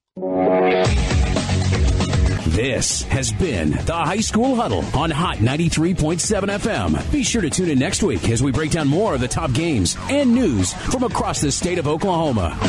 This 2.48 3.04
has 3.04 3.32
been 3.32 3.72
the 3.72 3.96
High 3.96 4.20
School 4.20 4.58
Huddle 4.58 4.84
on 4.94 5.10
Hot 5.12 5.38
93.7 5.38 6.20
FM. 6.50 7.10
Be 7.10 7.24
sure 7.24 7.42
to 7.42 7.50
tune 7.50 7.70
in 7.70 7.80
next 7.80 8.04
week 8.04 8.28
as 8.28 8.44
we 8.44 8.52
break 8.52 8.72
down 8.72 8.90
more 8.90 9.16
of 9.16 9.22
the 9.22 9.30
top 9.30 9.54
games 9.54 9.96
and 10.10 10.36
news 10.36 10.74
from 10.74 11.04
across 11.04 11.40
the 11.40 11.54
state 11.54 11.80
of 11.80 11.88
Oklahoma. 11.88 12.60